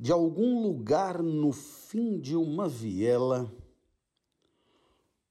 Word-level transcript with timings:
de 0.00 0.10
algum 0.10 0.62
lugar 0.62 1.22
no 1.22 1.52
fim 1.52 2.18
de 2.18 2.34
uma 2.34 2.66
viela, 2.66 3.54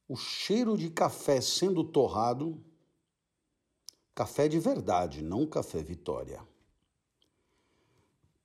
o 0.07 0.15
cheiro 0.15 0.77
de 0.77 0.91
café 0.91 1.41
sendo 1.41 1.83
torrado, 1.83 2.63
café 4.13 4.47
de 4.47 4.59
verdade, 4.59 5.23
não 5.23 5.47
café 5.47 5.81
Vitória, 5.81 6.47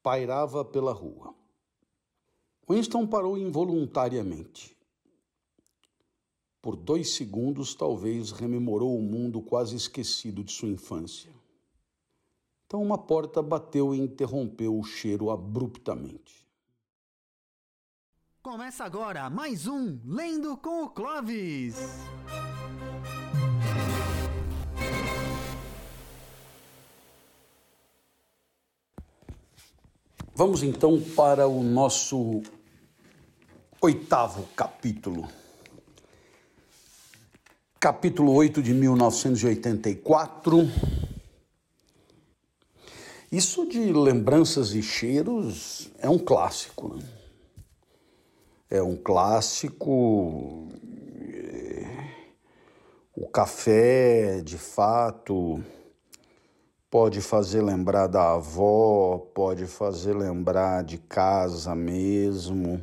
pairava 0.02 0.64
pela 0.64 0.94
rua. 0.94 1.34
Winston 2.66 3.06
parou 3.06 3.36
involuntariamente. 3.36 4.74
Por 6.62 6.74
dois 6.74 7.10
segundos, 7.10 7.74
talvez 7.74 8.30
rememorou 8.30 8.98
o 8.98 9.02
mundo 9.02 9.42
quase 9.42 9.76
esquecido 9.76 10.42
de 10.42 10.52
sua 10.52 10.70
infância. 10.70 11.30
Então, 12.74 12.82
uma 12.82 12.98
porta 12.98 13.40
bateu 13.40 13.94
e 13.94 14.00
interrompeu 14.00 14.76
o 14.76 14.82
cheiro 14.82 15.30
abruptamente. 15.30 16.44
Começa 18.42 18.82
agora 18.82 19.30
mais 19.30 19.68
um 19.68 19.96
Lendo 20.04 20.56
com 20.56 20.82
o 20.82 20.88
Clovis. 20.88 21.76
Vamos 30.34 30.64
então 30.64 31.00
para 31.14 31.46
o 31.46 31.62
nosso 31.62 32.42
oitavo 33.80 34.48
capítulo 34.56 35.28
capítulo 37.78 38.32
8 38.32 38.62
de 38.62 38.74
1984. 38.74 41.03
Isso 43.30 43.66
de 43.66 43.92
lembranças 43.92 44.74
e 44.74 44.82
cheiros 44.82 45.90
é 45.98 46.08
um 46.08 46.18
clássico. 46.18 46.94
Né? 46.94 47.02
É 48.70 48.82
um 48.82 48.96
clássico. 48.96 50.68
É, 51.22 51.86
o 53.16 53.28
café, 53.28 54.40
de 54.40 54.58
fato, 54.58 55.62
pode 56.90 57.20
fazer 57.20 57.62
lembrar 57.62 58.06
da 58.06 58.34
avó, 58.34 59.18
pode 59.34 59.66
fazer 59.66 60.14
lembrar 60.14 60.84
de 60.84 60.98
casa 60.98 61.74
mesmo, 61.74 62.82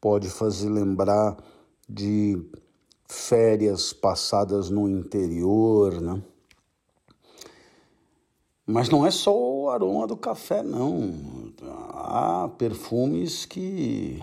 pode 0.00 0.30
fazer 0.30 0.68
lembrar 0.68 1.36
de 1.88 2.40
férias 3.08 3.92
passadas 3.92 4.70
no 4.70 4.88
interior, 4.88 6.00
né? 6.00 6.22
Mas 8.66 8.88
não 8.88 9.04
é 9.04 9.10
só 9.10 9.36
o 9.36 9.70
aroma 9.70 10.06
do 10.06 10.16
café, 10.16 10.62
não. 10.62 11.52
Há 11.90 12.48
perfumes 12.56 13.44
que, 13.44 14.22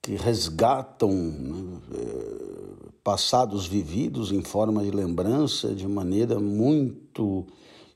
que 0.00 0.16
resgatam 0.16 1.12
né, 1.12 1.80
é, 1.94 2.72
passados 3.04 3.66
vividos 3.66 4.32
em 4.32 4.42
forma 4.42 4.82
de 4.82 4.90
lembrança 4.90 5.74
de 5.74 5.86
maneira 5.86 6.40
muito 6.40 7.46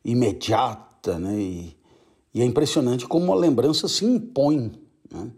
imediata, 0.04 1.18
né? 1.18 1.36
E, 1.36 1.76
e 2.32 2.42
é 2.42 2.44
impressionante 2.44 3.06
como 3.06 3.32
a 3.32 3.36
lembrança 3.36 3.88
se 3.88 4.04
impõe, 4.04 4.70
né? 5.10 5.32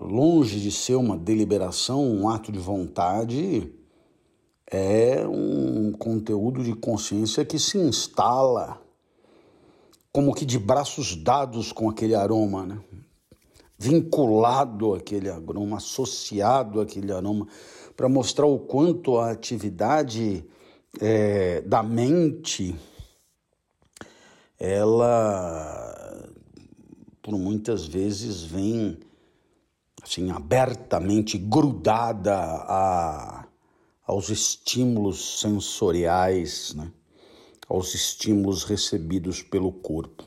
longe 0.00 0.60
de 0.60 0.70
ser 0.70 0.96
uma 0.96 1.16
deliberação, 1.16 2.04
um 2.04 2.28
ato 2.28 2.50
de 2.50 2.58
vontade, 2.58 3.72
é 4.70 5.26
um 5.26 5.92
conteúdo 5.92 6.62
de 6.62 6.74
consciência 6.74 7.44
que 7.44 7.58
se 7.58 7.78
instala 7.78 8.80
como 10.12 10.34
que 10.34 10.44
de 10.44 10.58
braços 10.58 11.16
dados 11.16 11.72
com 11.72 11.90
aquele 11.90 12.14
aroma, 12.14 12.64
né? 12.64 12.80
vinculado 13.76 14.94
àquele 14.94 15.28
aroma, 15.28 15.78
associado 15.78 16.80
àquele 16.80 17.12
aroma, 17.12 17.46
para 17.96 18.08
mostrar 18.08 18.46
o 18.46 18.58
quanto 18.58 19.18
a 19.18 19.30
atividade 19.30 20.44
é, 21.00 21.60
da 21.62 21.82
mente 21.82 22.74
ela 24.58 26.30
por 27.20 27.36
muitas 27.38 27.86
vezes 27.86 28.42
vem 28.42 28.98
assim, 30.02 30.30
abertamente 30.30 31.38
grudada 31.38 32.34
a, 32.34 33.43
aos 34.06 34.28
estímulos 34.28 35.40
sensoriais, 35.40 36.74
né? 36.74 36.92
aos 37.68 37.94
estímulos 37.94 38.64
recebidos 38.64 39.42
pelo 39.42 39.72
corpo. 39.72 40.24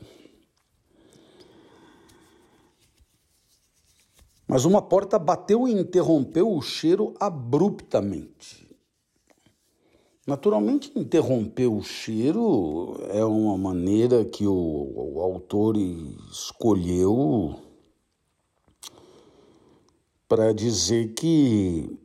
Mas 4.46 4.64
uma 4.64 4.80
porta 4.80 5.18
bateu 5.18 5.68
e 5.68 5.72
interrompeu 5.72 6.50
o 6.50 6.62
cheiro 6.62 7.14
abruptamente. 7.20 8.66
Naturalmente, 10.26 10.92
interromper 10.94 11.68
o 11.68 11.82
cheiro 11.82 12.98
é 13.10 13.24
uma 13.24 13.56
maneira 13.56 14.24
que 14.24 14.46
o, 14.46 15.14
o 15.14 15.20
autor 15.22 15.76
escolheu 16.30 17.58
para 20.28 20.52
dizer 20.52 21.14
que 21.14 21.98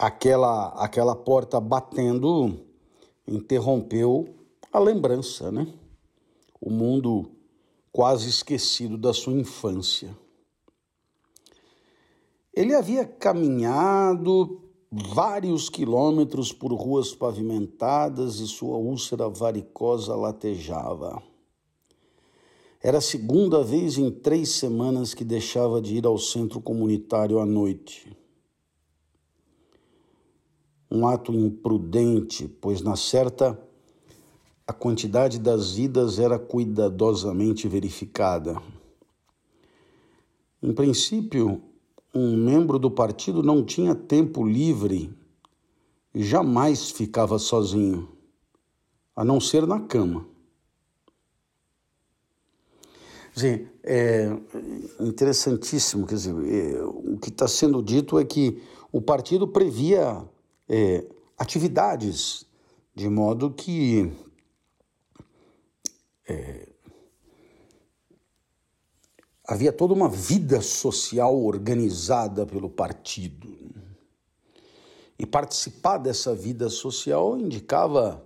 aquela, 0.00 0.68
aquela 0.82 1.14
porta 1.14 1.60
batendo 1.60 2.58
interrompeu 3.28 4.34
a 4.72 4.78
lembrança, 4.78 5.52
né? 5.52 5.66
O 6.58 6.70
mundo 6.70 7.30
quase 7.92 8.30
esquecido 8.30 8.96
da 8.96 9.12
sua 9.12 9.34
infância. 9.34 10.16
Ele 12.54 12.74
havia 12.74 13.04
caminhado 13.04 14.62
vários 14.90 15.68
quilômetros 15.68 16.50
por 16.50 16.72
ruas 16.72 17.14
pavimentadas 17.14 18.40
e 18.40 18.46
sua 18.46 18.78
úlcera 18.78 19.28
varicosa 19.28 20.16
latejava. 20.16 21.22
Era 22.82 22.98
a 22.98 23.02
segunda 23.02 23.62
vez 23.62 23.98
em 23.98 24.10
três 24.10 24.48
semanas 24.48 25.12
que 25.12 25.24
deixava 25.24 25.78
de 25.78 25.96
ir 25.96 26.06
ao 26.06 26.16
centro 26.16 26.58
comunitário 26.58 27.38
à 27.38 27.44
noite. 27.44 28.16
Um 30.90 31.06
ato 31.06 31.32
imprudente, 31.32 32.48
pois 32.48 32.82
na 32.82 32.96
certa 32.96 33.58
a 34.66 34.72
quantidade 34.72 35.38
das 35.38 35.78
idas 35.78 36.18
era 36.18 36.38
cuidadosamente 36.38 37.66
verificada. 37.68 38.60
Em 40.62 40.72
princípio, 40.72 41.62
um 42.14 42.36
membro 42.36 42.78
do 42.78 42.90
partido 42.90 43.42
não 43.42 43.64
tinha 43.64 43.94
tempo 43.94 44.44
livre 44.44 45.12
e 46.14 46.22
jamais 46.22 46.90
ficava 46.90 47.38
sozinho, 47.38 48.08
a 49.14 49.24
não 49.24 49.40
ser 49.40 49.66
na 49.66 49.80
cama. 49.80 50.26
dizer, 53.34 53.72
é 53.82 54.28
interessantíssimo, 55.00 56.06
quer 56.06 56.14
dizer, 56.16 56.34
é, 56.46 56.82
o 56.82 57.16
que 57.18 57.30
está 57.30 57.48
sendo 57.48 57.82
dito 57.82 58.18
é 58.18 58.24
que 58.24 58.62
o 58.92 59.00
partido 59.00 59.48
previa 59.48 60.22
é, 60.72 61.04
atividades 61.36 62.46
de 62.94 63.08
modo 63.08 63.50
que 63.50 64.12
é, 66.28 66.68
havia 69.44 69.72
toda 69.72 69.92
uma 69.92 70.08
vida 70.08 70.60
social 70.60 71.36
organizada 71.36 72.46
pelo 72.46 72.70
partido. 72.70 73.50
E 75.18 75.26
participar 75.26 75.98
dessa 75.98 76.34
vida 76.34 76.70
social 76.70 77.36
indicava 77.36 78.24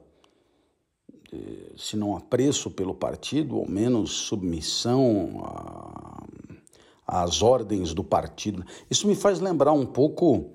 se 1.76 1.96
não 1.96 2.16
apreço 2.16 2.70
pelo 2.70 2.94
partido, 2.94 3.56
ao 3.56 3.68
menos 3.68 4.12
submissão 4.12 5.42
às 7.04 7.42
ordens 7.42 7.92
do 7.92 8.04
partido. 8.04 8.64
Isso 8.88 9.08
me 9.08 9.16
faz 9.16 9.40
lembrar 9.40 9.72
um 9.72 9.84
pouco 9.84 10.52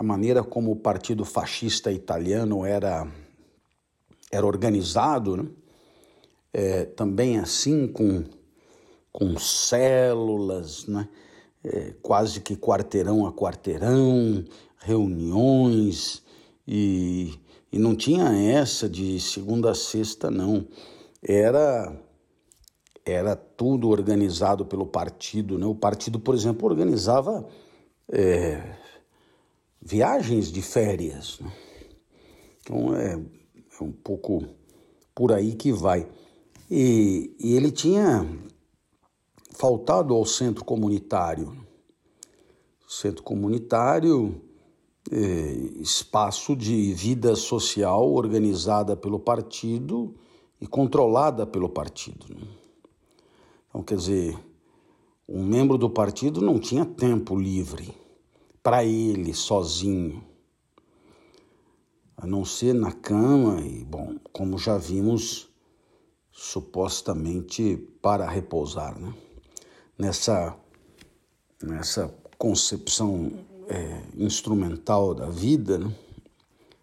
a 0.00 0.02
maneira 0.02 0.42
como 0.42 0.72
o 0.72 0.76
partido 0.76 1.26
fascista 1.26 1.92
italiano 1.92 2.64
era, 2.64 3.06
era 4.32 4.46
organizado, 4.46 5.36
né? 5.36 5.46
é, 6.54 6.86
também 6.86 7.38
assim 7.38 7.86
com, 7.86 8.24
com 9.12 9.38
células, 9.38 10.86
né? 10.86 11.06
É, 11.62 11.92
quase 12.00 12.40
que 12.40 12.56
quarteirão 12.56 13.26
a 13.26 13.32
quarteirão, 13.32 14.42
reuniões 14.78 16.22
e 16.66 17.38
e 17.70 17.78
não 17.78 17.94
tinha 17.94 18.24
essa 18.32 18.88
de 18.88 19.20
segunda 19.20 19.70
a 19.70 19.74
sexta, 19.74 20.30
não. 20.30 20.66
Era 21.22 21.94
era 23.04 23.36
tudo 23.36 23.90
organizado 23.90 24.64
pelo 24.64 24.86
partido. 24.86 25.58
Né? 25.58 25.66
O 25.66 25.74
partido, 25.74 26.18
por 26.18 26.34
exemplo, 26.34 26.66
organizava 26.66 27.46
é, 28.10 28.79
viagens 29.80 30.52
de 30.52 30.60
férias. 30.60 31.38
Né? 31.40 31.52
Então 32.60 32.94
é, 32.94 33.14
é, 33.14 33.82
um 33.84 33.92
pouco 33.92 34.44
por 35.14 35.32
aí 35.32 35.54
que 35.54 35.72
vai. 35.72 36.06
E, 36.70 37.34
e 37.38 37.54
ele 37.56 37.70
tinha 37.72 38.26
faltado 39.52 40.14
ao 40.14 40.24
centro 40.24 40.64
comunitário. 40.64 41.56
Centro 42.86 43.22
comunitário, 43.22 44.40
é, 45.10 45.16
espaço 45.80 46.54
de 46.56 46.92
vida 46.92 47.34
social 47.36 48.12
organizada 48.12 48.96
pelo 48.96 49.18
partido 49.18 50.14
e 50.60 50.66
controlada 50.66 51.46
pelo 51.46 51.68
partido. 51.68 52.26
Né? 52.28 52.46
Então, 53.68 53.82
quer 53.82 53.96
dizer, 53.96 54.36
um 55.28 55.44
membro 55.44 55.78
do 55.78 55.88
partido 55.88 56.40
não 56.40 56.58
tinha 56.58 56.84
tempo 56.84 57.36
livre 57.36 57.99
para 58.62 58.84
ele 58.84 59.32
sozinho, 59.34 60.24
a 62.16 62.26
não 62.26 62.44
ser 62.44 62.74
na 62.74 62.92
cama 62.92 63.60
e, 63.62 63.84
bom, 63.84 64.16
como 64.32 64.58
já 64.58 64.76
vimos, 64.76 65.48
supostamente 66.30 67.76
para 68.02 68.28
repousar, 68.28 68.98
né? 68.98 69.14
Nessa, 69.98 70.56
nessa 71.62 72.14
concepção 72.38 73.30
é, 73.68 74.02
instrumental 74.16 75.14
da 75.14 75.26
vida, 75.26 75.78
né? 75.78 75.94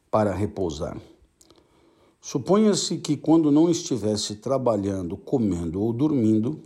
para 0.09 0.33
repousar. 0.33 0.97
Suponha-se 2.21 2.97
que 2.97 3.15
quando 3.15 3.51
não 3.51 3.69
estivesse 3.69 4.35
trabalhando, 4.35 5.15
comendo 5.15 5.81
ou 5.81 5.93
dormindo, 5.93 6.61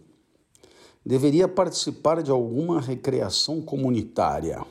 deveria 1.06 1.48
participar 1.48 2.22
de 2.22 2.32
alguma 2.32 2.80
recreação 2.80 3.62
comunitária. 3.62 4.66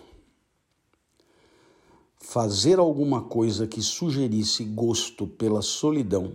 Fazer 2.22 2.78
alguma 2.78 3.22
coisa 3.22 3.66
que 3.66 3.82
sugerisse 3.82 4.62
gosto 4.62 5.26
pela 5.26 5.62
solidão, 5.62 6.32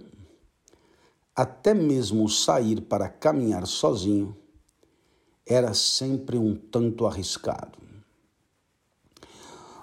até 1.36 1.74
mesmo 1.74 2.28
sair 2.28 2.82
para 2.82 3.08
caminhar 3.08 3.66
sozinho, 3.68 4.36
era 5.46 5.74
sempre 5.74 6.38
um 6.38 6.56
tanto 6.56 7.06
arriscado. 7.06 7.78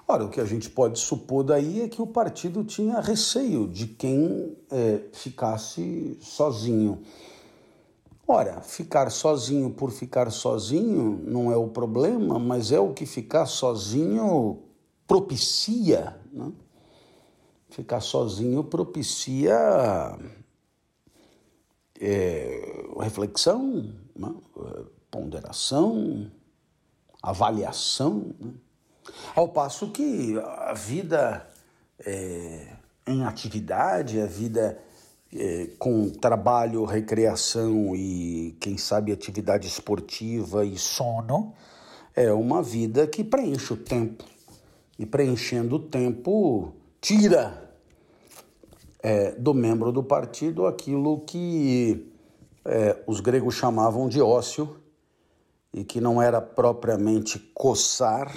Ora, 0.05 0.25
o 0.25 0.29
que 0.29 0.41
a 0.41 0.45
gente 0.45 0.69
pode 0.69 0.99
supor 0.99 1.43
daí 1.43 1.81
é 1.81 1.87
que 1.87 2.01
o 2.01 2.07
partido 2.07 2.63
tinha 2.63 2.99
receio 2.99 3.67
de 3.67 3.87
quem 3.87 4.57
é, 4.69 5.01
ficasse 5.13 6.17
sozinho. 6.21 7.01
Ora, 8.27 8.61
ficar 8.61 9.09
sozinho 9.09 9.69
por 9.69 9.89
ficar 9.89 10.29
sozinho 10.31 11.21
não 11.25 11.51
é 11.51 11.55
o 11.55 11.69
problema, 11.69 12.37
mas 12.37 12.71
é 12.71 12.79
o 12.79 12.93
que 12.93 13.05
ficar 13.05 13.45
sozinho 13.45 14.59
propicia. 15.07 16.19
Né? 16.31 16.51
Ficar 17.69 18.01
sozinho 18.01 18.63
propicia 18.63 19.57
é, 21.99 22.85
reflexão, 22.99 23.93
né? 24.15 24.33
ponderação, 25.09 26.31
avaliação. 27.21 28.33
Né? 28.39 28.53
Ao 29.35 29.47
passo 29.49 29.89
que 29.89 30.37
a 30.39 30.73
vida 30.73 31.47
é, 31.99 32.67
em 33.05 33.23
atividade, 33.23 34.19
a 34.19 34.25
vida 34.25 34.79
é, 35.35 35.67
com 35.79 36.09
trabalho, 36.09 36.85
recreação 36.85 37.95
e, 37.95 38.55
quem 38.59 38.77
sabe, 38.77 39.11
atividade 39.11 39.67
esportiva 39.67 40.65
e 40.65 40.77
sono, 40.77 41.53
é 42.15 42.31
uma 42.31 42.61
vida 42.61 43.07
que 43.07 43.23
preenche 43.23 43.73
o 43.73 43.77
tempo. 43.77 44.23
E 44.97 45.05
preenchendo 45.05 45.77
o 45.77 45.79
tempo, 45.79 46.73
tira 47.01 47.75
é, 48.99 49.31
do 49.31 49.53
membro 49.53 49.91
do 49.91 50.03
partido 50.03 50.65
aquilo 50.65 51.19
que 51.21 52.09
é, 52.63 53.03
os 53.05 53.19
gregos 53.19 53.55
chamavam 53.55 54.07
de 54.07 54.21
ócio 54.21 54.77
e 55.73 55.83
que 55.83 55.99
não 55.99 56.21
era 56.21 56.39
propriamente 56.39 57.39
coçar 57.53 58.33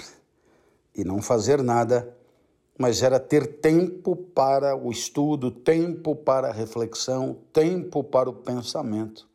e 0.93 1.03
não 1.03 1.21
fazer 1.21 1.61
nada, 1.61 2.13
mas 2.77 3.01
era 3.01 3.19
ter 3.19 3.59
tempo 3.59 4.15
para 4.15 4.75
o 4.75 4.91
estudo, 4.91 5.51
tempo 5.51 6.15
para 6.15 6.49
a 6.49 6.51
reflexão, 6.51 7.37
tempo 7.53 8.03
para 8.03 8.29
o 8.29 8.33
pensamento, 8.33 9.27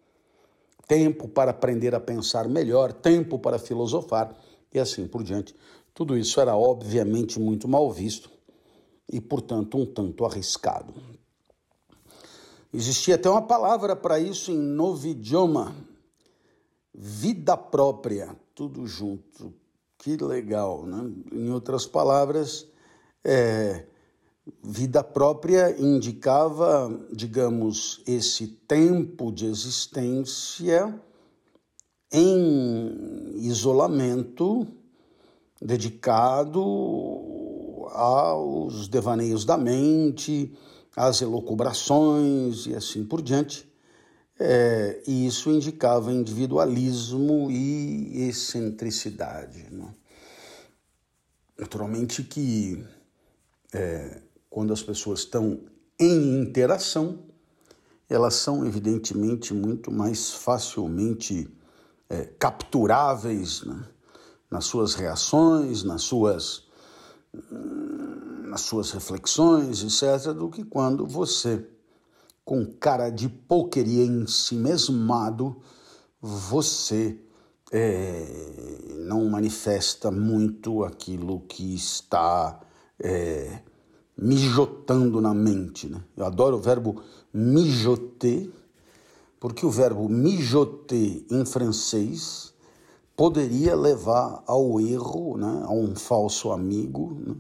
tempo 0.87 1.29
para 1.29 1.53
aprender 1.53 1.95
a 1.95 2.01
pensar 2.01 2.49
melhor, 2.49 2.93
tempo 2.93 3.39
para 3.39 3.59
filosofar 3.59 4.37
e 4.75 4.81
assim 4.81 5.07
por 5.07 5.23
diante. 5.23 5.55
Tudo 5.95 6.17
isso 6.17 6.41
era 6.41 6.57
obviamente 6.57 7.39
muito 7.39 7.69
mal 7.69 7.91
visto 7.91 8.31
e, 9.09 9.21
portanto, 9.21 9.77
um 9.77 9.87
tanto 9.87 10.25
arriscado. 10.25 10.95
Existia 12.73 13.17
até 13.17 13.29
uma 13.29 13.43
palavra 13.43 13.95
para 13.95 14.19
isso 14.19 14.51
em 14.51 14.59
novo 14.59 15.07
idioma, 15.07 15.77
vida 16.95 17.57
própria, 17.57 18.35
tudo 18.55 18.87
junto. 18.87 19.53
Que 19.99 20.17
legal, 20.17 20.87
né? 20.87 21.13
Em 21.31 21.51
outras 21.51 21.87
palavras, 21.87 22.67
é, 23.23 23.87
vida 24.65 25.05
própria 25.05 25.79
indicava, 25.79 26.91
digamos, 27.13 28.03
esse 28.07 28.49
tempo 28.49 29.31
de 29.31 29.47
existência 29.47 30.99
em 32.11 33.35
isolamento, 33.37 34.67
dedicado 35.63 36.61
aos 37.93 38.89
devaneios 38.89 39.45
da 39.45 39.57
mente, 39.57 40.53
às 40.97 41.23
elucubrações 41.23 42.67
e 42.67 42.75
assim 42.75 43.05
por 43.05 43.23
diante. 43.23 43.71
É, 44.39 45.03
e 45.07 45.27
isso 45.27 45.51
indicava 45.51 46.13
individualismo 46.13 47.51
e 47.51 48.29
excentricidade. 48.29 49.69
Né? 49.71 49.95
Naturalmente 51.57 52.25
que 52.25 52.85
é, 53.73 54.21
quando 54.51 54.73
as 54.73 54.83
pessoas 54.83 55.21
estão 55.21 55.61
em 55.99 56.41
interação, 56.41 57.21
elas 58.09 58.35
são 58.35 58.67
evidentemente 58.67 59.55
muito 59.55 59.93
mais 59.93 60.33
facilmente 60.33 61.49
é, 62.11 62.25
capturáveis 62.39 63.63
né? 63.63 63.85
Nas 64.53 64.67
suas 64.67 64.93
reações, 64.95 65.83
nas 65.83 66.03
suas, 66.03 66.65
nas 68.45 68.61
suas 68.61 68.91
reflexões, 68.91 69.83
etc., 69.83 70.35
do 70.35 70.51
que 70.51 70.63
quando 70.63 71.07
você 71.07 71.67
com 72.45 72.67
cara 72.67 73.09
de 73.09 73.31
pokeria 73.31 74.05
em 74.05 74.27
si 74.27 74.55
mesmado, 74.55 75.57
você 76.21 77.19
é, 77.73 78.99
não 78.99 79.25
manifesta 79.31 80.11
muito 80.11 80.85
aquilo 80.85 81.41
que 81.49 81.75
está 81.75 82.61
é, 82.99 83.59
mijotando 84.19 85.19
na 85.19 85.33
mente. 85.33 85.89
Né? 85.89 86.03
Eu 86.15 86.27
adoro 86.27 86.59
o 86.59 86.61
verbo 86.61 87.01
mijoter, 87.33 88.51
porque 89.41 89.65
o 89.65 89.71
verbo 89.71 90.11
mijoter 90.11 91.25
em 91.31 91.47
francês 91.47 92.52
poderia 93.17 93.75
levar 93.75 94.43
ao 94.47 94.81
erro, 94.81 95.37
né? 95.37 95.63
a 95.65 95.73
um 95.73 95.95
falso 95.95 96.51
amigo. 96.51 97.17
Né? 97.19 97.35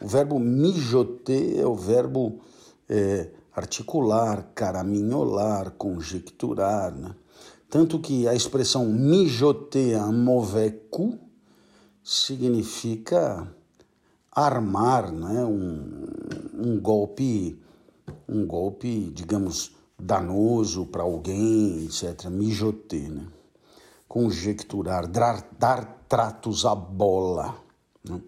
O 0.00 0.06
verbo 0.06 0.38
mijoter 0.38 1.58
é 1.58 1.66
o 1.66 1.74
verbo 1.74 2.40
é, 2.88 3.30
articular, 3.54 4.50
caraminholar, 4.54 5.72
conjecturar. 5.72 6.94
Né? 6.94 7.14
Tanto 7.70 7.98
que 7.98 8.26
a 8.28 8.34
expressão 8.34 8.86
mijoter 8.86 9.98
coup 10.90 11.18
significa 12.02 13.48
armar 14.30 15.12
né? 15.12 15.44
um, 15.44 16.06
um 16.54 16.80
golpe, 16.80 17.58
um 18.28 18.44
golpe, 18.46 19.10
digamos, 19.14 19.72
danoso 19.98 20.86
para 20.86 21.02
alguém, 21.02 21.84
etc. 21.84 22.28
Mijoter, 22.28 23.10
né? 23.10 23.26
Conjecturar, 24.14 25.08
dar, 25.08 25.44
dar 25.58 26.04
tratos 26.08 26.64
à 26.64 26.72
bola. 26.72 27.56
Né? 28.08 28.22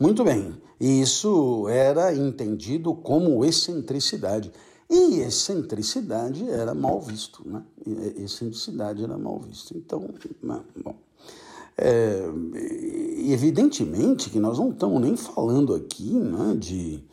Muito 0.00 0.24
bem, 0.24 0.54
isso 0.80 1.68
era 1.68 2.14
entendido 2.14 2.94
como 2.94 3.44
excentricidade. 3.44 4.50
E 4.88 5.20
excentricidade 5.20 6.48
era 6.48 6.74
mal 6.74 6.98
visto, 6.98 7.46
né? 7.46 7.62
Excentricidade 8.16 9.04
era 9.04 9.18
mal 9.18 9.38
visto. 9.38 9.76
Então, 9.76 10.08
né, 10.42 10.60
bom. 10.82 10.94
É, 11.76 12.22
evidentemente 13.30 14.30
que 14.30 14.40
nós 14.40 14.58
não 14.58 14.70
estamos 14.70 15.00
nem 15.00 15.14
falando 15.14 15.74
aqui 15.74 16.10
né, 16.10 16.56
de 16.58 17.04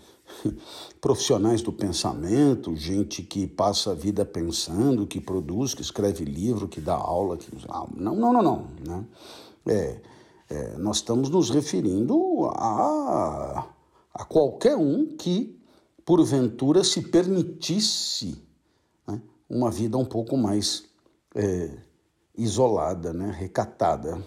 profissionais 1.01 1.61
do 1.61 1.71
pensamento, 1.71 2.75
gente 2.75 3.23
que 3.23 3.47
passa 3.47 3.91
a 3.91 3.95
vida 3.95 4.25
pensando, 4.25 5.07
que 5.07 5.19
produz, 5.19 5.73
que 5.73 5.81
escreve 5.81 6.25
livro, 6.25 6.67
que 6.67 6.81
dá 6.81 6.95
aula, 6.95 7.37
que 7.37 7.49
não, 7.95 8.15
não, 8.15 8.33
não, 8.33 8.43
não, 8.43 8.67
né? 8.85 9.05
É, 9.65 10.01
é, 10.49 10.77
nós 10.77 10.97
estamos 10.97 11.29
nos 11.29 11.49
referindo 11.51 12.45
a, 12.55 13.67
a 14.13 14.25
qualquer 14.25 14.75
um 14.75 15.15
que, 15.15 15.55
porventura, 16.03 16.83
se 16.83 17.03
permitisse 17.03 18.41
né, 19.07 19.21
uma 19.47 19.69
vida 19.69 19.97
um 19.97 20.05
pouco 20.05 20.35
mais 20.35 20.85
é, 21.35 21.77
isolada, 22.35 23.13
né, 23.13 23.31
recatada. 23.31 24.17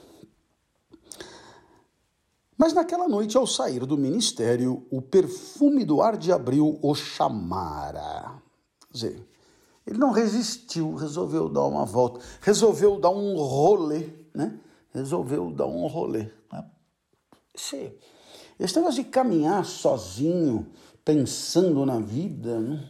Mas 2.63 2.73
naquela 2.73 3.09
noite, 3.09 3.37
ao 3.37 3.45
sair 3.45 3.85
do 3.85 3.99
ministério, 3.99 4.87
o 4.89 5.03
perfume 5.03 5.85
do 5.85 6.01
ar 6.01 6.17
de 6.17 6.31
abril 6.31 6.79
o 6.81 6.95
chamara. 6.95 8.41
Quer 8.83 8.93
dizer, 8.93 9.29
ele 9.85 9.99
não 9.99 10.13
resistiu, 10.13 10.95
resolveu 10.95 11.49
dar 11.49 11.65
uma 11.65 11.85
volta, 11.85 12.21
resolveu 12.41 13.01
dar 13.01 13.11
um 13.11 13.35
rolê, 13.35 14.11
né? 14.33 14.61
Resolveu 14.95 15.51
dar 15.51 15.67
um 15.67 15.89
rolê. 15.89 16.29
Né? 16.53 16.65
Esse, 17.53 18.77
negócio 18.77 19.03
de 19.03 19.11
caminhar 19.11 19.65
sozinho, 19.65 20.65
pensando 21.05 21.85
na 21.85 21.99
vida, 21.99 22.61
né? 22.61 22.89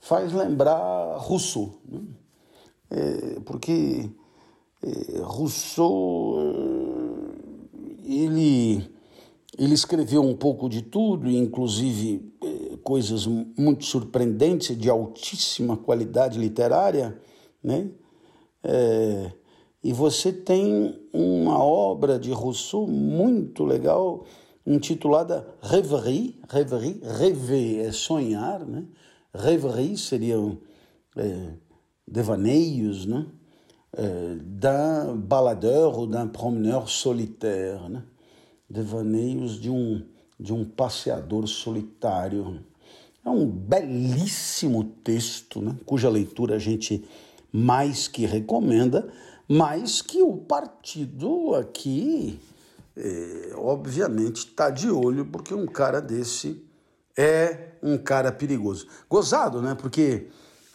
faz 0.00 0.32
lembrar 0.32 1.18
Rousseau. 1.18 1.78
Né? 1.88 2.00
É, 2.90 3.40
porque 3.44 4.10
é, 4.82 5.20
Rousseau 5.20 6.87
ele, 8.08 8.90
ele 9.58 9.74
escreveu 9.74 10.22
um 10.22 10.34
pouco 10.34 10.68
de 10.68 10.82
tudo, 10.82 11.30
inclusive 11.30 12.32
é, 12.42 12.76
coisas 12.82 13.26
muito 13.26 13.84
surpreendentes, 13.84 14.76
de 14.76 14.88
altíssima 14.88 15.76
qualidade 15.76 16.38
literária, 16.38 17.20
né? 17.62 17.90
É, 18.64 19.32
e 19.82 19.92
você 19.92 20.32
tem 20.32 20.98
uma 21.12 21.62
obra 21.62 22.18
de 22.18 22.32
Rousseau 22.32 22.86
muito 22.86 23.64
legal, 23.64 24.24
intitulada 24.66 25.46
Rêverie, 25.62 26.40
Rêverie, 26.48 27.00
rêver 27.02 27.86
é 27.86 27.92
sonhar, 27.92 28.66
né? 28.66 28.84
Rêverie 29.32 29.96
seriam 29.96 30.58
é, 31.16 31.52
devaneios, 32.06 33.06
né? 33.06 33.26
É, 33.96 34.34
d'un 34.40 35.16
baladeur 35.16 35.98
ou 35.98 36.06
d'un 36.06 36.28
promeneur 36.28 36.88
solitaire, 36.88 37.88
né? 37.88 38.02
Devaneios 38.68 39.58
de 39.58 39.70
um, 39.70 40.04
de 40.38 40.52
um 40.52 40.64
passeador 40.64 41.46
solitário. 41.46 42.60
É 43.24 43.30
um 43.30 43.46
belíssimo 43.46 44.84
texto, 44.84 45.60
né? 45.60 45.74
cuja 45.84 46.08
leitura 46.08 46.56
a 46.56 46.58
gente 46.58 47.04
mais 47.52 48.06
que 48.06 48.26
recomenda, 48.26 49.08
mas 49.48 50.02
que 50.02 50.20
o 50.20 50.36
partido 50.36 51.54
aqui, 51.54 52.38
é, 52.96 53.52
obviamente, 53.56 54.36
está 54.36 54.70
de 54.70 54.90
olho, 54.90 55.26
porque 55.26 55.54
um 55.54 55.66
cara 55.66 56.00
desse 56.00 56.62
é 57.16 57.72
um 57.82 57.98
cara 57.98 58.30
perigoso. 58.30 58.86
Gozado, 59.08 59.60
né? 59.60 59.74
Porque 59.74 60.28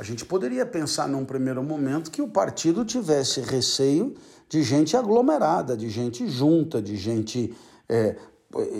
a 0.04 0.06
gente 0.06 0.26
poderia 0.26 0.66
pensar 0.66 1.08
num 1.08 1.24
primeiro 1.24 1.64
momento 1.64 2.12
que 2.12 2.22
o 2.22 2.28
partido 2.28 2.84
tivesse 2.84 3.40
receio 3.40 4.14
de 4.50 4.62
gente 4.62 4.98
aglomerada, 4.98 5.78
de 5.78 5.90
gente 5.90 6.28
junta, 6.28 6.82
de 6.82 6.98
gente. 6.98 7.56
É, 7.88 8.18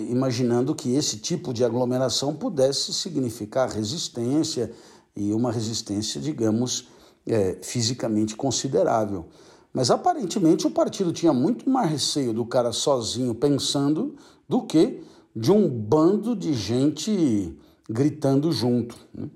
imaginando 0.08 0.72
que 0.72 0.94
esse 0.94 1.16
tipo 1.16 1.52
de 1.52 1.64
aglomeração 1.64 2.32
pudesse 2.32 2.92
significar 2.92 3.68
resistência 3.68 4.70
e 5.16 5.32
uma 5.32 5.50
resistência, 5.50 6.20
digamos, 6.20 6.86
é, 7.26 7.58
fisicamente 7.60 8.36
considerável. 8.36 9.26
Mas 9.72 9.90
aparentemente 9.90 10.66
o 10.66 10.70
partido 10.70 11.12
tinha 11.12 11.32
muito 11.32 11.68
mais 11.68 11.90
receio 11.90 12.32
do 12.32 12.44
cara 12.44 12.70
sozinho 12.70 13.34
pensando 13.34 14.14
do 14.48 14.62
que 14.62 15.02
de 15.34 15.50
um 15.50 15.68
bando 15.68 16.36
de 16.36 16.52
gente 16.52 17.58
gritando 17.88 18.52
junto. 18.52 18.96
Né? 19.12 19.28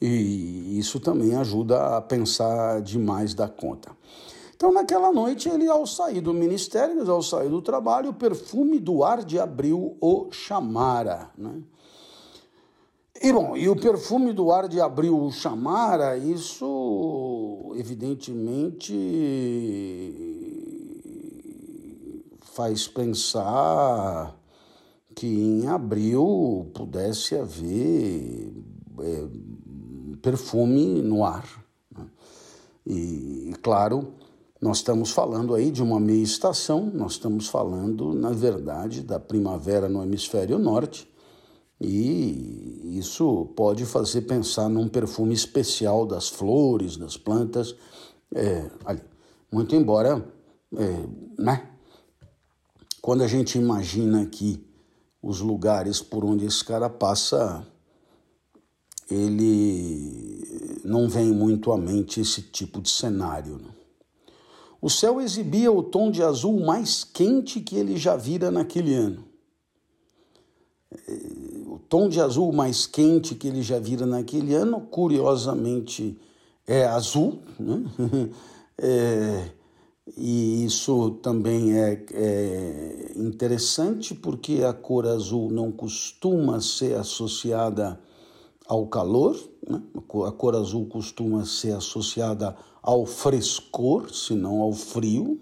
E 0.00 0.78
isso 0.78 0.98
também 0.98 1.34
ajuda 1.34 1.96
a 1.96 2.00
pensar 2.00 2.80
demais 2.80 3.34
da 3.34 3.48
conta. 3.48 3.90
Então, 4.56 4.72
naquela 4.72 5.12
noite, 5.12 5.48
ele, 5.48 5.68
ao 5.68 5.86
sair 5.86 6.20
do 6.20 6.34
ministério, 6.34 7.10
ao 7.10 7.22
sair 7.22 7.48
do 7.48 7.62
trabalho, 7.62 8.10
o 8.10 8.14
perfume 8.14 8.78
do 8.78 9.02
ar 9.02 9.24
de 9.24 9.38
abril 9.38 9.96
o 10.00 10.28
chamara. 10.30 11.30
Né? 11.36 11.62
E 13.22 13.32
bom, 13.32 13.56
e 13.56 13.68
o 13.68 13.76
perfume 13.76 14.32
do 14.32 14.50
ar 14.50 14.68
de 14.68 14.80
abril 14.80 15.18
o 15.18 15.30
chamara, 15.30 16.16
isso 16.16 17.72
evidentemente 17.76 18.94
faz 22.40 22.88
pensar 22.88 24.34
que 25.14 25.26
em 25.26 25.68
abril 25.68 26.70
pudesse 26.74 27.36
haver 27.36 28.52
é, 29.00 29.26
perfume 30.22 31.02
no 31.02 31.24
ar. 31.24 31.46
Né? 31.96 32.06
E, 32.86 33.52
claro, 33.62 34.14
nós 34.60 34.78
estamos 34.78 35.10
falando 35.10 35.54
aí 35.54 35.70
de 35.70 35.82
uma 35.82 35.98
meia 35.98 36.22
estação, 36.22 36.90
nós 36.92 37.12
estamos 37.12 37.48
falando, 37.48 38.12
na 38.12 38.30
verdade, 38.30 39.02
da 39.02 39.18
primavera 39.18 39.88
no 39.88 40.02
hemisfério 40.02 40.58
norte, 40.58 41.08
e 41.80 42.98
isso 42.98 43.46
pode 43.56 43.86
fazer 43.86 44.22
pensar 44.22 44.68
num 44.68 44.86
perfume 44.86 45.32
especial 45.32 46.04
das 46.04 46.28
flores, 46.28 46.98
das 46.98 47.16
plantas, 47.16 47.74
é, 48.34 48.70
muito 49.50 49.74
embora, 49.74 50.22
é, 50.76 51.42
né? 51.42 51.70
Quando 53.00 53.22
a 53.22 53.26
gente 53.26 53.58
imagina 53.58 54.26
que 54.26 54.62
os 55.22 55.40
lugares 55.40 56.02
por 56.02 56.22
onde 56.22 56.44
esse 56.44 56.62
cara 56.62 56.90
passa, 56.90 57.66
ele 59.10 60.80
não 60.84 61.08
vem 61.08 61.32
muito 61.32 61.72
à 61.72 61.78
mente 61.78 62.20
esse 62.20 62.42
tipo 62.42 62.80
de 62.80 62.90
cenário. 62.90 63.58
Né? 63.58 63.70
O 64.80 64.88
céu 64.88 65.20
exibia 65.20 65.70
o 65.72 65.82
tom 65.82 66.10
de 66.10 66.22
azul 66.22 66.60
mais 66.60 67.04
quente 67.04 67.60
que 67.60 67.76
ele 67.76 67.96
já 67.96 68.16
vira 68.16 68.50
naquele 68.50 68.94
ano 68.94 69.30
o 71.66 71.78
tom 71.78 72.08
de 72.08 72.20
azul 72.20 72.52
mais 72.52 72.86
quente 72.86 73.34
que 73.34 73.46
ele 73.46 73.62
já 73.62 73.78
vira 73.78 74.04
naquele 74.04 74.54
ano, 74.54 74.80
curiosamente, 74.80 76.18
é 76.66 76.84
azul, 76.84 77.38
né? 77.58 77.84
é, 78.76 79.50
e 80.16 80.64
isso 80.64 81.12
também 81.22 81.78
é, 81.78 82.04
é, 82.12 83.12
interessante 83.16 84.14
porque 84.14 84.62
a 84.64 84.72
cor 84.72 85.06
azul 85.06 85.50
não 85.50 85.70
costuma 85.70 86.60
ser 86.60 86.96
associada 86.96 88.00
ao 88.70 88.86
calor, 88.86 89.36
né? 89.68 89.82
a 90.28 90.30
cor 90.30 90.54
azul 90.54 90.86
costuma 90.86 91.44
ser 91.44 91.72
associada 91.72 92.54
ao 92.80 93.04
frescor, 93.04 94.14
se 94.14 94.32
não 94.32 94.60
ao 94.60 94.72
frio. 94.72 95.40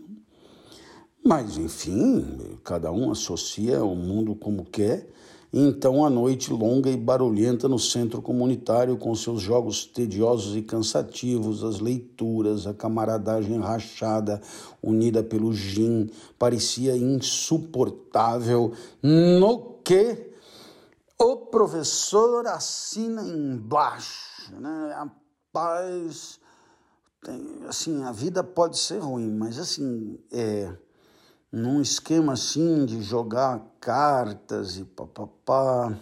Mas, 1.22 1.58
enfim, 1.58 2.24
cada 2.64 2.90
um 2.90 3.10
associa 3.10 3.84
o 3.84 3.94
mundo 3.94 4.34
como 4.34 4.64
quer. 4.64 5.10
Então 5.52 6.06
a 6.06 6.10
noite 6.10 6.50
longa 6.50 6.88
e 6.88 6.96
barulhenta 6.96 7.68
no 7.68 7.78
centro 7.78 8.22
comunitário, 8.22 8.96
com 8.96 9.14
seus 9.14 9.42
jogos 9.42 9.84
tediosos 9.84 10.56
e 10.56 10.62
cansativos, 10.62 11.62
as 11.62 11.80
leituras, 11.80 12.66
a 12.66 12.72
camaradagem 12.72 13.58
rachada, 13.58 14.40
unida 14.82 15.22
pelo 15.22 15.52
gin, 15.52 16.08
parecia 16.38 16.96
insuportável. 16.96 18.72
No 19.02 19.80
que 19.84 20.27
o 21.20 21.36
professor 21.36 22.46
assina 22.46 23.22
embaixo, 23.22 24.54
né? 24.60 24.94
Rapaz, 24.94 26.38
tem, 27.24 27.64
assim, 27.66 28.04
a 28.04 28.12
vida 28.12 28.44
pode 28.44 28.78
ser 28.78 28.98
ruim, 28.98 29.30
mas 29.30 29.58
assim, 29.58 30.18
é 30.30 30.72
num 31.50 31.80
esquema 31.80 32.34
assim 32.34 32.84
de 32.84 33.02
jogar 33.02 33.66
cartas 33.80 34.76
e 34.76 34.84
papapá. 34.84 35.98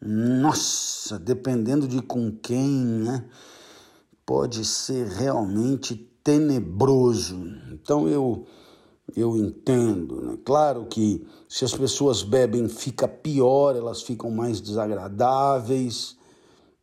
Nossa, 0.00 1.18
dependendo 1.18 1.86
de 1.86 2.02
com 2.02 2.30
quem, 2.32 2.84
né? 2.84 3.24
Pode 4.26 4.64
ser 4.64 5.06
realmente 5.06 5.94
tenebroso. 6.22 7.36
Então 7.72 8.08
eu 8.08 8.46
eu 9.16 9.36
entendo, 9.36 10.22
né? 10.22 10.38
Claro 10.44 10.86
que 10.86 11.26
se 11.50 11.64
as 11.64 11.74
pessoas 11.74 12.22
bebem 12.22 12.68
fica 12.68 13.08
pior, 13.08 13.74
elas 13.74 14.02
ficam 14.02 14.30
mais 14.30 14.60
desagradáveis. 14.60 16.16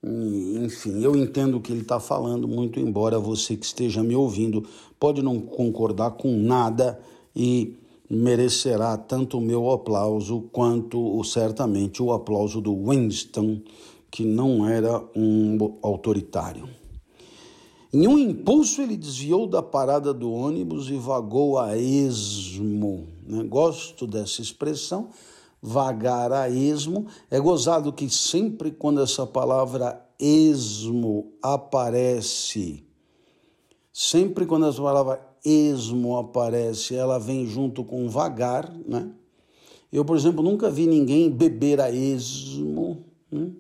Enfim, 0.04 1.02
eu 1.02 1.16
entendo 1.16 1.56
o 1.56 1.62
que 1.62 1.72
ele 1.72 1.84
está 1.84 2.02
falando, 2.02 2.50
muito 2.50 2.78
embora 2.78 3.18
você 3.18 3.56
que 3.56 3.66
esteja 3.66 4.04
me 4.04 4.14
ouvindo 4.14 4.68
pode 5.00 5.22
não 5.22 5.40
concordar 5.40 6.12
com 6.12 6.36
nada 6.36 7.00
e 7.34 7.78
merecerá 8.10 8.98
tanto 8.98 9.38
o 9.38 9.42
meu 9.42 9.72
aplauso 9.72 10.42
quanto 10.52 11.24
certamente 11.24 12.04
o 12.04 12.12
aplauso 12.12 12.60
do 12.60 12.76
Winston, 12.90 13.62
que 14.12 14.26
não 14.26 14.68
era 14.68 15.02
um 15.16 15.78
autoritário. 15.82 16.68
Em 17.94 18.06
um 18.06 18.20
impulso, 18.20 18.82
ele 18.82 18.98
desviou 18.98 19.48
da 19.48 19.64
parada 19.64 20.14
do 20.14 20.30
ônibus 20.30 20.90
e 20.90 20.98
vagou 20.98 21.58
a 21.58 21.78
esmo. 21.78 23.16
Né? 23.28 23.44
Gosto 23.44 24.08
dessa 24.08 24.42
expressão, 24.42 25.10
vagar 25.62 26.32
a 26.32 26.50
esmo. 26.50 27.08
É 27.30 27.40
gozado 27.40 27.92
que 27.92 28.10
sempre 28.10 28.72
quando 28.72 29.02
essa 29.02 29.26
palavra 29.26 30.04
esmo 30.20 31.34
aparece, 31.42 32.84
sempre 33.94 34.46
quando 34.46 34.66
essa 34.68 34.82
palavra 34.82 35.22
esmo 35.44 36.18
aparece, 36.18 36.96
ela 36.96 37.18
vem 37.18 37.46
junto 37.46 37.84
com 37.84 38.10
vagar, 38.10 38.72
né? 38.86 39.12
Eu, 39.92 40.04
por 40.04 40.18
exemplo, 40.18 40.44
nunca 40.44 40.70
vi 40.70 40.86
ninguém 40.86 41.30
beber 41.30 41.80
a 41.80 41.90
esmo, 41.90 43.06
né? 43.32 43.52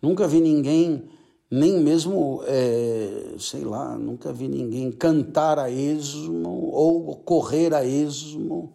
nunca 0.00 0.28
vi 0.28 0.40
ninguém, 0.40 1.02
nem 1.50 1.80
mesmo, 1.80 2.40
é, 2.46 3.34
sei 3.38 3.64
lá, 3.64 3.98
nunca 3.98 4.32
vi 4.32 4.46
ninguém 4.46 4.92
cantar 4.92 5.58
a 5.58 5.68
esmo 5.68 6.70
ou 6.72 7.16
correr 7.16 7.74
a 7.74 7.84
esmo, 7.84 8.72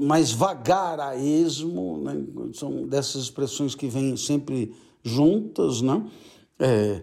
mas 0.00 0.32
vagar 0.32 1.00
a 1.00 1.16
esmo, 1.16 1.98
né? 1.98 2.24
são 2.54 2.86
dessas 2.86 3.24
expressões 3.24 3.74
que 3.74 3.86
vêm 3.86 4.16
sempre 4.16 4.74
juntas, 5.02 5.82
né? 5.82 6.04
É, 6.58 7.02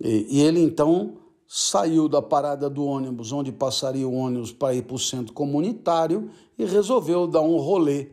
e, 0.00 0.40
ele 0.40 0.60
então 0.60 1.16
saiu 1.46 2.08
da 2.08 2.20
parada 2.20 2.68
do 2.68 2.84
ônibus, 2.84 3.32
onde 3.32 3.52
passaria 3.52 4.06
o 4.06 4.14
ônibus 4.14 4.52
para 4.52 4.74
ir 4.74 4.82
para 4.82 4.96
o 4.96 4.98
centro 4.98 5.32
comunitário, 5.32 6.30
e 6.58 6.64
resolveu 6.64 7.26
dar 7.26 7.42
um 7.42 7.56
rolê 7.56 8.08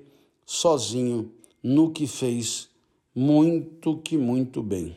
sozinho, 0.45 1.31
no 1.61 1.91
que 1.91 2.05
fez 2.05 2.69
muito 3.15 3.97
que 3.97 4.17
muito 4.17 4.61
bem. 4.61 4.95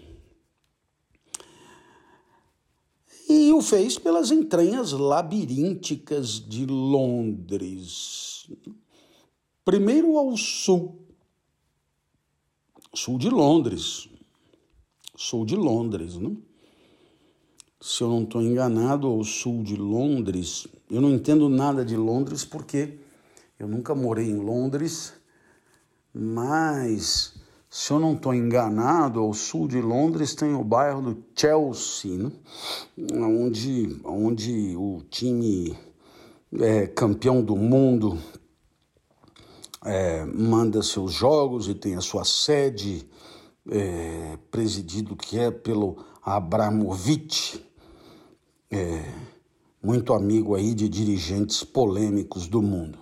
E 3.28 3.52
o 3.52 3.60
fez 3.60 3.98
pelas 3.98 4.30
entranhas 4.30 4.92
labirínticas 4.92 6.40
de 6.40 6.64
Londres. 6.66 8.48
Primeiro 9.66 10.16
ao 10.16 10.36
sul, 10.36 10.96
sul 12.94 13.18
de 13.18 13.28
Londres, 13.28 14.08
sul 15.16 15.44
de 15.44 15.56
Londres, 15.56 16.16
né? 16.16 16.36
se 17.80 18.00
eu 18.00 18.08
não 18.08 18.22
estou 18.22 18.40
enganado, 18.40 19.08
ao 19.08 19.24
sul 19.24 19.64
de 19.64 19.74
Londres. 19.74 20.68
Eu 20.88 21.00
não 21.00 21.10
entendo 21.10 21.48
nada 21.48 21.84
de 21.84 21.96
Londres 21.96 22.44
porque 22.44 22.96
eu 23.58 23.66
nunca 23.66 23.92
morei 23.92 24.30
em 24.30 24.36
Londres, 24.36 25.14
mas 26.14 27.34
se 27.68 27.92
eu 27.92 27.98
não 27.98 28.14
estou 28.14 28.32
enganado, 28.32 29.18
ao 29.18 29.34
sul 29.34 29.66
de 29.66 29.80
Londres 29.80 30.32
tem 30.36 30.54
o 30.54 30.62
bairro 30.62 31.02
do 31.02 31.24
Chelsea, 31.34 32.16
né? 32.16 32.30
onde, 33.14 34.00
onde 34.04 34.76
o 34.76 35.02
time 35.10 35.76
é, 36.52 36.86
campeão 36.86 37.42
do 37.42 37.56
mundo 37.56 38.16
é, 39.86 40.24
manda 40.24 40.82
seus 40.82 41.12
jogos 41.12 41.68
e 41.68 41.74
tem 41.74 41.94
a 41.94 42.00
sua 42.00 42.24
sede 42.24 43.08
é, 43.70 44.36
presidido 44.50 45.14
que 45.14 45.38
é 45.38 45.50
pelo 45.50 46.04
Abramovich, 46.22 47.64
é, 48.68 49.04
muito 49.80 50.12
amigo 50.12 50.56
aí 50.56 50.74
de 50.74 50.88
dirigentes 50.88 51.62
polêmicos 51.62 52.48
do 52.48 52.60
mundo. 52.60 52.98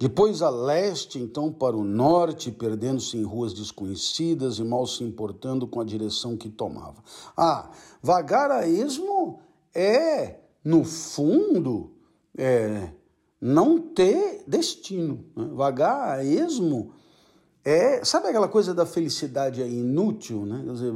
Depois 0.00 0.42
a 0.42 0.50
leste, 0.50 1.18
então 1.18 1.52
para 1.52 1.76
o 1.76 1.84
norte, 1.84 2.50
perdendo-se 2.50 3.16
em 3.16 3.22
ruas 3.22 3.52
desconhecidas 3.52 4.58
e 4.58 4.64
mal 4.64 4.86
se 4.86 5.04
importando 5.04 5.66
com 5.66 5.80
a 5.80 5.84
direção 5.84 6.36
que 6.36 6.48
tomava. 6.48 7.04
Ah, 7.36 7.70
vagar 8.02 8.50
a 8.50 8.66
esmo 8.66 9.40
é, 9.74 10.40
no 10.64 10.84
fundo, 10.84 11.92
é, 12.36 12.90
não 13.40 13.78
ter 13.78 14.44
destino. 14.46 15.24
Né? 15.34 15.48
Vagar 15.52 16.18
a 16.18 16.24
esmo 16.24 16.92
é. 17.64 18.04
Sabe 18.04 18.28
aquela 18.28 18.48
coisa 18.48 18.74
da 18.74 18.84
felicidade 18.84 19.62
inútil, 19.62 20.44
né? 20.44 20.62
Quer 20.64 20.72
dizer, 20.72 20.92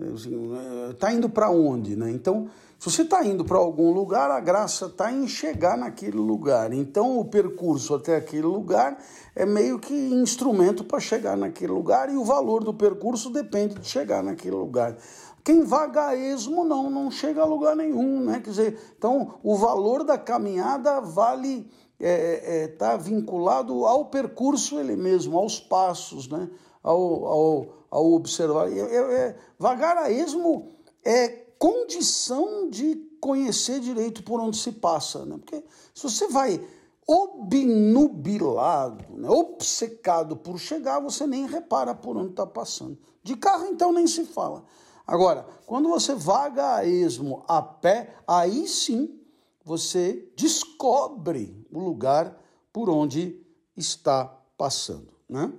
é, 0.00 0.12
assim, 0.12 0.52
é, 0.90 0.92
tá 0.94 1.12
indo 1.12 1.28
para 1.28 1.50
onde, 1.50 1.96
né? 1.96 2.10
Então, 2.10 2.48
se 2.78 2.90
você 2.90 3.02
está 3.02 3.24
indo 3.24 3.44
para 3.44 3.56
algum 3.56 3.92
lugar, 3.92 4.30
a 4.30 4.40
graça 4.40 4.86
está 4.86 5.10
em 5.10 5.26
chegar 5.26 5.78
naquele 5.78 6.18
lugar. 6.18 6.72
Então, 6.72 7.18
o 7.18 7.24
percurso 7.24 7.94
até 7.94 8.16
aquele 8.16 8.46
lugar 8.46 8.98
é 9.34 9.46
meio 9.46 9.78
que 9.78 9.94
instrumento 9.94 10.84
para 10.84 11.00
chegar 11.00 11.36
naquele 11.36 11.72
lugar 11.72 12.12
e 12.12 12.16
o 12.16 12.24
valor 12.24 12.62
do 12.62 12.74
percurso 12.74 13.30
depende 13.30 13.76
de 13.76 13.88
chegar 13.88 14.22
naquele 14.22 14.56
lugar. 14.56 14.96
Quem 15.44 15.62
vaga 15.62 16.06
a 16.06 16.16
esmo 16.16 16.64
não, 16.64 16.90
não 16.90 17.10
chega 17.10 17.42
a 17.42 17.44
lugar 17.44 17.76
nenhum, 17.76 18.20
né? 18.20 18.40
Quer 18.40 18.50
dizer, 18.50 18.94
então 18.96 19.34
o 19.42 19.54
valor 19.56 20.02
da 20.02 20.16
caminhada 20.16 21.00
vale 21.00 21.70
está 22.00 22.08
é, 22.08 22.64
é, 22.64 22.68
tá 22.68 22.96
vinculado 22.96 23.84
ao 23.84 24.06
percurso 24.06 24.80
ele 24.80 24.96
mesmo, 24.96 25.36
aos 25.38 25.60
passos, 25.60 26.28
né? 26.28 26.48
ao, 26.82 27.26
ao, 27.26 27.66
ao 27.90 28.12
observar. 28.12 28.70
É, 28.70 28.78
é, 28.78 29.36
vagar 29.58 29.96
a 29.96 30.10
esmo 30.10 30.76
é 31.04 31.28
condição 31.58 32.68
de 32.68 32.96
conhecer 33.20 33.80
direito 33.80 34.22
por 34.22 34.38
onde 34.38 34.56
se 34.58 34.72
passa, 34.72 35.24
né? 35.24 35.38
Porque 35.38 35.64
se 35.94 36.02
você 36.02 36.28
vai 36.28 36.62
obnubilado, 37.06 39.04
né? 39.10 39.28
obcecado 39.28 40.36
por 40.36 40.58
chegar, 40.58 41.00
você 41.00 41.26
nem 41.26 41.46
repara 41.46 41.94
por 41.94 42.16
onde 42.16 42.30
está 42.30 42.46
passando. 42.46 42.98
De 43.22 43.36
carro, 43.36 43.66
então, 43.66 43.92
nem 43.92 44.06
se 44.06 44.24
fala. 44.24 44.64
Agora, 45.06 45.46
quando 45.66 45.88
você 45.88 46.14
vaga 46.14 46.76
a 46.76 46.86
esmo 46.86 47.44
a 47.46 47.60
pé, 47.60 48.16
aí 48.26 48.66
sim 48.66 49.20
você 49.64 50.28
descobre 50.36 51.66
o 51.70 51.78
lugar 51.78 52.38
por 52.72 52.88
onde 52.88 53.40
está 53.76 54.24
passando. 54.56 55.08
Né? 55.28 55.52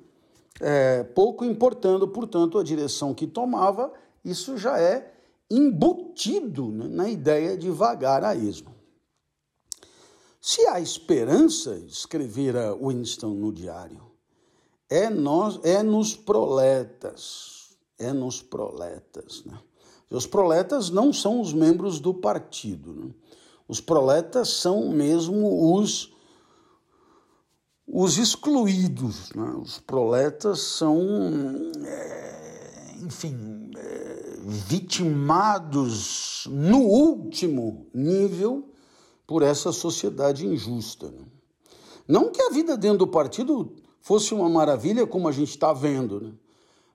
É, 0.60 1.04
pouco 1.04 1.44
importando, 1.44 2.08
portanto, 2.08 2.58
a 2.58 2.64
direção 2.64 3.14
que 3.14 3.28
tomava, 3.28 3.92
isso 4.24 4.58
já 4.58 4.80
é 4.80 5.14
embutido 5.50 6.70
né, 6.70 6.88
na 6.88 7.10
ideia 7.10 7.58
de 7.58 7.70
vagar 7.70 8.24
a 8.24 8.36
esmo. 8.36 8.74
Se 10.42 10.68
há 10.68 10.80
esperança, 10.80 11.76
escrevera 11.88 12.76
Winston 12.76 13.32
no 13.32 13.52
diário, 13.52 14.04
é, 14.90 15.10
nós, 15.10 15.60
é 15.64 15.82
nos 15.82 16.16
proletas, 16.16 17.65
é 17.98 18.14
nos 18.14 18.42
proletas. 18.42 19.44
Né? 19.46 19.58
Os 20.10 20.28
proletas 20.28 20.90
não 20.90 21.12
são 21.12 21.42
os 21.42 21.54
membros 21.54 22.00
do 22.00 22.14
partido. 22.14 22.94
Né? 22.94 23.12
Os 23.68 23.82
proletas 23.82 24.50
são 24.50 24.90
mesmo 24.90 25.74
os, 25.74 26.14
os 27.88 28.18
excluídos. 28.18 29.32
Né? 29.34 29.56
Os 29.62 29.80
proletas 29.80 30.60
são, 30.60 31.02
é, 31.86 32.96
enfim, 33.02 33.72
é, 33.76 34.38
vitimados 34.46 36.48
no 36.50 36.80
último 36.80 37.88
nível 37.94 38.70
por 39.26 39.42
essa 39.42 39.72
sociedade 39.72 40.46
injusta. 40.46 41.10
Né? 41.10 41.26
Não 42.08 42.32
que 42.32 42.42
a 42.42 42.52
vida 42.52 42.78
dentro 42.78 43.00
do 43.00 43.08
partido 43.08 43.74
fosse 44.00 44.36
uma 44.36 44.48
maravilha 44.48 45.08
como 45.08 45.28
a 45.28 45.32
gente 45.32 45.50
está 45.50 45.74
vendo, 45.74 46.22
né? 46.22 46.34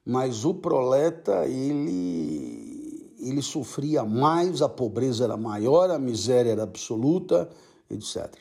Mas 0.04 0.44
o 0.44 0.54
proleta 0.54 1.46
ele, 1.46 3.14
ele 3.18 3.42
sofria 3.42 4.04
mais, 4.04 4.62
a 4.62 4.68
pobreza 4.68 5.24
era 5.24 5.36
maior, 5.36 5.90
a 5.90 5.98
miséria 5.98 6.50
era 6.50 6.62
absoluta, 6.62 7.50
etc. 7.90 8.34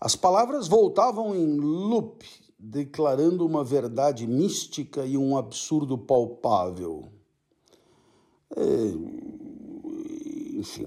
As 0.00 0.16
palavras 0.16 0.66
voltavam 0.66 1.34
em 1.34 1.58
loop, 1.58 2.24
declarando 2.58 3.46
uma 3.46 3.62
verdade 3.62 4.26
mística 4.26 5.04
e 5.04 5.16
um 5.16 5.36
absurdo 5.36 5.96
palpável. 5.96 7.08
É, 8.56 8.92
enfim, 10.58 10.86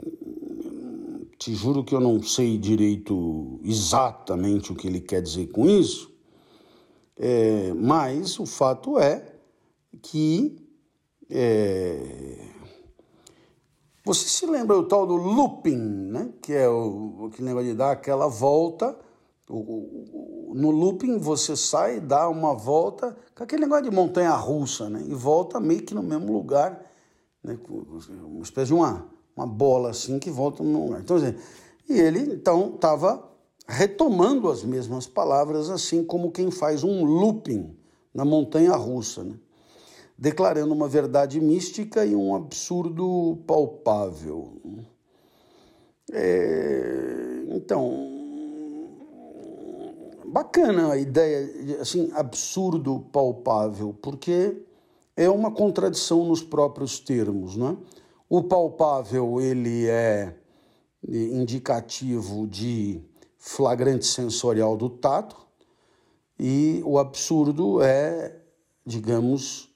te 1.37 1.53
juro 1.53 1.83
que 1.83 1.95
eu 1.95 1.99
não 1.99 2.21
sei 2.21 2.57
direito 2.57 3.59
exatamente 3.63 4.71
o 4.71 4.75
que 4.75 4.87
ele 4.87 5.01
quer 5.01 5.21
dizer 5.21 5.47
com 5.47 5.67
isso, 5.67 6.11
é, 7.17 7.73
mas 7.73 8.39
o 8.39 8.45
fato 8.45 8.97
é 8.97 9.32
que 10.01 10.57
é, 11.29 12.49
você 14.05 14.27
se 14.27 14.45
lembra 14.45 14.77
o 14.77 14.83
tal 14.83 15.07
do 15.07 15.15
looping, 15.15 15.77
né? 15.77 16.29
que 16.41 16.53
é 16.53 16.67
o 16.67 17.29
que 17.33 17.41
lembra 17.41 17.63
de 17.63 17.73
dar 17.73 17.91
aquela 17.91 18.27
volta. 18.27 18.97
O, 19.49 20.51
o, 20.51 20.53
no 20.55 20.71
looping 20.71 21.17
você 21.17 21.55
sai, 21.55 21.99
dá 21.99 22.27
uma 22.27 22.53
volta, 22.53 23.15
com 23.35 23.43
aquele 23.43 23.61
negócio 23.63 23.89
de 23.89 23.95
montanha 23.95 24.31
russa, 24.31 24.89
né? 24.89 25.03
e 25.07 25.13
volta 25.13 25.59
meio 25.59 25.83
que 25.83 25.93
no 25.93 26.03
mesmo 26.03 26.33
lugar 26.33 26.81
né, 27.43 27.57
uma 28.23 28.43
espécie 28.43 28.67
de 28.67 28.73
uma, 28.73 29.07
uma 29.35 29.47
bola 29.47 29.89
assim 29.89 30.19
que 30.19 30.29
volta 30.29 30.63
no 30.63 30.85
lugar. 30.85 31.01
Então, 31.01 31.17
assim, 31.17 31.35
e 31.89 31.99
ele 31.99 32.19
então 32.33 32.73
estava 32.75 33.31
retomando 33.67 34.49
as 34.49 34.63
mesmas 34.63 35.07
palavras, 35.07 35.69
assim 35.69 36.03
como 36.03 36.31
quem 36.31 36.51
faz 36.51 36.83
um 36.83 37.03
looping 37.03 37.75
na 38.13 38.25
montanha 38.25 38.75
russa, 38.75 39.23
né? 39.23 39.35
Declarando 40.17 40.73
uma 40.73 40.87
verdade 40.87 41.39
mística 41.39 42.05
e 42.05 42.15
um 42.15 42.35
absurdo 42.35 43.37
palpável. 43.47 44.59
É, 46.11 47.43
então, 47.49 48.23
bacana 50.25 50.91
a 50.91 50.97
ideia, 50.97 51.81
assim, 51.81 52.11
absurdo 52.13 52.99
palpável, 53.11 53.95
porque 54.01 54.57
é 55.15 55.29
uma 55.29 55.51
contradição 55.51 56.25
nos 56.25 56.41
próprios 56.41 56.99
termos. 56.99 57.55
Né? 57.55 57.77
O 58.29 58.43
palpável 58.43 59.39
ele 59.39 59.87
é, 59.87 60.35
indicativo 61.07 62.47
de 62.47 63.01
flagrante 63.37 64.05
sensorial 64.05 64.77
do 64.77 64.89
tato, 64.89 65.43
e 66.39 66.81
o 66.85 66.97
absurdo 66.97 67.81
é, 67.81 68.35
digamos, 68.85 69.72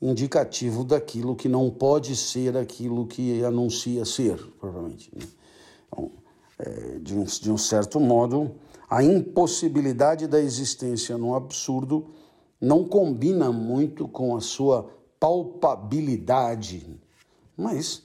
indicativo 0.00 0.84
daquilo 0.84 1.36
que 1.36 1.48
não 1.48 1.70
pode 1.70 2.16
ser 2.16 2.56
aquilo 2.56 3.06
que 3.06 3.44
anuncia 3.44 4.04
ser, 4.04 4.36
provavelmente. 4.58 5.10
Né? 5.14 5.26
Então, 5.86 6.10
é, 6.58 6.98
de, 6.98 7.14
um, 7.14 7.24
de 7.24 7.52
um 7.52 7.58
certo 7.58 8.00
modo, 8.00 8.54
a 8.88 9.02
impossibilidade 9.04 10.26
da 10.26 10.40
existência 10.40 11.18
no 11.18 11.34
absurdo 11.34 12.06
não 12.60 12.84
combina 12.84 13.52
muito 13.52 14.08
com 14.08 14.36
a 14.36 14.40
sua 14.40 14.90
palpabilidade, 15.18 16.86
mas 17.56 18.02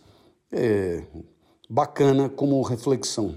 é 0.51 1.03
bacana 1.69 2.29
como 2.29 2.62
reflexão. 2.62 3.36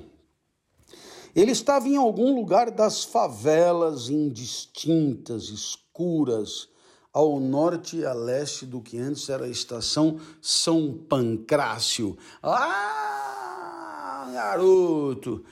Ele 1.34 1.52
estava 1.52 1.88
em 1.88 1.96
algum 1.96 2.34
lugar 2.34 2.70
das 2.70 3.04
favelas 3.04 4.08
indistintas, 4.08 5.48
escuras, 5.50 6.68
ao 7.12 7.40
norte 7.40 7.98
e 7.98 8.04
a 8.04 8.12
leste 8.12 8.66
do 8.66 8.80
que 8.80 8.98
antes 8.98 9.28
era 9.28 9.44
a 9.44 9.48
estação 9.48 10.20
São 10.40 10.92
Pancrácio. 11.08 12.16
Ah, 12.42 14.30
garoto! 14.32 15.44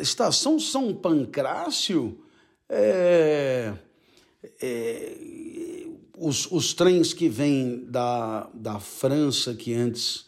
Estação 0.00 0.58
São 0.58 0.94
Pancrácio 0.94 2.18
é, 2.68 3.72
é, 4.60 5.86
os, 6.16 6.50
os 6.50 6.72
trens 6.74 7.12
que 7.12 7.28
vêm 7.28 7.84
da, 7.86 8.48
da 8.54 8.80
França, 8.80 9.54
que 9.54 9.74
antes 9.74 10.26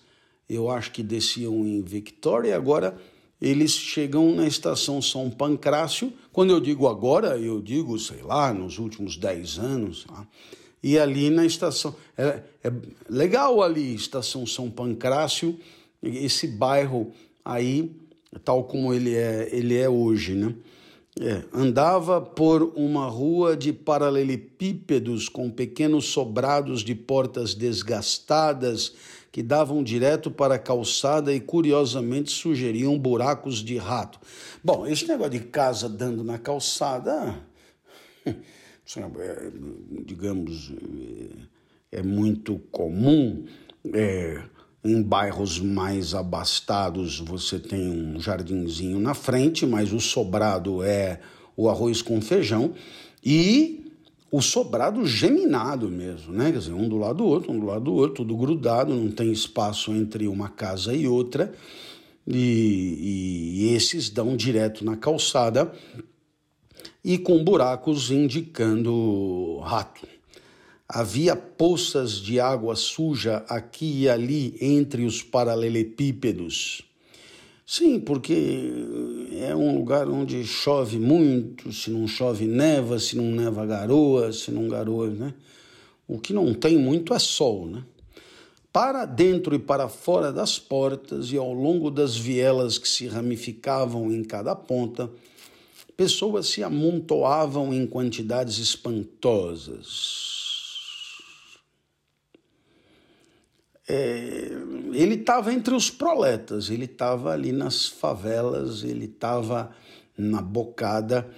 eu 0.48 0.70
acho 0.70 0.92
que 0.92 1.02
desciam 1.02 1.66
em 1.66 1.82
Victoria, 1.82 2.56
agora 2.56 2.96
eles 3.40 3.72
chegam 3.72 4.34
na 4.34 4.46
estação 4.46 5.02
São 5.02 5.30
Pancrácio. 5.30 6.12
Quando 6.32 6.50
eu 6.50 6.60
digo 6.60 6.88
agora, 6.88 7.38
eu 7.38 7.60
digo, 7.60 7.98
sei 7.98 8.22
lá, 8.22 8.52
nos 8.52 8.78
últimos 8.78 9.16
10 9.16 9.58
anos. 9.58 10.04
Tá? 10.04 10.26
E 10.86 11.00
ali 11.00 11.30
na 11.30 11.44
estação. 11.44 11.96
É, 12.16 12.42
é 12.62 12.72
legal 13.10 13.60
ali, 13.60 13.92
estação 13.92 14.46
São 14.46 14.70
Pancrácio, 14.70 15.58
esse 16.00 16.46
bairro 16.46 17.10
aí, 17.44 17.90
tal 18.44 18.62
como 18.62 18.94
ele 18.94 19.12
é, 19.12 19.48
ele 19.50 19.76
é 19.76 19.88
hoje, 19.88 20.36
né? 20.36 20.54
É, 21.20 21.42
andava 21.52 22.20
por 22.20 22.72
uma 22.76 23.08
rua 23.08 23.56
de 23.56 23.72
paralelepípedos 23.72 25.28
com 25.28 25.50
pequenos 25.50 26.04
sobrados 26.04 26.84
de 26.84 26.94
portas 26.94 27.52
desgastadas 27.52 28.94
que 29.32 29.42
davam 29.42 29.82
direto 29.82 30.30
para 30.30 30.54
a 30.54 30.58
calçada 30.58 31.34
e 31.34 31.40
curiosamente 31.40 32.30
sugeriam 32.30 32.96
buracos 32.96 33.56
de 33.56 33.76
rato. 33.76 34.20
Bom, 34.62 34.86
esse 34.86 35.08
negócio 35.08 35.32
de 35.32 35.40
casa 35.40 35.88
dando 35.88 36.22
na 36.22 36.38
calçada, 36.38 37.34
é, 39.18 39.50
digamos, 40.04 40.72
é 41.90 42.02
muito 42.02 42.58
comum. 42.70 43.44
É, 43.92 44.42
em 44.84 45.02
bairros 45.02 45.58
mais 45.58 46.14
abastados 46.14 47.18
você 47.18 47.58
tem 47.58 47.90
um 47.90 48.20
jardinzinho 48.20 49.00
na 49.00 49.14
frente, 49.14 49.66
mas 49.66 49.92
o 49.92 50.00
sobrado 50.00 50.82
é 50.82 51.20
o 51.56 51.68
arroz 51.68 52.02
com 52.02 52.20
feijão 52.20 52.74
e 53.24 53.84
o 54.30 54.40
sobrado 54.40 55.04
geminado 55.06 55.88
mesmo, 55.88 56.32
né? 56.32 56.52
Quer 56.52 56.58
dizer, 56.58 56.72
um 56.72 56.88
do 56.88 56.98
lado 56.98 57.18
do 57.18 57.24
outro, 57.24 57.52
um 57.52 57.58
do 57.58 57.66
lado 57.66 57.84
do 57.84 57.94
outro, 57.94 58.16
tudo 58.16 58.36
grudado, 58.36 58.94
não 58.94 59.10
tem 59.10 59.32
espaço 59.32 59.92
entre 59.92 60.28
uma 60.28 60.48
casa 60.48 60.94
e 60.94 61.08
outra. 61.08 61.52
E, 62.26 63.68
e 63.70 63.74
esses 63.74 64.10
dão 64.10 64.36
direto 64.36 64.84
na 64.84 64.96
calçada 64.96 65.72
e 67.06 67.16
com 67.18 67.44
buracos 67.44 68.10
indicando 68.10 69.60
rato. 69.60 70.04
Havia 70.88 71.36
poças 71.36 72.14
de 72.14 72.40
água 72.40 72.74
suja 72.74 73.44
aqui 73.48 74.02
e 74.02 74.08
ali 74.08 74.56
entre 74.60 75.04
os 75.04 75.22
paralelepípedos. 75.22 76.82
Sim, 77.64 78.00
porque 78.00 78.72
é 79.40 79.54
um 79.54 79.76
lugar 79.76 80.08
onde 80.08 80.44
chove 80.44 80.98
muito, 80.98 81.72
se 81.72 81.92
não 81.92 82.08
chove 82.08 82.44
neva, 82.44 82.98
se 82.98 83.16
não 83.16 83.30
neva 83.30 83.64
garoa, 83.64 84.32
se 84.32 84.50
não 84.50 84.66
garoa, 84.66 85.08
né? 85.08 85.32
O 86.08 86.18
que 86.18 86.32
não 86.32 86.52
tem 86.52 86.76
muito 86.76 87.14
é 87.14 87.20
sol, 87.20 87.66
né? 87.66 87.84
Para 88.72 89.04
dentro 89.04 89.54
e 89.54 89.60
para 89.60 89.88
fora 89.88 90.32
das 90.32 90.58
portas 90.58 91.30
e 91.30 91.36
ao 91.36 91.52
longo 91.52 91.88
das 91.88 92.16
vielas 92.16 92.78
que 92.78 92.88
se 92.88 93.06
ramificavam 93.06 94.10
em 94.10 94.24
cada 94.24 94.56
ponta, 94.56 95.08
pessoas 95.96 96.48
se 96.48 96.62
amontoavam 96.62 97.72
em 97.72 97.86
quantidades 97.86 98.58
espantosas 98.58 100.36
é, 103.88 104.50
ele 104.92 105.14
estava 105.14 105.52
entre 105.52 105.74
os 105.74 105.90
proletas, 105.90 106.70
ele 106.70 106.86
estava 106.86 107.32
ali 107.32 107.52
nas 107.52 107.86
favelas, 107.86 108.82
ele 108.82 109.04
estava 109.04 109.70
na 110.18 110.42
bocada 110.42 111.28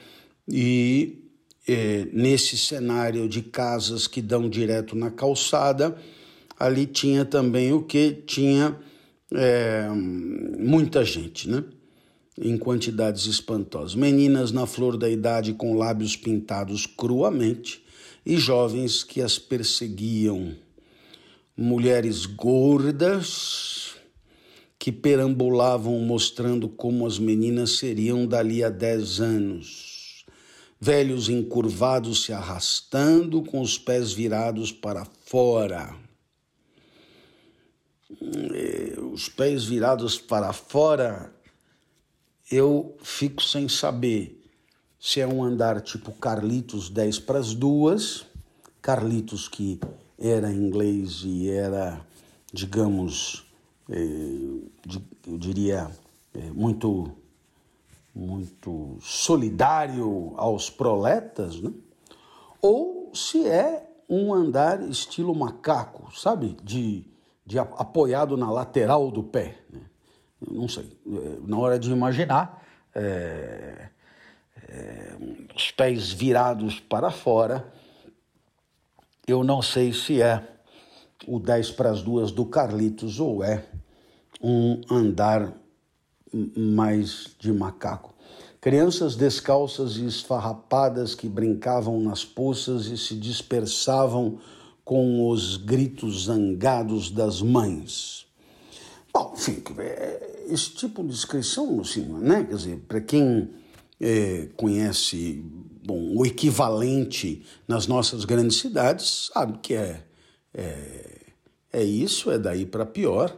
e 0.49 1.25
é, 1.66 2.07
nesse 2.12 2.57
cenário 2.57 3.29
de 3.29 3.42
casas 3.42 4.07
que 4.07 4.23
dão 4.23 4.49
direto 4.49 4.97
na 4.97 5.11
calçada, 5.11 5.97
ali 6.59 6.87
tinha 6.87 7.25
também 7.25 7.73
o 7.73 7.83
que? 7.83 8.12
Tinha 8.27 8.79
é, 9.31 9.87
muita 9.90 11.05
gente, 11.05 11.51
né? 11.51 11.62
Em 12.40 12.57
quantidades 12.57 13.27
espantosas. 13.27 13.94
Meninas 13.94 14.53
na 14.53 14.66
flor 14.66 14.96
da 14.96 15.09
idade 15.09 15.55
com 15.55 15.77
lábios 15.77 16.16
pintados 16.16 16.87
cruamente 16.87 17.83
e 18.24 18.37
jovens 18.37 19.03
que 19.03 19.20
as 19.20 19.38
perseguiam 19.38 20.55
mulheres 21.57 22.24
gordas 22.24 23.96
que 24.79 24.92
perambulavam 24.92 25.98
mostrando 25.98 26.68
como 26.68 27.05
as 27.05 27.18
meninas 27.18 27.79
seriam 27.79 28.24
dali 28.27 28.62
a 28.62 28.70
dez 28.70 29.20
anos. 29.20 30.24
Velhos 30.81 31.29
encurvados 31.29 32.22
se 32.22 32.33
arrastando 32.33 33.42
com 33.42 33.61
os 33.61 33.77
pés 33.77 34.12
virados 34.12 34.70
para 34.70 35.05
fora. 35.27 35.96
Eh, 38.20 38.96
os 39.12 39.29
pés 39.29 39.64
virados 39.64 40.16
para 40.16 40.53
fora, 40.53 41.33
eu 42.51 42.97
fico 43.03 43.43
sem 43.43 43.69
saber 43.69 44.35
se 44.99 45.21
é 45.21 45.27
um 45.27 45.45
andar 45.45 45.81
tipo 45.81 46.13
Carlitos 46.13 46.89
10 46.89 47.21
para 47.21 47.39
as 47.39 47.55
duas, 47.55 48.27
Carlitos 48.81 49.49
que 49.49 49.79
era 50.19 50.51
inglês 50.51 51.23
e 51.25 51.49
era, 51.51 52.01
digamos, 52.53 53.47
eh, 53.89 54.61
eu 55.27 55.39
diria, 55.39 55.91
eh, 56.35 56.51
muito, 56.51 57.13
muito 58.15 58.97
solidário 59.01 60.33
aos 60.37 60.69
proletas, 60.69 61.61
né? 61.61 61.73
ou 62.61 63.13
se 63.15 63.47
é 63.47 63.89
um 64.09 64.33
andar 64.33 64.83
estilo 64.89 65.35
macaco, 65.35 66.11
sabe? 66.17 66.57
De, 66.63 67.05
de 67.45 67.59
apoiado 67.59 68.37
na 68.37 68.51
lateral 68.51 69.11
do 69.11 69.23
pé. 69.23 69.59
Né? 69.71 69.81
Não 70.40 70.68
sei. 70.68 70.96
Na 71.46 71.59
hora 71.59 71.79
de 71.79 71.90
imaginar, 71.90 72.64
é, 72.94 73.88
é, 74.68 75.16
os 75.55 75.70
pés 75.70 76.12
virados 76.12 76.81
para 76.81 77.11
fora, 77.11 77.72
eu 79.27 79.42
não 79.44 79.61
sei 79.61 79.92
se 79.92 80.22
é 80.22 80.42
o 81.27 81.38
10 81.38 81.72
para 81.72 81.90
as 81.90 82.03
duas 82.03 82.31
do 82.31 82.46
Carlitos 82.46 83.20
ou 83.20 83.42
é 83.42 83.64
um 84.42 84.81
andar 84.90 85.53
mais 86.57 87.29
de 87.38 87.53
macaco. 87.53 88.14
Crianças 88.61 89.14
descalças 89.16 89.96
e 89.96 90.07
esfarrapadas 90.07 91.14
que 91.14 91.29
brincavam 91.29 92.01
nas 92.01 92.24
poças 92.24 92.87
e 92.87 92.96
se 92.96 93.14
dispersavam 93.14 94.38
com 94.85 95.29
os 95.29 95.57
gritos 95.57 96.24
zangados 96.24 97.11
das 97.11 97.40
mães. 97.40 98.27
Bom, 99.12 99.35
enfim, 99.37 99.62
é, 99.79 100.28
esse 100.49 100.71
tipo 100.71 101.03
de 101.03 101.11
descrição, 101.11 101.81
assim, 101.81 102.03
né? 102.03 102.45
Quer 102.45 102.55
dizer, 102.55 102.85
para 102.89 103.01
quem 103.01 103.51
é, 104.01 104.49
conhece 104.57 105.45
bom, 105.85 106.15
o 106.17 106.25
equivalente 106.25 107.45
nas 107.67 107.87
nossas 107.87 108.25
grandes 108.25 108.59
cidades, 108.59 109.31
sabe 109.33 109.59
que 109.59 109.75
é, 109.75 110.05
é, 110.55 111.21
é 111.73 111.85
isso, 111.85 112.31
é 112.31 112.39
daí 112.39 112.67
para 112.67 112.87
pior. 112.87 113.37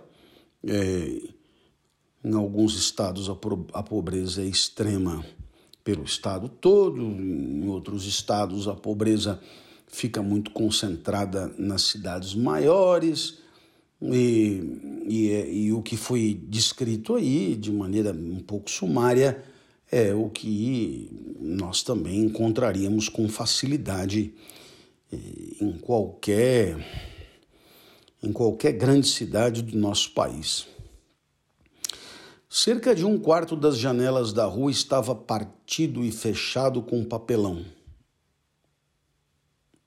É, 0.64 1.22
em 2.22 2.34
alguns 2.34 2.76
estados 2.76 3.30
a 3.30 3.82
pobreza 3.82 4.42
é 4.42 4.44
extrema 4.44 5.24
pelo 5.82 6.04
estado 6.04 6.48
todo, 6.48 7.00
em 7.00 7.66
outros 7.66 8.04
estados 8.04 8.68
a 8.68 8.74
pobreza 8.74 9.40
fica 9.86 10.22
muito 10.22 10.50
concentrada 10.50 11.52
nas 11.58 11.82
cidades 11.82 12.34
maiores, 12.34 13.38
E, 14.02 15.04
e, 15.06 15.64
e, 15.64 15.72
o 15.72 15.82
que 15.82 15.96
foi 15.96 16.40
descrito 16.48 17.14
aí, 17.14 17.54
de 17.54 17.70
maneira 17.70 18.12
um 18.12 18.40
pouco 18.40 18.70
sumária, 18.70 19.44
é 19.92 20.14
o 20.14 20.30
que 20.30 21.10
nós 21.38 21.82
também 21.82 22.20
encontraríamos 22.20 23.08
com 23.08 23.28
facilidade 23.28 24.32
eh, 25.12 25.16
em 25.60 25.72
qualquer, 25.78 26.78
em 28.22 28.32
qualquer 28.32 28.72
grande 28.72 29.08
cidade 29.08 29.62
do 29.62 29.76
nosso 29.76 30.12
país. 30.12 30.66
Cerca 32.48 32.94
de 32.94 33.04
um 33.04 33.18
quarto 33.18 33.54
das 33.54 33.76
janelas 33.76 34.32
da 34.32 34.44
rua 34.44 34.70
estava 34.70 35.14
partido 35.14 36.04
e 36.04 36.10
fechado 36.10 36.82
com 36.82 37.04
papelão. 37.04 37.64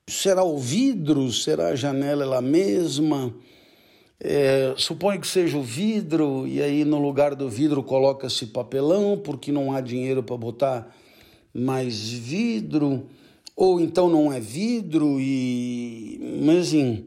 Será 0.06 0.44
o 0.44 0.58
vidro? 0.58 1.32
Será 1.32 1.68
a 1.68 1.76
janela 1.76 2.24
ela 2.24 2.40
mesma? 2.40 3.34
É, 4.20 4.74
suponho 4.76 5.20
que 5.20 5.26
seja 5.26 5.58
o 5.58 5.62
vidro, 5.62 6.46
e 6.46 6.62
aí 6.62 6.84
no 6.84 6.98
lugar 6.98 7.34
do 7.34 7.48
vidro 7.48 7.82
coloca-se 7.82 8.46
papelão, 8.46 9.18
porque 9.18 9.50
não 9.50 9.72
há 9.72 9.80
dinheiro 9.80 10.22
para 10.22 10.36
botar 10.36 10.96
mais 11.52 12.10
vidro, 12.10 13.06
ou 13.56 13.80
então 13.80 14.08
não 14.08 14.32
é 14.32 14.40
vidro, 14.40 15.20
e. 15.20 16.40
Mas 16.42 16.68
assim, 16.68 17.06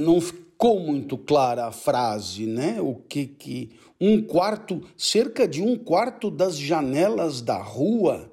não 0.00 0.20
ficou 0.20 0.80
muito 0.80 1.16
clara 1.16 1.66
a 1.66 1.72
frase, 1.72 2.46
né? 2.46 2.80
O 2.80 2.94
que 2.94 3.26
que. 3.26 3.70
Um 3.98 4.20
quarto, 4.20 4.82
cerca 4.94 5.48
de 5.48 5.62
um 5.62 5.74
quarto 5.74 6.30
das 6.30 6.58
janelas 6.58 7.40
da 7.40 7.56
rua 7.56 8.30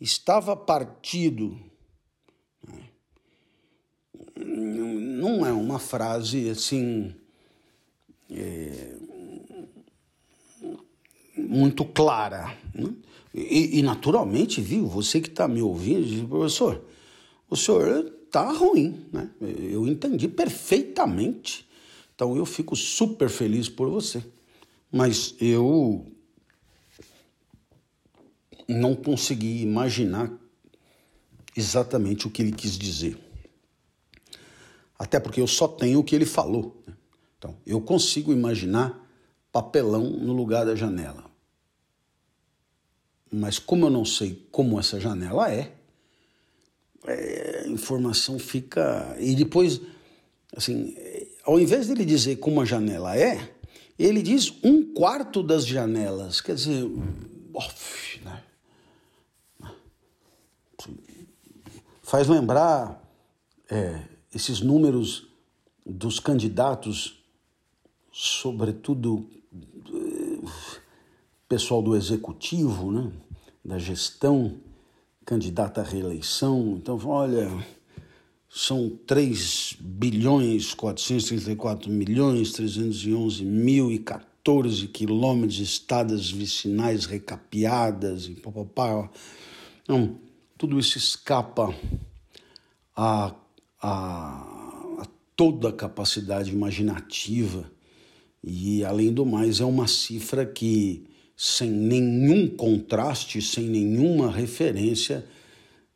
estava 0.00 0.54
partido 0.54 1.58
não 4.44 5.09
é 5.28 5.52
uma 5.52 5.78
frase 5.78 6.48
assim. 6.48 7.14
É, 8.30 8.96
muito 11.36 11.84
clara. 11.84 12.56
Né? 12.74 12.92
E, 13.34 13.78
e, 13.78 13.82
naturalmente, 13.82 14.60
viu, 14.60 14.86
você 14.86 15.20
que 15.20 15.28
está 15.28 15.46
me 15.46 15.62
ouvindo, 15.62 16.04
diz, 16.04 16.22
professor, 16.24 16.84
o 17.48 17.56
senhor 17.56 18.12
está 18.24 18.50
ruim, 18.52 19.06
né? 19.12 19.30
Eu 19.40 19.86
entendi 19.86 20.28
perfeitamente. 20.28 21.68
Então 22.14 22.36
eu 22.36 22.46
fico 22.46 22.76
super 22.76 23.28
feliz 23.28 23.68
por 23.68 23.88
você. 23.88 24.22
Mas 24.92 25.34
eu 25.40 26.06
não 28.68 28.94
consegui 28.94 29.62
imaginar 29.62 30.30
exatamente 31.56 32.26
o 32.26 32.30
que 32.30 32.42
ele 32.42 32.52
quis 32.52 32.78
dizer. 32.78 33.18
Até 35.00 35.18
porque 35.18 35.40
eu 35.40 35.46
só 35.46 35.66
tenho 35.66 36.00
o 36.00 36.04
que 36.04 36.14
ele 36.14 36.26
falou. 36.26 36.78
Né? 36.86 36.92
Então, 37.38 37.56
eu 37.66 37.80
consigo 37.80 38.34
imaginar 38.34 39.02
papelão 39.50 40.04
no 40.04 40.34
lugar 40.34 40.66
da 40.66 40.76
janela. 40.76 41.24
Mas 43.32 43.58
como 43.58 43.86
eu 43.86 43.90
não 43.90 44.04
sei 44.04 44.46
como 44.52 44.78
essa 44.78 45.00
janela 45.00 45.50
é, 45.50 45.72
é, 47.06 47.62
a 47.64 47.68
informação 47.68 48.38
fica. 48.38 49.16
E 49.18 49.34
depois, 49.34 49.80
assim, 50.54 50.94
ao 51.44 51.58
invés 51.58 51.88
dele 51.88 52.04
dizer 52.04 52.36
como 52.36 52.60
a 52.60 52.66
janela 52.66 53.16
é, 53.16 53.54
ele 53.98 54.20
diz 54.20 54.52
um 54.62 54.92
quarto 54.92 55.42
das 55.42 55.66
janelas. 55.66 56.42
Quer 56.42 56.56
dizer, 56.56 56.86
né? 58.22 58.42
Faz 62.02 62.28
lembrar 62.28 63.02
é, 63.70 64.10
esses 64.34 64.60
números 64.60 65.26
dos 65.84 66.20
candidatos, 66.20 67.22
sobretudo 68.12 69.26
pessoal 71.48 71.82
do 71.82 71.96
executivo, 71.96 72.92
né, 72.92 73.10
da 73.64 73.78
gestão, 73.78 74.56
candidata 75.24 75.80
à 75.80 75.84
reeleição. 75.84 76.76
Então, 76.76 76.98
olha, 77.06 77.50
são 78.48 78.90
3 79.06 79.76
bilhões 79.80 80.74
434 80.74 81.90
milhões 81.90 82.52
311 82.52 83.44
mil 83.44 83.90
e 83.90 83.98
14 83.98 84.86
quilômetros 84.88 85.54
de 85.54 85.64
estradas 85.64 86.30
vicinais 86.30 87.04
recapeadas 87.04 88.26
e 88.26 88.34
papapá. 88.34 89.10
Então, 89.82 90.18
tudo 90.56 90.78
isso 90.78 90.98
escapa 90.98 91.74
a 92.96 93.34
a, 93.80 94.98
a 94.98 95.06
toda 95.36 95.70
a 95.70 95.72
capacidade 95.72 96.50
imaginativa 96.52 97.70
e, 98.42 98.84
além 98.84 99.12
do 99.12 99.26
mais, 99.26 99.60
é 99.60 99.64
uma 99.64 99.86
cifra 99.86 100.46
que, 100.46 101.04
sem 101.36 101.70
nenhum 101.70 102.48
contraste, 102.48 103.42
sem 103.42 103.66
nenhuma 103.66 104.30
referência, 104.30 105.24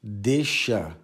deixa 0.02 0.96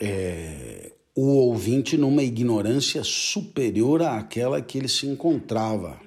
é, 0.00 0.92
o 1.14 1.26
ouvinte 1.26 1.96
numa 1.96 2.22
ignorância 2.22 3.02
superior 3.02 4.02
àquela 4.02 4.62
que 4.62 4.78
ele 4.78 4.88
se 4.88 5.06
encontrava 5.06 6.00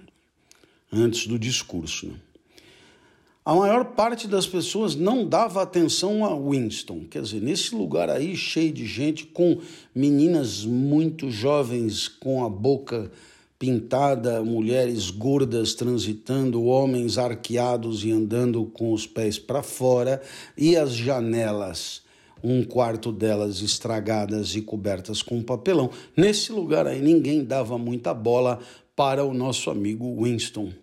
antes 0.92 1.28
do 1.28 1.38
discurso. 1.38 2.08
Né? 2.08 2.16
A 3.46 3.54
maior 3.54 3.84
parte 3.84 4.26
das 4.26 4.48
pessoas 4.48 4.96
não 4.96 5.28
dava 5.28 5.62
atenção 5.62 6.24
a 6.24 6.34
Winston. 6.34 7.02
Quer 7.10 7.24
dizer, 7.24 7.42
nesse 7.42 7.76
lugar 7.76 8.10
aí 8.10 8.38
cheio 8.38 8.72
de 8.72 8.86
gente, 8.86 9.26
com 9.26 9.60
meninas 9.94 10.64
muito 10.64 11.30
jovens 11.30 12.08
com 12.08 12.46
a 12.46 12.50
boca 12.50 13.12
pintada, 13.60 14.42
mulheres 14.42 15.10
gordas 15.10 15.74
transitando, 15.74 16.64
homens 16.64 17.18
arqueados 17.18 18.06
e 18.06 18.12
andando 18.12 18.66
com 18.66 18.94
os 18.94 19.06
pés 19.06 19.38
para 19.38 19.62
fora, 19.62 20.22
e 20.58 20.78
as 20.78 20.94
janelas, 20.94 22.02
um 22.42 22.64
quarto 22.64 23.12
delas 23.12 23.62
estragadas 23.62 24.56
e 24.56 24.62
cobertas 24.62 25.22
com 25.22 25.44
papelão. 25.44 25.90
Nesse 26.16 26.54
lugar 26.54 26.88
aí 26.88 27.02
ninguém 27.02 27.44
dava 27.44 27.78
muita 27.78 28.14
bola 28.14 28.60
para 28.96 29.26
o 29.26 29.34
nosso 29.34 29.70
amigo 29.70 30.24
Winston. 30.24 30.83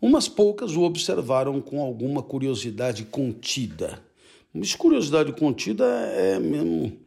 Umas 0.00 0.28
poucas 0.28 0.76
o 0.76 0.82
observaram 0.82 1.60
com 1.60 1.80
alguma 1.80 2.22
curiosidade 2.22 3.04
contida. 3.04 4.02
Mas 4.52 4.74
curiosidade 4.74 5.32
contida 5.32 5.84
é 5.84 6.38
mesmo 6.38 6.98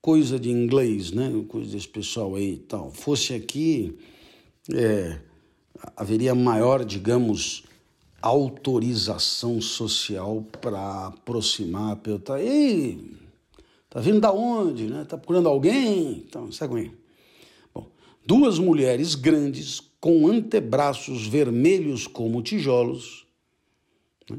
coisa 0.00 0.38
de 0.38 0.50
inglês, 0.50 1.12
né? 1.12 1.30
Coisa 1.48 1.70
desse 1.70 1.88
pessoal 1.88 2.34
aí 2.34 2.54
e 2.54 2.58
tal. 2.58 2.90
Fosse 2.90 3.34
aqui, 3.34 3.96
é, 4.72 5.18
haveria 5.96 6.34
maior, 6.34 6.84
digamos, 6.84 7.64
autorização 8.20 9.60
social 9.60 10.44
para 10.60 11.08
aproximar, 11.08 11.96
perguntar, 11.96 12.40
ei, 12.40 13.16
tá 13.90 14.00
vindo 14.00 14.20
da 14.20 14.32
onde, 14.32 14.86
né? 14.86 15.04
Tá 15.04 15.16
procurando 15.16 15.48
alguém? 15.48 16.24
Então, 16.26 16.50
segue 16.52 16.92
Bom, 17.74 17.88
duas 18.24 18.60
mulheres 18.60 19.16
grandes 19.16 19.91
com 20.02 20.26
antebraços 20.26 21.28
vermelhos 21.28 22.08
como 22.08 22.42
tijolos, 22.42 23.24
né? 24.28 24.36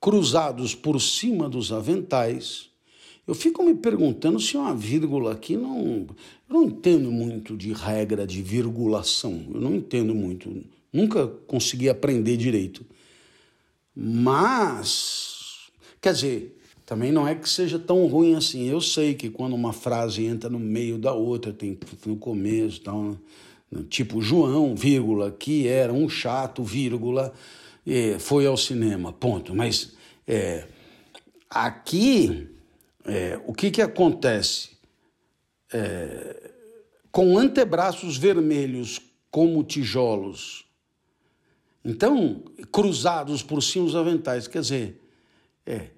cruzados 0.00 0.74
por 0.74 1.00
cima 1.00 1.48
dos 1.48 1.70
aventais. 1.70 2.68
Eu 3.24 3.32
fico 3.32 3.62
me 3.62 3.76
perguntando 3.76 4.40
se 4.40 4.56
uma 4.56 4.74
vírgula 4.74 5.34
aqui 5.34 5.56
não. 5.56 6.08
Eu 6.48 6.52
não 6.52 6.64
entendo 6.64 7.12
muito 7.12 7.56
de 7.56 7.72
regra 7.72 8.26
de 8.26 8.42
virgulação, 8.42 9.40
eu 9.54 9.60
não 9.60 9.76
entendo 9.76 10.12
muito, 10.16 10.64
nunca 10.92 11.28
consegui 11.46 11.88
aprender 11.88 12.36
direito. 12.36 12.84
Mas, 13.94 15.70
quer 16.00 16.12
dizer, 16.12 16.58
também 16.84 17.12
não 17.12 17.26
é 17.26 17.36
que 17.36 17.48
seja 17.48 17.78
tão 17.78 18.04
ruim 18.08 18.34
assim. 18.34 18.64
Eu 18.68 18.80
sei 18.80 19.14
que 19.14 19.30
quando 19.30 19.54
uma 19.54 19.72
frase 19.72 20.24
entra 20.24 20.50
no 20.50 20.58
meio 20.58 20.98
da 20.98 21.12
outra, 21.12 21.52
tem 21.52 21.78
no 22.04 22.16
começo 22.16 22.80
tal 22.80 23.16
tipo 23.88 24.20
João, 24.20 24.74
vírgula, 24.74 25.30
que 25.30 25.66
era 25.66 25.92
um 25.92 26.08
chato, 26.08 26.62
vírgula, 26.62 27.32
foi 28.18 28.46
ao 28.46 28.56
cinema, 28.56 29.12
ponto. 29.12 29.54
Mas 29.54 29.94
é, 30.26 30.66
aqui, 31.48 32.48
é, 33.04 33.40
o 33.46 33.52
que, 33.52 33.70
que 33.70 33.82
acontece? 33.82 34.70
É, 35.72 36.50
com 37.10 37.38
antebraços 37.38 38.16
vermelhos 38.16 39.00
como 39.30 39.62
tijolos, 39.64 40.66
então, 41.84 42.42
cruzados 42.72 43.44
por 43.44 43.62
cima 43.62 43.84
dos 43.84 43.94
aventais, 43.94 44.48
quer 44.48 44.60
dizer, 44.60 45.00
é, 45.64 45.90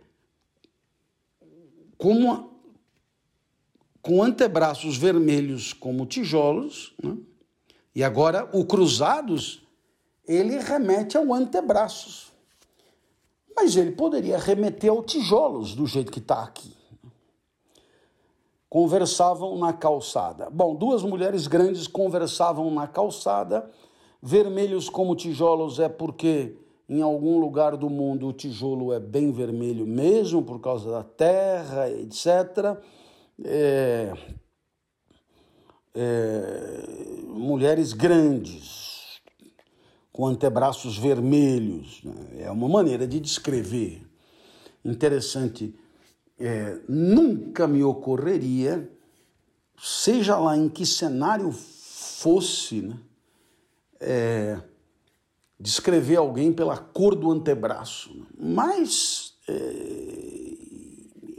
como 1.97 2.61
com 4.03 4.23
antebraços 4.23 4.99
vermelhos 4.99 5.73
como 5.73 6.05
tijolos, 6.05 6.95
né? 7.03 7.17
E 7.95 8.05
agora 8.05 8.49
o 8.53 8.65
cruzados, 8.65 9.63
ele 10.27 10.59
remete 10.59 11.17
ao 11.17 11.33
antebraços. 11.33 12.33
Mas 13.57 13.77
ele 13.77 13.93
poderia 13.93 14.39
remeter 14.39 14.91
ao 14.91 15.03
tijolos, 15.03 15.75
do 15.75 15.87
jeito 15.87 16.13
que 16.13 16.21
está 16.21 16.43
aqui. 16.43 16.77
conversavam 18.69 19.57
na 19.59 19.73
calçada. 19.73 20.49
Bom, 20.51 20.75
duas 20.75 21.03
mulheres 21.03 21.47
grandes 21.47 21.87
conversavam 21.87 22.71
na 22.71 22.87
calçada, 22.87 23.69
vermelhos 24.23 24.91
como 24.91 25.17
tijolos 25.17 25.81
é 25.81 25.89
porque 25.89 26.55
em 26.89 27.03
algum 27.03 27.39
lugar 27.39 27.77
do 27.77 27.91
mundo 27.91 28.29
o 28.29 28.33
tijolo 28.33 28.93
é 28.93 29.01
bem 29.01 29.31
vermelho 29.31 29.87
mesmo, 29.87 30.43
por 30.43 30.59
causa 30.61 30.91
da 30.91 31.03
terra, 31.03 31.91
etc. 31.91 32.79
É, 33.45 34.13
é, 35.95 36.85
mulheres 37.27 37.93
grandes, 37.93 39.21
com 40.13 40.27
antebraços 40.27 40.99
vermelhos. 40.99 42.03
Né? 42.03 42.43
É 42.43 42.51
uma 42.51 42.69
maneira 42.69 43.07
de 43.07 43.21
descrever. 43.21 44.03
Interessante. 44.85 45.75
É, 46.39 46.81
nunca 46.89 47.67
me 47.67 47.83
ocorreria, 47.83 48.91
seja 49.81 50.39
lá 50.39 50.57
em 50.57 50.69
que 50.69 50.87
cenário 50.87 51.53
fosse, 51.53 52.83
né? 52.83 52.99
É, 54.01 54.61
descrever 55.59 56.17
alguém 56.17 56.53
pela 56.53 56.77
cor 56.77 57.17
do 57.17 57.31
antebraço. 57.31 58.27
Mas 58.39 59.35
é, 59.49 60.18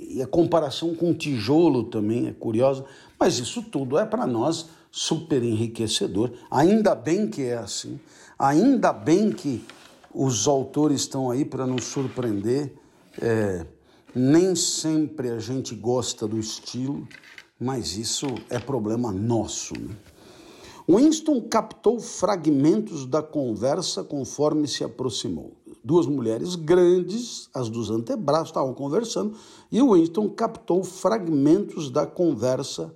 e 0.09 0.21
a 0.23 0.27
comparação 0.27 0.95
com 0.95 1.13
tijolo 1.13 1.83
também 1.83 2.27
é 2.27 2.33
curiosa, 2.33 2.83
mas 3.19 3.37
isso 3.37 3.61
tudo 3.61 3.97
é 3.97 4.05
para 4.05 4.25
nós 4.25 4.67
super 4.91 5.43
enriquecedor. 5.43 6.31
Ainda 6.49 6.95
bem 6.95 7.29
que 7.29 7.43
é 7.43 7.57
assim, 7.57 7.99
ainda 8.37 8.91
bem 8.91 9.31
que 9.31 9.63
os 10.13 10.47
autores 10.47 11.01
estão 11.01 11.29
aí 11.29 11.45
para 11.45 11.67
nos 11.67 11.85
surpreender. 11.85 12.73
É, 13.21 13.65
nem 14.15 14.55
sempre 14.55 15.29
a 15.29 15.37
gente 15.37 15.75
gosta 15.75 16.27
do 16.27 16.39
estilo, 16.39 17.07
mas 17.59 17.95
isso 17.95 18.25
é 18.49 18.57
problema 18.57 19.11
nosso. 19.11 19.79
Né? 19.79 19.95
Winston 20.87 21.41
captou 21.41 21.99
fragmentos 21.99 23.05
da 23.05 23.21
conversa 23.21 24.03
conforme 24.03 24.67
se 24.67 24.83
aproximou. 24.83 25.53
Duas 25.83 26.05
mulheres 26.05 26.55
grandes, 26.55 27.49
as 27.53 27.69
dos 27.69 27.89
antebraços, 27.89 28.49
estavam 28.49 28.73
conversando 28.73 29.35
e 29.71 29.81
o 29.81 29.93
Winston 29.93 30.29
captou 30.29 30.83
fragmentos 30.83 31.89
da 31.89 32.05
conversa. 32.05 32.93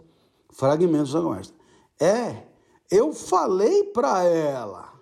Fragmentos 0.50 1.13
da 1.13 1.22
conversa. 1.22 1.54
É, 2.00 2.43
eu 2.91 3.13
falei 3.13 3.86
para 3.86 4.24
ela. 4.24 4.93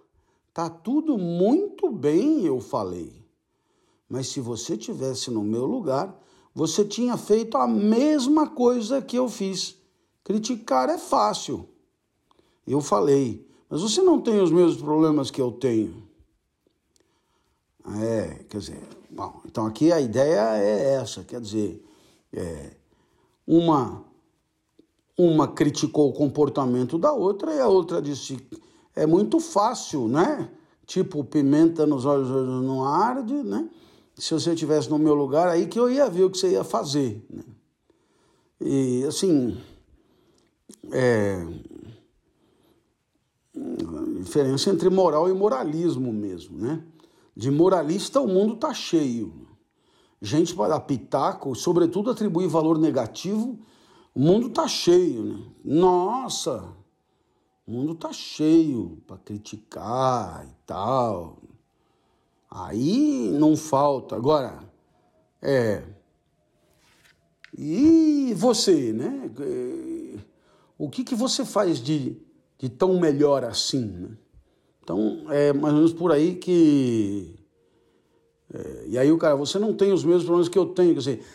Tá 0.53 0.69
tudo 0.69 1.17
muito 1.17 1.89
bem, 1.89 2.45
eu 2.45 2.59
falei. 2.59 3.25
Mas 4.07 4.27
se 4.27 4.39
você 4.39 4.77
tivesse 4.77 5.31
no 5.31 5.41
meu 5.41 5.65
lugar, 5.65 6.19
você 6.53 6.83
tinha 6.83 7.15
feito 7.17 7.57
a 7.57 7.65
mesma 7.65 8.47
coisa 8.47 9.01
que 9.01 9.17
eu 9.17 9.29
fiz. 9.29 9.77
Criticar 10.23 10.89
é 10.89 10.97
fácil. 10.97 11.67
Eu 12.67 12.81
falei, 12.81 13.47
mas 13.69 13.81
você 13.81 14.01
não 14.01 14.19
tem 14.19 14.41
os 14.41 14.51
mesmos 14.51 14.81
problemas 14.81 15.31
que 15.31 15.41
eu 15.41 15.51
tenho. 15.51 16.10
É, 17.99 18.43
quer 18.47 18.59
dizer, 18.59 18.79
bom, 19.09 19.41
então 19.45 19.65
aqui 19.65 19.91
a 19.91 19.99
ideia 19.99 20.57
é 20.57 20.93
essa, 20.93 21.23
quer 21.23 21.41
dizer, 21.41 21.83
é, 22.31 22.71
uma 23.45 24.03
uma 25.17 25.47
criticou 25.47 26.09
o 26.09 26.13
comportamento 26.13 26.97
da 26.97 27.11
outra 27.11 27.53
e 27.53 27.59
a 27.59 27.67
outra 27.67 28.01
disse 28.01 28.39
é 28.95 29.05
muito 29.05 29.39
fácil, 29.39 30.07
né? 30.07 30.49
Tipo 30.85 31.23
pimenta 31.23 31.85
nos 31.85 32.05
olhos 32.05 32.29
não 32.63 32.85
arde, 32.85 33.33
né? 33.33 33.69
Se 34.15 34.33
você 34.33 34.53
estivesse 34.53 34.89
no 34.89 34.99
meu 34.99 35.13
lugar, 35.13 35.47
aí 35.47 35.67
que 35.67 35.79
eu 35.79 35.89
ia 35.89 36.09
ver 36.09 36.23
o 36.23 36.29
que 36.29 36.37
você 36.37 36.51
ia 36.51 36.63
fazer, 36.63 37.23
né? 37.29 37.43
E 38.59 39.03
assim, 39.05 39.57
é, 40.91 41.45
diferença 44.19 44.69
entre 44.69 44.89
moral 44.89 45.29
e 45.29 45.33
moralismo 45.33 46.11
mesmo, 46.13 46.57
né? 46.57 46.83
De 47.35 47.49
moralista 47.49 48.19
o 48.19 48.27
mundo 48.27 48.55
tá 48.55 48.73
cheio. 48.73 49.47
Gente 50.21 50.53
para 50.53 50.79
pitaco, 50.79 51.55
sobretudo 51.55 52.11
atribuir 52.11 52.47
valor 52.47 52.77
negativo, 52.77 53.59
o 54.13 54.19
mundo 54.19 54.49
tá 54.49 54.67
cheio, 54.67 55.23
né? 55.23 55.45
Nossa, 55.63 56.75
o 57.65 57.71
mundo 57.71 57.95
tá 57.95 58.13
cheio 58.13 59.01
para 59.07 59.17
criticar 59.17 60.45
e 60.45 60.53
tal. 60.65 61.41
Aí 62.49 63.31
não 63.31 63.55
falta. 63.55 64.15
Agora, 64.15 64.59
é. 65.41 65.83
E 67.57 68.33
você, 68.35 68.93
né? 68.93 69.31
O 70.77 70.89
que, 70.89 71.03
que 71.03 71.15
você 71.15 71.45
faz 71.45 71.79
de 71.79 72.21
de 72.61 72.69
tão 72.69 72.99
melhor 72.99 73.43
assim. 73.43 73.85
Né? 73.85 74.09
Então, 74.83 75.25
é 75.29 75.53
mais 75.53 75.73
ou 75.73 75.79
menos 75.79 75.93
por 75.93 76.11
aí 76.11 76.35
que. 76.35 77.35
É, 78.53 78.83
e 78.87 78.97
aí 78.97 79.11
o 79.11 79.17
cara, 79.17 79.35
você 79.35 79.59
não 79.59 79.73
tem 79.73 79.93
os 79.93 80.03
mesmos 80.03 80.23
problemas 80.23 80.49
que 80.49 80.57
eu 80.57 80.65
tenho. 80.67 80.93
Quer 80.93 80.99
dizer, 80.99 81.25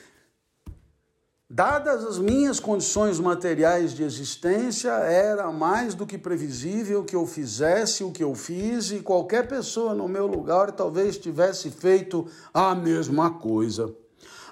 dadas 1.49 2.05
as 2.05 2.19
minhas 2.19 2.59
condições 2.59 3.21
materiais 3.21 3.95
de 3.95 4.03
existência, 4.03 4.91
era 4.91 5.51
mais 5.53 5.95
do 5.95 6.07
que 6.07 6.19
previsível 6.19 7.05
que 7.05 7.17
eu 7.17 7.27
fizesse 7.27 8.05
o 8.05 8.11
que 8.11 8.23
eu 8.23 8.35
fiz 8.35 8.91
e 8.91 9.01
qualquer 9.01 9.47
pessoa 9.47 9.95
no 9.95 10.09
meu 10.09 10.27
lugar 10.27 10.73
talvez 10.73 11.17
tivesse 11.17 11.71
feito 11.71 12.27
a 12.53 12.75
mesma 12.75 13.31
coisa. 13.31 13.95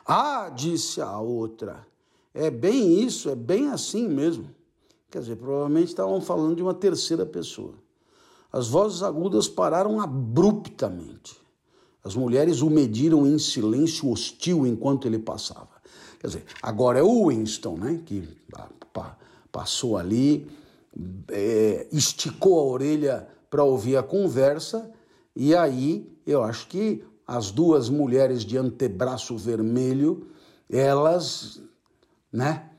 Ah, 0.07 0.51
disse 0.55 1.01
a 1.01 1.19
outra, 1.19 1.87
é 2.33 2.51
bem 2.51 3.01
isso, 3.03 3.29
é 3.29 3.35
bem 3.35 3.71
assim 3.71 4.09
mesmo. 4.09 4.55
Quer 5.11 5.21
dizer, 5.21 5.37
provavelmente 5.37 5.89
estavam 5.89 6.21
falando 6.21 6.57
de 6.57 6.63
uma 6.63 6.75
terceira 6.75 7.25
pessoa. 7.25 7.84
As 8.55 8.69
vozes 8.69 9.03
agudas 9.03 9.49
pararam 9.49 10.01
abruptamente. 10.01 11.37
As 12.05 12.15
mulheres 12.15 12.63
o 12.63 12.71
mediram 12.71 13.27
em 13.27 13.37
silêncio 13.37 14.09
hostil 14.09 14.65
enquanto 14.65 15.09
ele 15.09 15.19
passava. 15.19 15.71
Quer 16.21 16.29
dizer, 16.29 16.45
agora 16.63 17.01
é 17.01 17.03
o 17.03 17.27
Winston, 17.27 17.77
né, 17.77 18.01
que 18.07 18.29
passou 19.51 19.97
ali, 19.97 20.49
é, 21.33 21.89
esticou 21.91 22.61
a 22.61 22.63
orelha 22.63 23.29
para 23.51 23.65
ouvir 23.65 23.97
a 23.97 24.05
conversa, 24.05 24.89
e 25.35 25.53
aí 25.53 26.17
eu 26.25 26.41
acho 26.41 26.69
que 26.69 27.03
as 27.27 27.51
duas 27.51 27.89
mulheres 27.89 28.45
de 28.45 28.57
antebraço 28.57 29.37
vermelho, 29.37 30.29
elas, 30.71 31.61
né, 32.33 32.71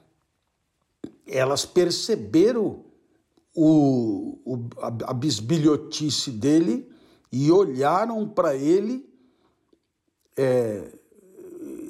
elas 1.27 1.65
perceberam 1.65 2.84
o, 3.55 4.37
o, 4.43 4.69
a, 4.79 4.87
a 5.11 5.13
bisbilhotice 5.13 6.29
dele 6.31 6.91
e 7.31 7.49
olharam 7.51 8.27
para 8.27 8.55
ele, 8.55 9.09
é, 10.35 10.91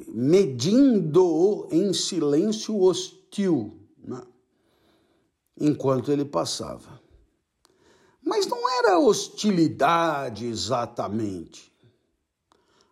medindo-o 0.08 1.66
em 1.70 1.92
silêncio 1.92 2.80
hostil, 2.80 3.76
né? 3.98 4.22
enquanto 5.60 6.12
ele 6.12 6.24
passava. 6.24 7.00
Mas 8.22 8.46
não 8.46 8.68
era 8.78 8.98
hostilidade 8.98 10.46
exatamente, 10.46 11.72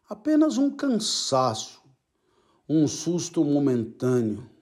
apenas 0.09 0.59
um 0.59 0.71
cansaço, 0.71 1.81
um 2.69 2.89
susto 2.89 3.45
momentâneo 3.45 4.54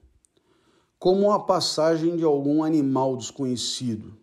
como 1.03 1.33
a 1.33 1.39
passagem 1.41 2.15
de 2.15 2.23
algum 2.23 2.63
animal 2.63 3.17
desconhecido. 3.17 4.15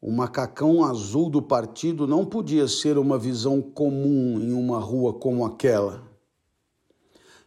O 0.00 0.10
macacão 0.10 0.82
azul 0.82 1.28
do 1.28 1.42
partido 1.42 2.06
não 2.06 2.24
podia 2.24 2.66
ser 2.66 2.96
uma 2.96 3.18
visão 3.18 3.60
comum 3.60 4.40
em 4.40 4.54
uma 4.54 4.78
rua 4.80 5.12
como 5.12 5.44
aquela. 5.44 6.02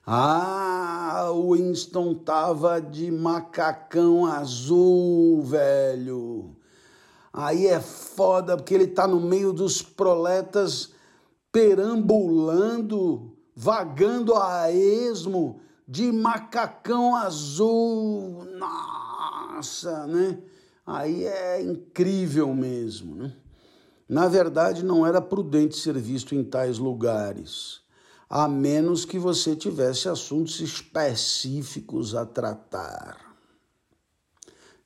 Ah, 0.06 1.32
o 1.34 1.56
Winston 1.56 2.14
tava 2.14 2.80
de 2.80 3.10
macacão 3.10 4.28
azul, 4.28 5.42
velho. 5.42 6.56
Aí 7.34 7.66
é 7.66 7.82
foda 7.82 8.56
porque 8.56 8.76
ele 8.76 8.86
tá 8.86 9.08
no 9.08 9.20
meio 9.20 9.52
dos 9.52 9.82
proletas 9.82 10.92
perambulando, 11.52 13.36
vagando 13.56 14.36
a 14.36 14.72
esmo 14.72 15.62
de 15.92 16.10
macacão 16.10 17.18
azul. 17.18 18.46
Nossa, 18.58 20.08
né? 20.08 20.42
Aí 20.88 21.26
é 21.26 21.62
incrível 21.62 22.54
mesmo, 22.56 23.14
né? 23.14 23.36
Na 24.08 24.30
verdade, 24.30 24.86
não 24.86 25.06
era 25.06 25.22
prudente 25.22 25.76
ser 25.76 25.98
visto 25.98 26.34
em 26.34 26.46
tais 26.46 26.78
lugares, 26.78 27.82
a 28.30 28.48
menos 28.48 29.04
que 29.04 29.20
você 29.20 29.54
tivesse 29.54 30.08
assuntos 30.08 30.62
específicos 30.62 32.16
a 32.16 32.26
tratar. 32.26 33.18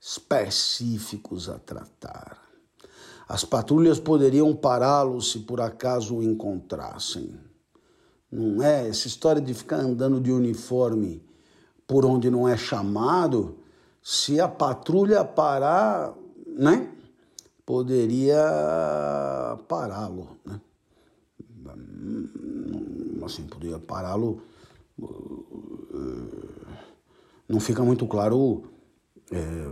Específicos 0.02 1.50
a 1.50 1.60
tratar. 1.60 2.40
As 3.28 3.46
patrulhas 3.46 4.00
poderiam 4.00 4.56
pará-lo 4.56 5.22
se 5.22 5.42
por 5.42 5.62
acaso 5.62 6.16
o 6.16 6.24
encontrassem. 6.24 7.40
Não 8.36 8.62
é 8.62 8.90
essa 8.90 9.08
história 9.08 9.42
de 9.42 9.54
ficar 9.54 9.78
andando 9.78 10.20
de 10.20 10.30
uniforme 10.30 11.24
por 11.88 12.06
onde 12.06 12.30
não 12.30 12.46
é 12.50 12.58
chamado, 12.58 13.60
se 14.04 14.42
a 14.42 14.48
patrulha 14.48 15.24
parar, 15.24 16.14
né? 16.46 16.92
Poderia 17.66 18.44
pará-lo, 19.70 20.38
né? 20.46 20.60
Assim, 23.24 23.44
poderia 23.44 23.80
pará-lo. 23.80 24.42
Não 27.48 27.60
fica 27.62 27.84
muito 27.84 28.06
claro 28.06 28.66
é, 29.32 29.68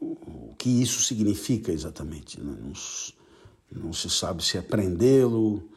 o 0.00 0.54
que 0.58 0.82
isso 0.82 1.02
significa 1.02 1.70
exatamente. 1.70 2.40
Né? 2.40 2.56
Não, 2.60 3.84
não 3.84 3.92
se 3.92 4.08
sabe 4.08 4.42
se 4.42 4.56
é 4.56 4.62
prendê-lo, 4.62 5.68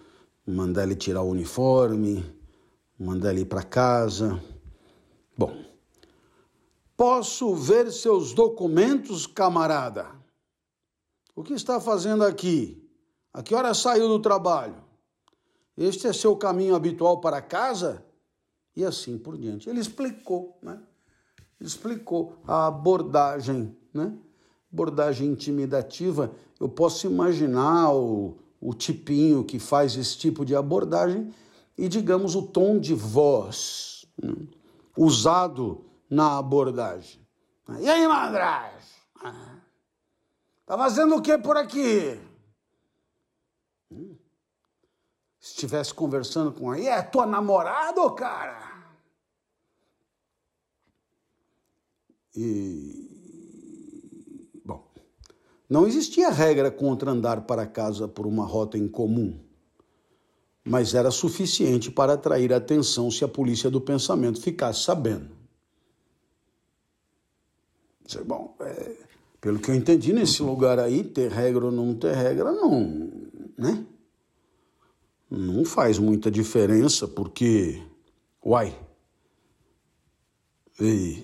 mandar 0.49 0.83
ele 0.83 0.95
tirar 0.95 1.21
o 1.21 1.29
uniforme, 1.29 2.25
mandar 2.99 3.31
ele 3.31 3.41
ir 3.41 3.45
para 3.45 3.63
casa. 3.63 4.41
Bom, 5.37 5.55
posso 6.97 7.55
ver 7.55 7.91
seus 7.91 8.33
documentos, 8.33 9.27
camarada? 9.27 10.07
O 11.35 11.43
que 11.43 11.53
está 11.53 11.79
fazendo 11.79 12.23
aqui? 12.23 12.83
A 13.31 13.43
que 13.43 13.53
hora 13.53 13.73
saiu 13.73 14.07
do 14.07 14.19
trabalho? 14.19 14.83
Este 15.77 16.07
é 16.07 16.13
seu 16.13 16.35
caminho 16.35 16.75
habitual 16.75 17.21
para 17.21 17.41
casa? 17.41 18.03
E 18.75 18.83
assim 18.83 19.17
por 19.17 19.37
diante. 19.37 19.69
Ele 19.69 19.79
explicou, 19.79 20.57
né? 20.61 20.81
Explicou 21.61 22.37
a 22.45 22.67
abordagem, 22.67 23.77
né? 23.93 24.17
Abordagem 24.71 25.27
intimidativa. 25.29 26.31
Eu 26.59 26.67
posso 26.67 27.07
imaginar 27.07 27.93
o, 27.93 28.37
o 28.61 28.73
tipinho 28.73 29.43
que 29.43 29.59
faz 29.59 29.95
esse 29.95 30.17
tipo 30.17 30.45
de 30.45 30.55
abordagem 30.55 31.33
e, 31.77 31.87
digamos, 31.87 32.35
o 32.35 32.41
tom 32.41 32.79
de 32.79 32.93
voz 32.93 34.05
né, 34.21 34.33
usado 34.97 35.85
na 36.09 36.37
abordagem. 36.37 37.25
E 37.79 37.87
aí, 37.87 38.07
Mandraz? 38.07 38.95
Tá 40.65 40.77
fazendo 40.77 41.15
o 41.15 41.21
que 41.21 41.37
por 41.37 41.55
aqui? 41.55 42.19
Hum. 43.91 44.15
Se 45.39 45.51
estivesse 45.51 45.93
conversando 45.93 46.51
com 46.51 46.71
aí, 46.71 46.87
é 46.87 47.01
tua 47.01 47.25
namorada, 47.25 48.09
cara? 48.11 48.69
E 52.35 53.08
não 55.69 55.85
existia 55.85 56.31
regra 56.31 56.71
contra 56.71 57.11
andar 57.11 57.41
para 57.41 57.67
casa 57.67 58.07
por 58.07 58.25
uma 58.25 58.45
rota 58.45 58.77
em 58.77 58.87
comum, 58.87 59.39
mas 60.63 60.95
era 60.95 61.11
suficiente 61.11 61.91
para 61.91 62.13
atrair 62.13 62.51
atenção 62.51 63.11
se 63.11 63.23
a 63.23 63.27
polícia 63.27 63.69
do 63.69 63.79
pensamento 63.79 64.41
ficasse 64.41 64.81
sabendo. 64.81 65.29
Bom, 68.25 68.55
é, 68.61 68.95
pelo 69.39 69.59
que 69.59 69.69
eu 69.69 69.75
entendi, 69.75 70.11
nesse 70.11 70.41
lugar 70.41 70.79
aí, 70.79 71.03
ter 71.03 71.31
regra 71.31 71.65
ou 71.65 71.71
não 71.71 71.93
ter 71.93 72.15
regra, 72.15 72.51
não, 72.51 73.11
né? 73.55 73.85
Não 75.29 75.63
faz 75.63 75.99
muita 75.99 76.31
diferença, 76.31 77.07
porque, 77.07 77.83
uai, 78.43 78.75
e 80.81 81.23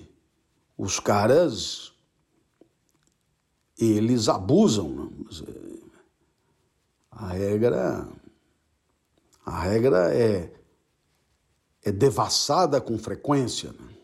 os 0.78 1.00
caras 1.00 1.92
eles 3.78 4.28
abusam. 4.28 4.88
Né? 4.88 5.10
A 7.10 7.28
regra, 7.28 8.08
a 9.44 9.60
regra 9.60 10.14
é, 10.14 10.52
é 11.82 11.92
devassada 11.92 12.80
com 12.80 12.98
frequência. 12.98 13.72
Né? 13.72 13.94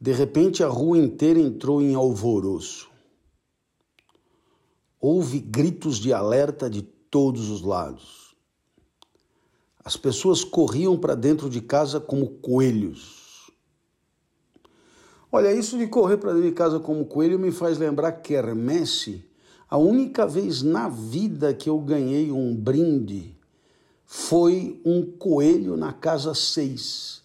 De 0.00 0.12
repente, 0.12 0.64
a 0.64 0.68
rua 0.68 0.98
inteira 0.98 1.38
entrou 1.38 1.80
em 1.80 1.94
alvoroço. 1.94 2.90
Houve 5.00 5.40
gritos 5.40 5.98
de 5.98 6.12
alerta 6.12 6.68
de 6.68 6.82
todos 6.82 7.50
os 7.50 7.62
lados. 7.62 8.36
As 9.84 9.96
pessoas 9.96 10.44
corriam 10.44 10.96
para 10.96 11.16
dentro 11.16 11.50
de 11.50 11.60
casa 11.60 12.00
como 12.00 12.28
coelhos 12.38 13.21
Olha, 15.34 15.50
isso 15.50 15.78
de 15.78 15.86
correr 15.86 16.18
para 16.18 16.34
dentro 16.34 16.50
de 16.50 16.54
casa 16.54 16.78
como 16.78 17.06
coelho 17.06 17.38
me 17.38 17.50
faz 17.50 17.78
lembrar 17.78 18.12
quermesse. 18.12 19.24
A 19.66 19.78
única 19.78 20.26
vez 20.26 20.62
na 20.62 20.90
vida 20.90 21.54
que 21.54 21.70
eu 21.70 21.78
ganhei 21.78 22.30
um 22.30 22.54
brinde 22.54 23.34
foi 24.04 24.78
um 24.84 25.02
coelho 25.06 25.74
na 25.74 25.90
casa 25.90 26.34
6. 26.34 27.22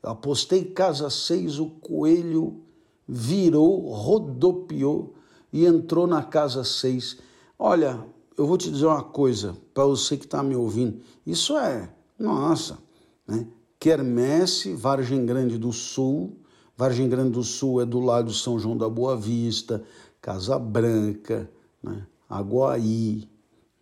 Eu 0.00 0.10
apostei 0.10 0.66
casa 0.66 1.10
6, 1.10 1.58
o 1.58 1.66
coelho 1.66 2.60
virou, 3.08 3.90
rodopiou 3.90 5.14
e 5.52 5.66
entrou 5.66 6.06
na 6.06 6.22
casa 6.22 6.62
6. 6.62 7.18
Olha, 7.58 8.06
eu 8.36 8.46
vou 8.46 8.56
te 8.56 8.70
dizer 8.70 8.86
uma 8.86 9.02
coisa 9.02 9.56
para 9.74 9.84
você 9.84 10.16
que 10.16 10.26
está 10.26 10.44
me 10.44 10.54
ouvindo. 10.54 11.00
Isso 11.26 11.58
é, 11.58 11.92
nossa, 12.16 12.78
né? 13.26 13.48
Quermesse, 13.80 14.74
Vargem 14.74 15.26
Grande 15.26 15.58
do 15.58 15.72
Sul, 15.72 16.37
Vargem 16.78 17.08
Grande 17.08 17.30
do 17.30 17.42
Sul 17.42 17.82
é 17.82 17.84
do 17.84 17.98
lado 17.98 18.30
de 18.30 18.38
São 18.38 18.56
João 18.56 18.76
da 18.76 18.88
Boa 18.88 19.16
Vista, 19.16 19.82
Casa 20.22 20.56
Branca, 20.60 21.50
né? 21.82 22.06
Aguaí, 22.30 23.28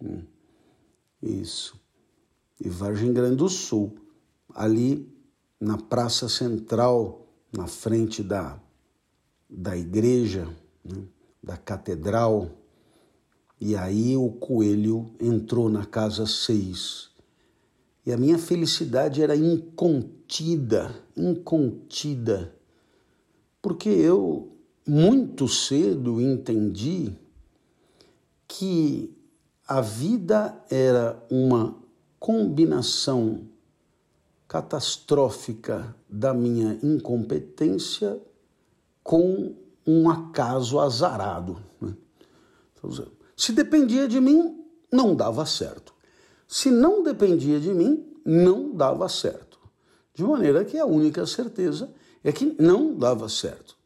né? 0.01 0.23
isso. 1.23 1.79
E 2.59 2.71
Vargem 2.71 3.13
Grande 3.13 3.37
do 3.37 3.51
Sul, 3.51 3.95
ali 4.55 5.07
na 5.61 5.77
Praça 5.77 6.27
Central, 6.27 7.27
na 7.53 7.67
frente 7.67 8.23
da, 8.23 8.59
da 9.47 9.77
igreja, 9.77 10.49
né? 10.83 11.05
da 11.43 11.59
catedral, 11.59 12.49
e 13.61 13.77
aí 13.77 14.17
o 14.17 14.31
coelho 14.31 15.11
entrou 15.21 15.69
na 15.69 15.85
casa 15.85 16.25
6. 16.25 17.11
E 18.07 18.13
a 18.13 18.17
minha 18.17 18.39
felicidade 18.39 19.21
era 19.21 19.37
incontida, 19.37 20.95
incontida 21.15 22.56
porque 23.67 23.89
eu 23.89 24.57
muito 24.87 25.49
cedo 25.49 26.21
entendi 26.21 27.12
que 28.47 29.12
a 29.67 29.81
vida 29.81 30.57
era 30.71 31.21
uma 31.29 31.75
combinação 32.17 33.41
catastrófica 34.47 35.97
da 36.09 36.33
minha 36.33 36.79
incompetência 36.81 38.23
com 39.03 39.57
um 39.85 40.09
acaso 40.09 40.79
azarado. 40.79 41.61
Né? 41.81 41.93
Então, 42.73 43.09
se 43.37 43.51
dependia 43.51 44.07
de 44.07 44.21
mim, 44.21 44.64
não 44.93 45.12
dava 45.12 45.45
certo. 45.45 45.93
Se 46.47 46.71
não 46.71 47.03
dependia 47.03 47.59
de 47.59 47.75
mim, 47.75 48.07
não 48.25 48.73
dava 48.73 49.09
certo. 49.09 49.59
De 50.14 50.23
maneira 50.23 50.64
que 50.64 50.79
a 50.79 50.87
única 50.87 51.27
certeza 51.27 51.87
é 51.87 52.06
que 52.33 52.57
não 52.61 52.97
dava 52.97 53.29
certo. 53.29 53.77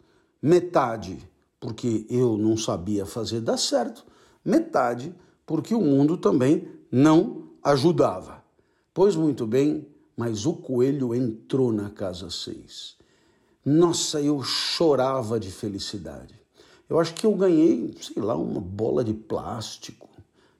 Metade 0.40 1.18
porque 1.60 2.06
eu 2.08 2.38
não 2.38 2.56
sabia 2.56 3.04
fazer 3.04 3.40
dar 3.40 3.58
certo, 3.58 4.04
metade 4.42 5.14
porque 5.44 5.74
o 5.74 5.80
mundo 5.80 6.16
também 6.16 6.66
não 6.90 7.50
ajudava. 7.62 8.42
Pois 8.94 9.14
muito 9.14 9.46
bem, 9.46 9.86
mas 10.16 10.46
o 10.46 10.54
coelho 10.54 11.14
entrou 11.14 11.70
na 11.72 11.90
casa 11.90 12.30
6. 12.30 12.96
Nossa, 13.64 14.20
eu 14.20 14.42
chorava 14.42 15.38
de 15.38 15.50
felicidade. 15.50 16.40
Eu 16.88 16.98
acho 16.98 17.14
que 17.14 17.26
eu 17.26 17.34
ganhei, 17.34 17.94
sei 18.00 18.22
lá, 18.22 18.34
uma 18.34 18.60
bola 18.60 19.04
de 19.04 19.12
plástico. 19.12 20.08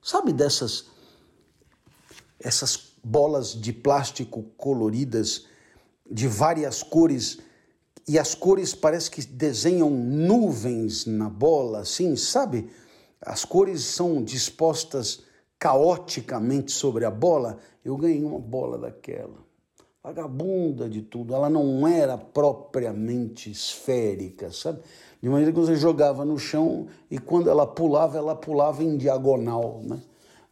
Sabe 0.01 0.31
dessas 0.31 0.85
essas 2.39 2.93
bolas 3.03 3.53
de 3.53 3.71
plástico 3.71 4.43
coloridas 4.57 5.45
de 6.09 6.27
várias 6.27 6.81
cores 6.81 7.39
e 8.07 8.17
as 8.17 8.33
cores 8.33 8.73
parece 8.73 9.09
que 9.09 9.25
desenham 9.25 9.89
nuvens 9.89 11.05
na 11.05 11.29
bola, 11.29 11.79
assim, 11.79 12.15
sabe? 12.15 12.69
As 13.21 13.45
cores 13.45 13.83
são 13.83 14.23
dispostas 14.23 15.23
caoticamente 15.59 16.71
sobre 16.71 17.05
a 17.05 17.11
bola. 17.11 17.59
Eu 17.85 17.95
ganhei 17.95 18.23
uma 18.23 18.39
bola 18.39 18.77
daquela. 18.77 19.37
Vagabunda 20.03 20.89
de 20.89 21.03
tudo. 21.03 21.35
Ela 21.35 21.49
não 21.49 21.87
era 21.87 22.17
propriamente 22.17 23.51
esférica, 23.51 24.51
sabe? 24.51 24.79
De 25.21 25.29
maneira 25.29 25.51
que 25.51 25.59
você 25.59 25.75
jogava 25.75 26.25
no 26.25 26.39
chão 26.39 26.87
e 27.11 27.19
quando 27.19 27.47
ela 27.47 27.67
pulava, 27.67 28.17
ela 28.17 28.35
pulava 28.35 28.83
em 28.83 28.97
diagonal, 28.97 29.81
né? 29.83 30.01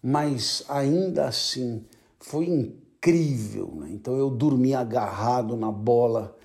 Mas 0.01 0.63
ainda 0.69 1.25
assim 1.27 1.83
foi 2.19 2.45
incrível, 2.45 3.73
né? 3.77 3.89
Então 3.91 4.15
eu 4.15 4.29
dormi 4.29 4.75
agarrado 4.75 5.57
na 5.57 5.71
bola 5.71 6.37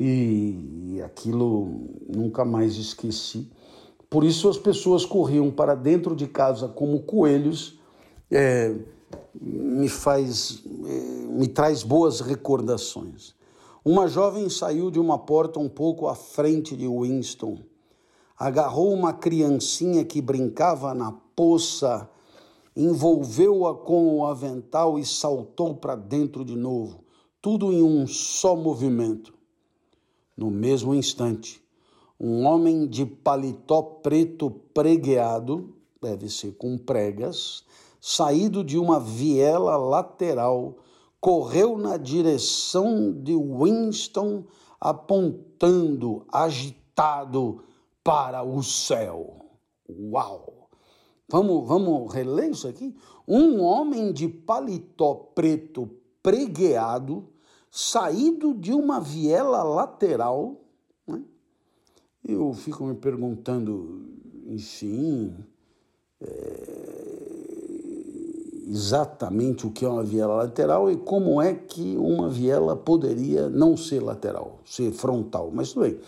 e 0.00 1.02
aquilo 1.04 1.88
nunca 2.08 2.44
mais 2.44 2.76
esqueci. 2.76 3.50
Por 4.08 4.22
isso 4.22 4.48
as 4.48 4.56
pessoas 4.56 5.04
corriam 5.04 5.50
para 5.50 5.74
dentro 5.74 6.14
de 6.14 6.28
casa 6.28 6.68
como 6.68 7.00
coelhos, 7.00 7.78
é, 8.30 8.74
me 9.34 9.88
faz, 9.88 10.62
é, 10.86 11.26
me 11.26 11.48
traz 11.48 11.82
boas 11.82 12.20
recordações. 12.20 13.34
Uma 13.84 14.06
jovem 14.06 14.48
saiu 14.48 14.88
de 14.90 15.00
uma 15.00 15.18
porta 15.18 15.58
um 15.58 15.68
pouco 15.68 16.06
à 16.06 16.14
frente 16.14 16.76
de 16.76 16.86
Winston. 16.86 17.58
Agarrou 18.38 18.92
uma 18.92 19.12
criancinha 19.12 20.04
que 20.04 20.22
brincava 20.22 20.94
na 20.94 21.10
poça, 21.34 22.08
envolveu-a 22.76 23.74
com 23.74 24.18
o 24.18 24.26
avental 24.26 24.96
e 24.96 25.04
saltou 25.04 25.74
para 25.74 25.96
dentro 25.96 26.44
de 26.44 26.54
novo, 26.54 27.02
tudo 27.42 27.72
em 27.72 27.82
um 27.82 28.06
só 28.06 28.54
movimento. 28.54 29.37
No 30.38 30.52
mesmo 30.52 30.94
instante, 30.94 31.60
um 32.20 32.46
homem 32.46 32.86
de 32.86 33.04
paletó 33.04 33.82
preto 33.82 34.48
pregueado, 34.72 35.74
deve 36.00 36.30
ser 36.30 36.52
com 36.52 36.78
pregas, 36.78 37.64
saído 38.00 38.62
de 38.62 38.78
uma 38.78 39.00
viela 39.00 39.76
lateral, 39.76 40.76
correu 41.20 41.76
na 41.76 41.96
direção 41.96 43.12
de 43.20 43.34
Winston, 43.34 44.44
apontando, 44.80 46.24
agitado 46.32 47.64
para 48.04 48.44
o 48.44 48.62
céu. 48.62 49.44
Uau! 49.90 50.68
Vamos, 51.28 51.66
vamos 51.66 52.14
reler 52.14 52.52
isso 52.52 52.68
aqui? 52.68 52.94
Um 53.26 53.60
homem 53.60 54.12
de 54.12 54.28
paletó 54.28 55.14
preto 55.34 55.90
pregueado, 56.22 57.26
saído 57.70 58.54
de 58.54 58.72
uma 58.72 59.00
viela 59.00 59.62
lateral. 59.62 60.60
Né? 61.06 61.22
Eu 62.24 62.52
fico 62.52 62.84
me 62.84 62.94
perguntando, 62.94 64.06
enfim, 64.46 65.34
é, 66.20 66.78
exatamente 68.68 69.66
o 69.66 69.70
que 69.70 69.84
é 69.84 69.88
uma 69.88 70.04
viela 70.04 70.34
lateral 70.34 70.90
e 70.90 70.96
como 70.96 71.40
é 71.40 71.54
que 71.54 71.96
uma 71.96 72.28
viela 72.28 72.76
poderia 72.76 73.48
não 73.48 73.76
ser 73.76 74.02
lateral, 74.02 74.60
ser 74.64 74.92
frontal. 74.92 75.50
Mas 75.52 75.72
tudo 75.72 75.82
bem. 75.82 75.98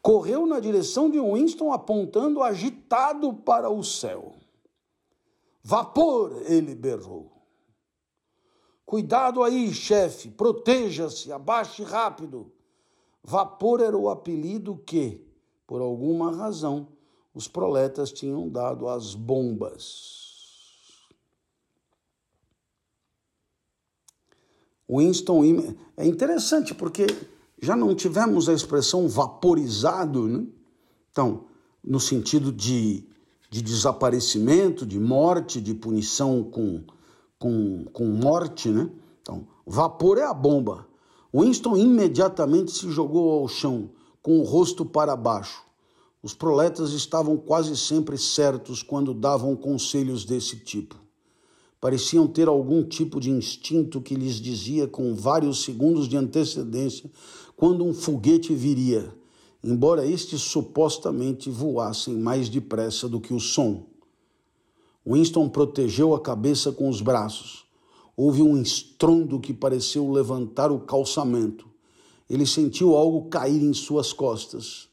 Correu 0.00 0.46
na 0.46 0.60
direção 0.60 1.10
de 1.10 1.20
Winston, 1.20 1.72
apontando 1.72 2.42
agitado 2.42 3.34
para 3.34 3.68
o 3.68 3.82
céu. 3.82 4.32
Vapor, 5.62 6.42
ele 6.46 6.74
berrou. 6.74 7.37
Cuidado 8.88 9.42
aí, 9.42 9.74
chefe, 9.74 10.30
proteja-se, 10.30 11.30
abaixe 11.30 11.82
rápido. 11.82 12.50
Vapor 13.22 13.82
era 13.82 13.94
o 13.94 14.08
apelido 14.08 14.78
que, 14.78 15.22
por 15.66 15.82
alguma 15.82 16.34
razão, 16.34 16.88
os 17.34 17.46
proletas 17.46 18.10
tinham 18.10 18.48
dado 18.48 18.88
às 18.88 19.14
bombas. 19.14 20.72
Winston 24.88 25.44
é 25.94 26.06
interessante 26.06 26.74
porque 26.74 27.04
já 27.60 27.76
não 27.76 27.94
tivemos 27.94 28.48
a 28.48 28.54
expressão 28.54 29.06
vaporizado, 29.06 30.26
né? 30.26 30.46
Então, 31.10 31.44
no 31.84 32.00
sentido 32.00 32.50
de, 32.50 33.06
de 33.50 33.60
desaparecimento, 33.60 34.86
de 34.86 34.98
morte, 34.98 35.60
de 35.60 35.74
punição 35.74 36.42
com, 36.42 36.82
com, 37.38 37.84
com 37.92 38.06
morte, 38.06 38.68
né? 38.68 38.90
Então, 39.22 39.46
vapor 39.66 40.18
é 40.18 40.24
a 40.24 40.34
bomba. 40.34 40.86
Winston 41.32 41.76
imediatamente 41.76 42.72
se 42.72 42.90
jogou 42.90 43.40
ao 43.40 43.48
chão, 43.48 43.90
com 44.22 44.40
o 44.40 44.44
rosto 44.44 44.84
para 44.84 45.14
baixo. 45.16 45.62
Os 46.22 46.34
proletas 46.34 46.92
estavam 46.92 47.36
quase 47.36 47.76
sempre 47.76 48.18
certos 48.18 48.82
quando 48.82 49.14
davam 49.14 49.54
conselhos 49.54 50.24
desse 50.24 50.56
tipo 50.56 50.96
pareciam 51.80 52.26
ter 52.26 52.48
algum 52.48 52.82
tipo 52.82 53.20
de 53.20 53.30
instinto 53.30 54.00
que 54.00 54.14
lhes 54.14 54.36
dizia 54.36 54.86
com 54.86 55.14
vários 55.14 55.62
segundos 55.62 56.08
de 56.08 56.16
antecedência 56.16 57.10
quando 57.56 57.84
um 57.84 57.94
foguete 57.94 58.54
viria, 58.54 59.12
embora 59.62 60.06
estes 60.06 60.40
supostamente 60.42 61.50
voassem 61.50 62.14
mais 62.14 62.48
depressa 62.48 63.08
do 63.08 63.20
que 63.20 63.32
o 63.32 63.40
som. 63.40 63.86
Winston 65.08 65.48
protegeu 65.48 66.14
a 66.14 66.20
cabeça 66.20 66.70
com 66.70 66.86
os 66.86 67.00
braços. 67.00 67.64
Houve 68.14 68.42
um 68.42 68.60
estrondo 68.60 69.40
que 69.40 69.54
pareceu 69.54 70.10
levantar 70.10 70.70
o 70.70 70.80
calçamento. 70.80 71.66
Ele 72.28 72.44
sentiu 72.44 72.94
algo 72.94 73.30
cair 73.30 73.62
em 73.62 73.72
suas 73.72 74.12
costas. 74.12 74.86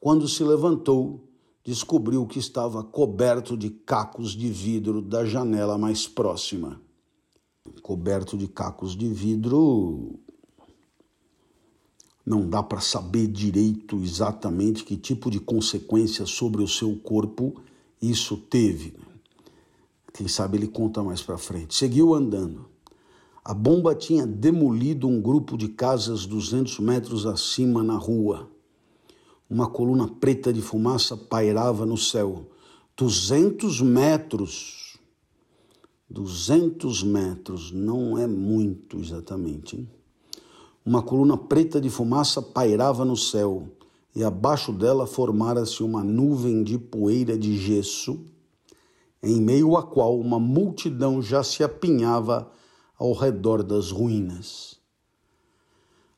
Quando 0.00 0.26
se 0.26 0.42
levantou, 0.42 1.20
descobriu 1.62 2.26
que 2.26 2.38
estava 2.38 2.82
coberto 2.82 3.54
de 3.54 3.68
cacos 3.68 4.30
de 4.30 4.48
vidro 4.48 5.02
da 5.02 5.24
janela 5.26 5.76
mais 5.76 6.08
próxima. 6.08 6.80
Coberto 7.82 8.38
de 8.38 8.48
cacos 8.48 8.96
de 8.96 9.06
vidro, 9.08 10.18
não 12.24 12.48
dá 12.48 12.62
para 12.62 12.80
saber 12.80 13.26
direito 13.26 14.00
exatamente 14.02 14.82
que 14.82 14.96
tipo 14.96 15.30
de 15.30 15.38
consequência 15.38 16.24
sobre 16.24 16.62
o 16.62 16.68
seu 16.68 16.96
corpo 16.96 17.60
isso 18.00 18.36
teve. 18.36 18.94
Quem 20.12 20.28
sabe 20.28 20.58
ele 20.58 20.68
conta 20.68 21.02
mais 21.02 21.22
para 21.22 21.38
frente. 21.38 21.74
Seguiu 21.74 22.14
andando. 22.14 22.66
A 23.44 23.52
bomba 23.52 23.94
tinha 23.94 24.26
demolido 24.26 25.08
um 25.08 25.20
grupo 25.20 25.56
de 25.56 25.68
casas 25.68 26.26
200 26.26 26.78
metros 26.78 27.26
acima 27.26 27.82
na 27.82 27.96
rua. 27.96 28.48
Uma 29.50 29.68
coluna 29.68 30.06
preta 30.06 30.52
de 30.52 30.62
fumaça 30.62 31.16
pairava 31.16 31.84
no 31.84 31.96
céu. 31.96 32.46
Duzentos 32.96 33.80
metros. 33.80 34.98
Duzentos 36.08 37.02
metros, 37.02 37.72
não 37.72 38.18
é 38.18 38.26
muito 38.26 38.98
exatamente. 38.98 39.76
Hein? 39.76 39.88
Uma 40.84 41.00
coluna 41.00 41.36
preta 41.36 41.80
de 41.80 41.88
fumaça 41.88 42.42
pairava 42.42 43.04
no 43.04 43.16
céu 43.16 43.68
e 44.14 44.22
abaixo 44.22 44.72
dela 44.72 45.06
formara-se 45.06 45.82
uma 45.82 46.04
nuvem 46.04 46.62
de 46.62 46.76
poeira 46.76 47.38
de 47.38 47.56
gesso, 47.56 48.20
em 49.22 49.40
meio 49.40 49.76
à 49.76 49.82
qual 49.82 50.18
uma 50.18 50.40
multidão 50.40 51.22
já 51.22 51.44
se 51.44 51.62
apinhava 51.62 52.50
ao 52.98 53.12
redor 53.12 53.62
das 53.62 53.90
ruínas. 53.90 54.80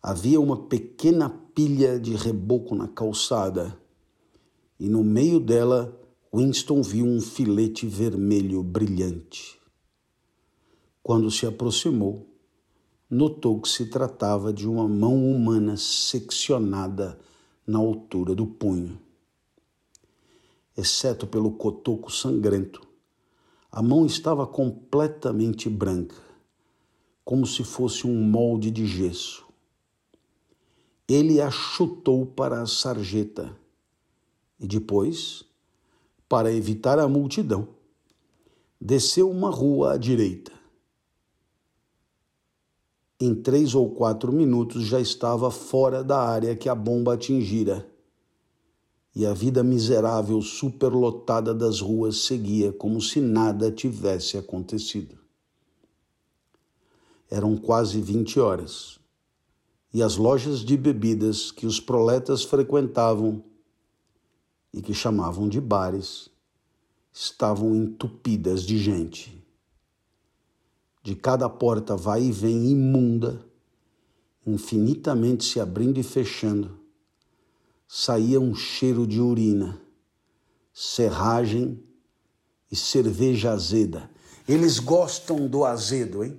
Havia 0.03 0.41
uma 0.41 0.57
pequena 0.57 1.29
pilha 1.29 1.99
de 1.99 2.15
reboco 2.15 2.75
na 2.75 2.89
calçada 2.89 3.79
e 4.79 4.89
no 4.89 5.05
meio 5.05 5.39
dela 5.39 5.99
Winston 6.35 6.83
viu 6.83 7.07
um 7.07 7.21
filete 7.21 7.87
vermelho 7.87 8.63
brilhante. 8.63 9.59
Quando 11.03 11.31
se 11.31 11.47
aproximou, 11.47 12.27
notou 13.09 13.61
que 13.61 13.69
se 13.69 13.87
tratava 13.87 14.53
de 14.53 14.67
uma 14.67 14.89
mão 14.89 15.31
humana 15.31 15.77
seccionada 15.77 17.19
na 17.67 17.79
altura 17.79 18.35
do 18.35 18.47
punho. 18.47 18.99
Exceto 20.77 21.27
pelo 21.27 21.53
cotoco 21.53 22.11
sangrento, 22.11 22.83
a 23.75 23.83
mão 23.83 24.07
estava 24.07 24.47
completamente 24.47 25.68
branca, 25.68 26.16
como 27.25 27.47
se 27.47 27.64
fosse 27.64 28.07
um 28.07 28.14
molde 28.14 28.70
de 28.70 28.87
gesso 28.87 29.45
ele 31.07 31.41
a 31.41 31.51
chutou 31.51 32.25
para 32.25 32.62
a 32.62 32.66
sarjeta 32.66 33.55
e 34.59 34.66
depois, 34.66 35.45
para 36.27 36.53
evitar 36.53 36.99
a 36.99 37.07
multidão, 37.07 37.68
desceu 38.81 39.31
uma 39.31 39.51
rua 39.51 39.93
à 39.93 39.97
direita. 39.99 40.53
Em 43.20 43.35
três 43.35 43.75
ou 43.75 43.91
quatro 43.91 44.33
minutos 44.33 44.85
já 44.85 44.99
estava 44.99 45.51
fora 45.51 46.03
da 46.03 46.18
área 46.18 46.57
que 46.57 46.68
a 46.68 46.75
bomba 46.75 47.14
atingira. 47.14 47.87
E 49.15 49.25
a 49.25 49.33
vida 49.33 49.62
miserável 49.62 50.43
superlotada 50.43 51.55
das 51.55 51.81
ruas 51.81 52.25
seguia 52.25 52.73
como 52.73 53.01
se 53.01 53.21
nada 53.21 53.71
tivesse 53.71 54.37
acontecido. 54.37 55.17
Eram 57.31 57.57
quase 57.57 58.01
vinte 58.01 58.41
horas 58.41 58.99
e 59.93 60.03
as 60.03 60.17
lojas 60.17 60.61
de 60.61 60.77
bebidas 60.77 61.53
que 61.53 61.67
os 61.67 61.79
proletas 61.79 62.43
frequentavam 62.43 63.45
e 64.73 64.83
que 64.83 64.93
chamavam 64.93 65.49
de 65.49 65.61
bares 65.61 66.29
estavam 67.12 67.77
entupidas 67.77 68.65
de 68.65 68.77
gente. 68.77 69.41
De 71.01 71.15
cada 71.15 71.49
porta 71.49 71.97
vai 71.97 72.25
e 72.25 72.33
vem 72.33 72.73
imunda, 72.73 73.47
infinitamente 74.45 75.45
se 75.45 75.61
abrindo 75.61 76.01
e 76.01 76.03
fechando, 76.03 76.77
saía 77.87 78.41
um 78.41 78.55
cheiro 78.55 79.07
de 79.07 79.20
urina, 79.20 79.80
serragem 80.72 81.82
e 82.70 82.76
cerveja 82.76 83.53
azeda. 83.53 84.11
Eles 84.49 84.78
gostam 84.78 85.47
do 85.47 85.64
azedo, 85.64 86.24
hein? 86.24 86.39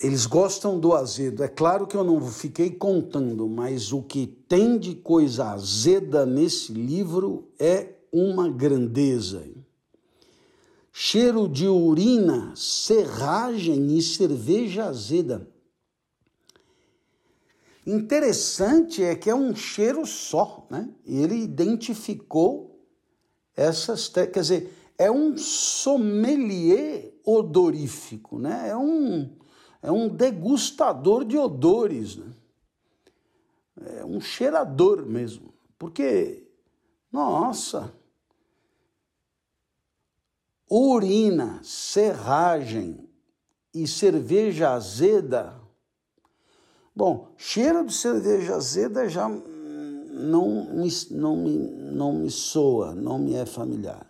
Eles 0.00 0.26
gostam 0.26 0.78
do 0.78 0.92
azedo. 0.92 1.42
É 1.42 1.48
claro 1.48 1.86
que 1.86 1.96
eu 1.96 2.04
não 2.04 2.20
fiquei 2.30 2.70
contando, 2.70 3.48
mas 3.48 3.92
o 3.92 4.02
que 4.02 4.26
tem 4.26 4.78
de 4.78 4.94
coisa 4.94 5.50
azeda 5.50 6.24
nesse 6.24 6.72
livro 6.72 7.48
é 7.58 7.94
uma 8.12 8.48
grandeza. 8.48 9.44
Cheiro 10.92 11.48
de 11.48 11.66
urina, 11.66 12.52
serragem 12.54 13.96
e 13.96 14.02
cerveja 14.02 14.84
azeda. 14.84 15.48
Interessante 17.86 19.02
é 19.02 19.14
que 19.14 19.28
é 19.28 19.34
um 19.34 19.54
cheiro 19.54 20.06
só, 20.06 20.66
né? 20.70 20.88
Ele 21.04 21.36
identificou 21.36 22.74
essas, 23.54 24.08
quer 24.08 24.30
dizer, 24.30 24.72
é 24.96 25.10
um 25.10 25.36
sommelier 25.36 27.12
odorífico, 27.24 28.38
né? 28.38 28.70
É 28.70 28.76
um, 28.76 29.36
é 29.82 29.92
um 29.92 30.08
degustador 30.08 31.24
de 31.24 31.36
odores, 31.36 32.16
né? 32.16 32.32
É 33.98 34.04
um 34.04 34.20
cheirador 34.20 35.04
mesmo. 35.04 35.52
Porque, 35.78 36.48
nossa, 37.12 37.92
urina, 40.70 41.60
serragem 41.62 43.08
e 43.74 43.86
cerveja 43.86 44.70
azeda. 44.70 45.60
Bom, 46.96 47.28
cheiro 47.36 47.84
de 47.84 47.92
cerveja 47.92 48.54
azeda 48.54 49.08
já 49.08 49.28
não 49.28 50.68
me, 50.72 50.88
não 51.10 51.36
me, 51.36 51.58
não 51.58 52.12
me 52.12 52.30
soa, 52.30 52.94
não 52.94 53.18
me 53.18 53.34
é 53.34 53.44
familiar. 53.44 54.06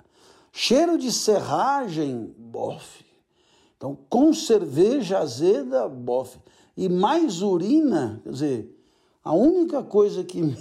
Cheiro 0.52 0.98
de 0.98 1.10
serragem, 1.10 2.34
bofe. 2.36 3.04
Então, 3.76 3.96
com 4.08 4.34
cerveja 4.34 5.18
azeda, 5.18 5.88
bofe. 5.88 6.38
E 6.76 6.88
mais 6.88 7.40
urina, 7.40 8.20
quer 8.22 8.30
dizer, 8.30 8.78
a 9.24 9.32
única 9.32 9.82
coisa 9.82 10.22
que 10.22 10.42
me, 10.42 10.56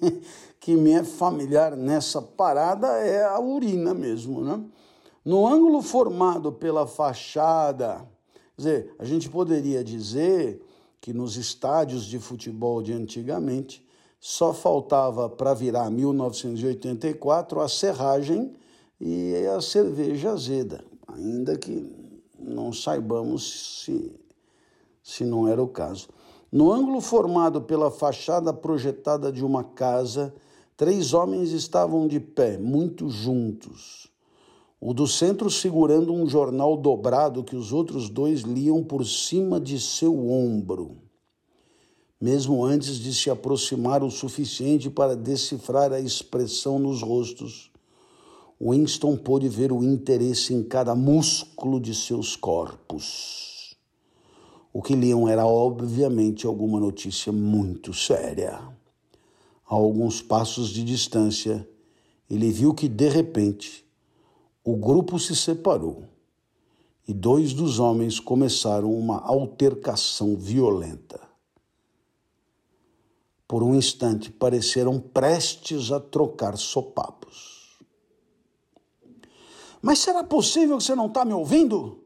que 0.58 0.74
me 0.74 0.92
é 0.92 1.04
familiar 1.04 1.76
nessa 1.76 2.22
parada 2.22 2.86
é 2.86 3.22
a 3.22 3.38
urina 3.38 3.92
mesmo, 3.92 4.40
né? 4.40 4.64
No 5.22 5.46
ângulo 5.46 5.82
formado 5.82 6.52
pela 6.52 6.86
fachada, 6.86 8.08
quer 8.56 8.56
dizer, 8.56 8.94
a 8.98 9.04
gente 9.04 9.28
poderia 9.28 9.84
dizer 9.84 10.65
que 11.06 11.12
nos 11.12 11.36
estádios 11.36 12.04
de 12.04 12.18
futebol 12.18 12.82
de 12.82 12.92
antigamente 12.92 13.80
só 14.18 14.52
faltava 14.52 15.28
para 15.28 15.54
virar 15.54 15.88
1984 15.88 17.60
a 17.60 17.68
serragem 17.68 18.52
e 19.00 19.32
a 19.56 19.60
cerveja 19.60 20.32
azeda, 20.32 20.84
ainda 21.06 21.56
que 21.56 21.94
não 22.36 22.72
saibamos 22.72 23.84
se, 23.84 24.18
se 25.00 25.24
não 25.24 25.46
era 25.46 25.62
o 25.62 25.68
caso. 25.68 26.08
No 26.50 26.72
ângulo 26.72 27.00
formado 27.00 27.62
pela 27.62 27.88
fachada 27.88 28.52
projetada 28.52 29.30
de 29.30 29.44
uma 29.44 29.62
casa, 29.62 30.34
três 30.76 31.14
homens 31.14 31.52
estavam 31.52 32.08
de 32.08 32.18
pé, 32.18 32.58
muito 32.58 33.08
juntos. 33.08 34.10
O 34.80 34.92
do 34.92 35.06
centro 35.06 35.50
segurando 35.50 36.12
um 36.12 36.28
jornal 36.28 36.76
dobrado 36.76 37.42
que 37.42 37.56
os 37.56 37.72
outros 37.72 38.08
dois 38.08 38.42
liam 38.42 38.84
por 38.84 39.06
cima 39.06 39.60
de 39.60 39.80
seu 39.80 40.28
ombro, 40.28 40.96
mesmo 42.20 42.64
antes 42.64 42.98
de 42.98 43.14
se 43.14 43.30
aproximar 43.30 44.02
o 44.02 44.10
suficiente 44.10 44.90
para 44.90 45.16
decifrar 45.16 45.92
a 45.92 46.00
expressão 46.00 46.78
nos 46.78 47.02
rostos 47.02 47.70
Winston 48.58 49.18
pôde 49.18 49.50
ver 49.50 49.70
o 49.70 49.84
interesse 49.84 50.54
em 50.54 50.62
cada 50.62 50.94
músculo 50.94 51.78
de 51.78 51.94
seus 51.94 52.34
corpos. 52.34 53.76
O 54.72 54.80
que 54.80 54.94
liam 54.94 55.28
era, 55.28 55.46
obviamente, 55.46 56.46
alguma 56.46 56.80
notícia 56.80 57.30
muito 57.30 57.92
séria. 57.92 58.54
A 59.68 59.74
alguns 59.74 60.22
passos 60.22 60.70
de 60.70 60.82
distância, 60.82 61.68
ele 62.30 62.50
viu 62.50 62.72
que, 62.72 62.88
de 62.88 63.08
repente, 63.10 63.85
o 64.66 64.74
grupo 64.76 65.16
se 65.16 65.36
separou 65.36 66.08
e 67.06 67.14
dois 67.14 67.54
dos 67.54 67.78
homens 67.78 68.18
começaram 68.18 68.92
uma 68.92 69.20
altercação 69.20 70.36
violenta. 70.36 71.20
Por 73.46 73.62
um 73.62 73.76
instante, 73.76 74.28
pareceram 74.28 74.98
prestes 74.98 75.92
a 75.92 76.00
trocar 76.00 76.58
sopapos. 76.58 77.78
Mas 79.80 80.00
será 80.00 80.24
possível 80.24 80.78
que 80.78 80.82
você 80.82 80.96
não 80.96 81.06
está 81.06 81.24
me 81.24 81.32
ouvindo? 81.32 82.04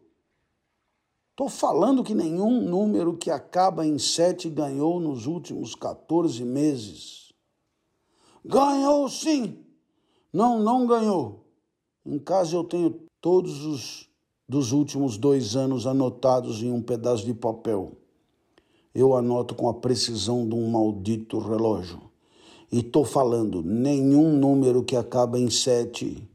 Estou 1.31 1.49
falando 1.49 2.05
que 2.05 2.15
nenhum 2.15 2.61
número 2.61 3.17
que 3.17 3.31
acaba 3.31 3.87
em 3.87 3.99
7 3.99 4.51
ganhou 4.51 5.01
nos 5.01 5.25
últimos 5.25 5.75
14 5.75 6.45
meses. 6.45 7.33
Ganhou 8.45 9.09
sim! 9.09 9.65
Não, 10.31 10.59
não 10.59 10.87
ganhou. 10.87 11.50
Em 12.05 12.19
casa 12.19 12.57
eu 12.57 12.65
tenho 12.65 13.01
todos 13.21 13.65
os 13.65 14.11
dos 14.49 14.73
últimos 14.73 15.17
dois 15.17 15.55
anos 15.55 15.87
anotados 15.87 16.61
em 16.61 16.73
um 16.73 16.83
pedaço 16.83 17.25
de 17.25 17.33
papel. 17.33 17.93
Eu 18.93 19.15
anoto 19.15 19.55
com 19.55 19.69
a 19.69 19.75
precisão 19.75 20.49
de 20.49 20.57
um 20.57 20.69
maldito 20.69 21.39
relógio. 21.39 22.01
E 22.73 22.81
estou 22.81 23.05
falando, 23.05 23.63
nenhum 23.63 24.33
número 24.33 24.83
que 24.83 24.97
acaba 24.97 25.39
em 25.39 25.49
sete 25.49 26.29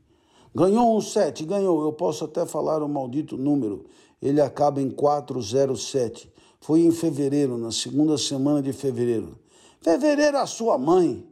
Ganhou 0.56 0.96
um 0.96 1.02
7, 1.02 1.44
ganhou. 1.44 1.84
Eu 1.84 1.92
posso 1.92 2.24
até 2.24 2.46
falar 2.46 2.82
o 2.82 2.88
maldito 2.88 3.36
número. 3.36 3.84
Ele 4.22 4.40
acaba 4.40 4.82
em 4.82 4.90
407. 4.90 6.32
Foi 6.62 6.80
em 6.80 6.92
fevereiro, 6.92 7.58
na 7.58 7.72
segunda 7.72 8.18
semana 8.18 8.62
de 8.62 8.72
fevereiro. 8.72 9.38
Fevereiro 9.82 10.38
a 10.38 10.46
sua 10.46 10.78
mãe. 10.78 11.28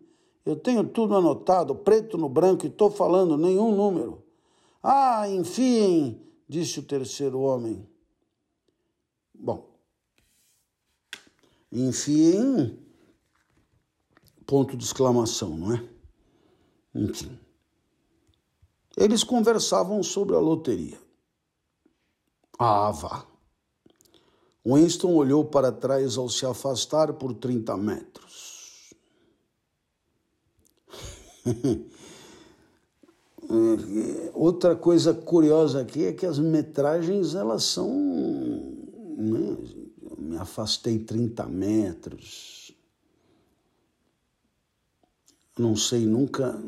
Eu 0.45 0.57
tenho 0.57 0.84
tudo 0.84 1.15
anotado, 1.15 1.73
preto 1.73 2.17
no 2.17 2.27
branco, 2.27 2.65
e 2.65 2.67
estou 2.67 2.91
falando 2.91 3.38
nenhum 3.38 3.73
número. 3.73 4.22
Ah, 4.84 5.29
enfim, 5.29 6.21
disse 6.47 6.79
o 6.79 6.84
terceiro 6.84 7.39
homem. 7.39 7.89
Bom, 9.34 9.73
enfim, 11.71 12.77
ponto 14.45 14.75
de 14.75 14.84
exclamação, 14.84 15.57
não 15.57 15.73
é? 15.73 15.89
Enfim. 16.93 17.39
Eles 18.97 19.23
conversavam 19.23 20.03
sobre 20.03 20.36
a 20.36 20.39
loteria. 20.39 21.01
Ah, 22.59 22.91
vá. 22.91 23.25
Winston 24.65 25.15
olhou 25.15 25.45
para 25.45 25.71
trás 25.71 26.17
ao 26.17 26.29
se 26.29 26.45
afastar 26.45 27.13
por 27.13 27.34
30 27.34 27.75
metros. 27.77 28.93
Outra 34.34 34.76
coisa 34.76 35.14
curiosa 35.14 35.82
aqui 35.82 36.06
é 36.06 36.14
que 36.14 36.26
as 36.26 36.39
metragens 36.39 37.36
elas 37.36 37.64
são. 37.64 37.89
Né? 39.18 39.58
Me 40.18 40.38
afastei 40.38 41.00
30 41.00 41.46
metros. 41.48 42.76
Não 45.58 45.76
sei, 45.76 46.06
nunca 46.06 46.60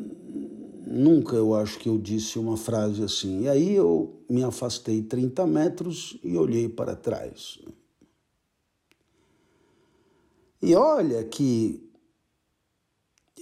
Nunca 0.86 1.36
eu 1.36 1.56
acho 1.56 1.80
que 1.80 1.90
eu 1.90 1.98
disse 1.98 2.38
uma 2.38 2.56
frase 2.56 3.04
assim. 3.04 3.42
E 3.42 3.50
aí 3.50 3.76
eu 3.76 4.24
me 4.30 4.44
afastei 4.44 5.02
30 5.02 5.46
metros 5.48 6.18
e 6.24 6.38
olhei 6.38 6.70
para 6.70 6.96
trás. 6.96 7.60
E 10.62 10.76
olha 10.76 11.24
que 11.24 11.84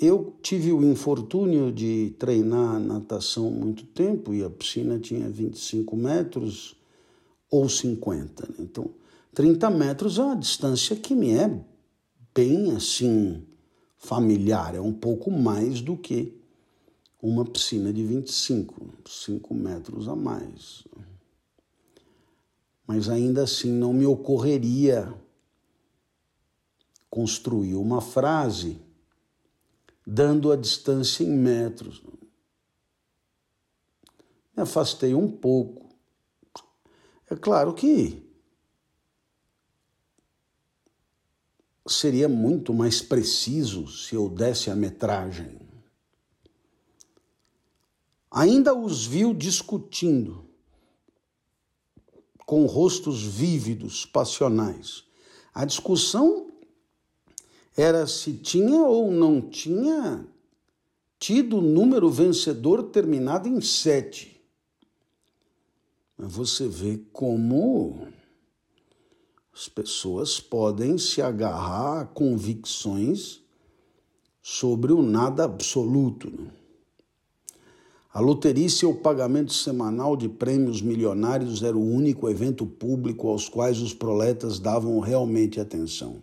eu 0.05 0.35
tive 0.41 0.71
o 0.71 0.83
infortúnio 0.83 1.71
de 1.71 2.15
treinar 2.17 2.79
natação 2.79 3.49
muito 3.51 3.85
tempo 3.85 4.33
e 4.33 4.43
a 4.43 4.49
piscina 4.49 4.99
tinha 4.99 5.29
25 5.29 5.95
metros 5.95 6.75
ou 7.49 7.69
50. 7.69 8.47
Né? 8.47 8.55
Então, 8.59 8.89
30 9.33 9.69
metros 9.69 10.17
é 10.17 10.23
uma 10.23 10.35
distância 10.35 10.95
que 10.95 11.13
me 11.13 11.31
é 11.31 11.63
bem 12.33 12.71
assim 12.71 13.43
familiar, 13.97 14.75
é 14.75 14.81
um 14.81 14.93
pouco 14.93 15.31
mais 15.31 15.81
do 15.81 15.95
que 15.95 16.37
uma 17.21 17.45
piscina 17.45 17.93
de 17.93 18.03
25, 18.03 18.75
5 19.05 19.53
metros 19.53 20.07
a 20.07 20.15
mais. 20.15 20.83
Mas 22.85 23.07
ainda 23.07 23.43
assim 23.43 23.71
não 23.71 23.93
me 23.93 24.05
ocorreria 24.05 25.13
construir 27.09 27.75
uma 27.75 28.01
frase 28.01 28.81
dando 30.05 30.51
a 30.51 30.55
distância 30.55 31.23
em 31.23 31.31
metros. 31.31 32.01
Me 34.55 34.63
afastei 34.63 35.13
um 35.13 35.29
pouco. 35.29 35.89
É 37.29 37.35
claro 37.35 37.73
que 37.73 38.23
seria 41.87 42.29
muito 42.29 42.73
mais 42.73 43.01
preciso 43.01 43.87
se 43.87 44.15
eu 44.15 44.29
desse 44.29 44.69
a 44.69 44.75
metragem 44.75 45.63
ainda 48.33 48.73
os 48.73 49.05
viu 49.05 49.31
discutindo, 49.31 50.49
com 52.45 52.65
rostos 52.65 53.21
vívidos, 53.23 54.05
passionais. 54.05 55.03
A 55.53 55.63
discussão 55.63 56.51
era 57.75 58.05
se 58.05 58.33
tinha 58.33 58.81
ou 58.83 59.11
não 59.11 59.41
tinha 59.41 60.25
tido 61.19 61.57
o 61.57 61.61
número 61.61 62.09
vencedor 62.09 62.83
terminado 62.83 63.47
em 63.47 63.61
sete. 63.61 64.41
Você 66.17 66.67
vê 66.67 67.01
como 67.11 68.07
As 69.53 69.69
pessoas 69.69 70.39
podem 70.39 70.97
se 70.97 71.21
agarrar 71.21 72.01
a 72.01 72.05
convicções 72.05 73.41
sobre 74.41 74.91
o 74.91 75.01
nada 75.01 75.43
absoluto. 75.43 76.31
A 78.11 78.19
loteria 78.19 78.65
e 78.65 78.69
seu 78.69 78.95
pagamento 78.95 79.53
semanal 79.53 80.17
de 80.17 80.27
prêmios 80.27 80.81
milionários 80.81 81.63
era 81.63 81.77
o 81.77 81.83
único 81.83 82.29
evento 82.29 82.65
público 82.65 83.27
aos 83.27 83.47
quais 83.47 83.79
os 83.79 83.93
proletas 83.93 84.59
davam 84.59 84.99
realmente 84.99 85.59
atenção. 85.59 86.19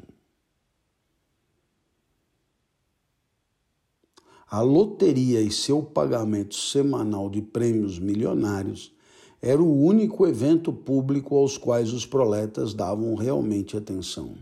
A 4.50 4.62
loteria 4.62 5.40
e 5.40 5.48
seu 5.48 5.80
pagamento 5.80 6.56
semanal 6.56 7.30
de 7.30 7.40
prêmios 7.40 8.00
milionários 8.00 8.92
era 9.40 9.62
o 9.62 9.84
único 9.84 10.26
evento 10.26 10.72
público 10.72 11.36
aos 11.36 11.56
quais 11.56 11.92
os 11.92 12.04
proletas 12.04 12.74
davam 12.74 13.14
realmente 13.14 13.76
atenção. 13.76 14.34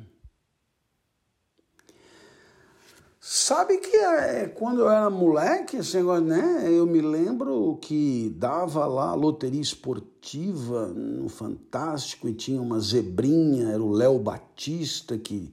Sabe 3.20 3.76
que 3.76 3.94
é, 3.94 4.48
quando 4.48 4.80
eu 4.80 4.90
era 4.90 5.11
moleque, 5.11 5.76
esse 5.76 5.98
negócio, 5.98 6.24
né? 6.24 6.64
Eu 6.66 6.86
me 6.86 7.02
lembro 7.02 7.76
que 7.82 8.34
dava 8.38 8.86
lá 8.86 9.14
loteria 9.14 9.61
esportiva 9.61 10.86
no 10.88 11.28
Fantástico 11.28 12.26
e 12.26 12.32
tinha 12.32 12.62
uma 12.62 12.80
zebrinha, 12.80 13.68
era 13.68 13.82
o 13.82 13.92
Léo 13.92 14.18
Batista 14.18 15.18
que, 15.18 15.52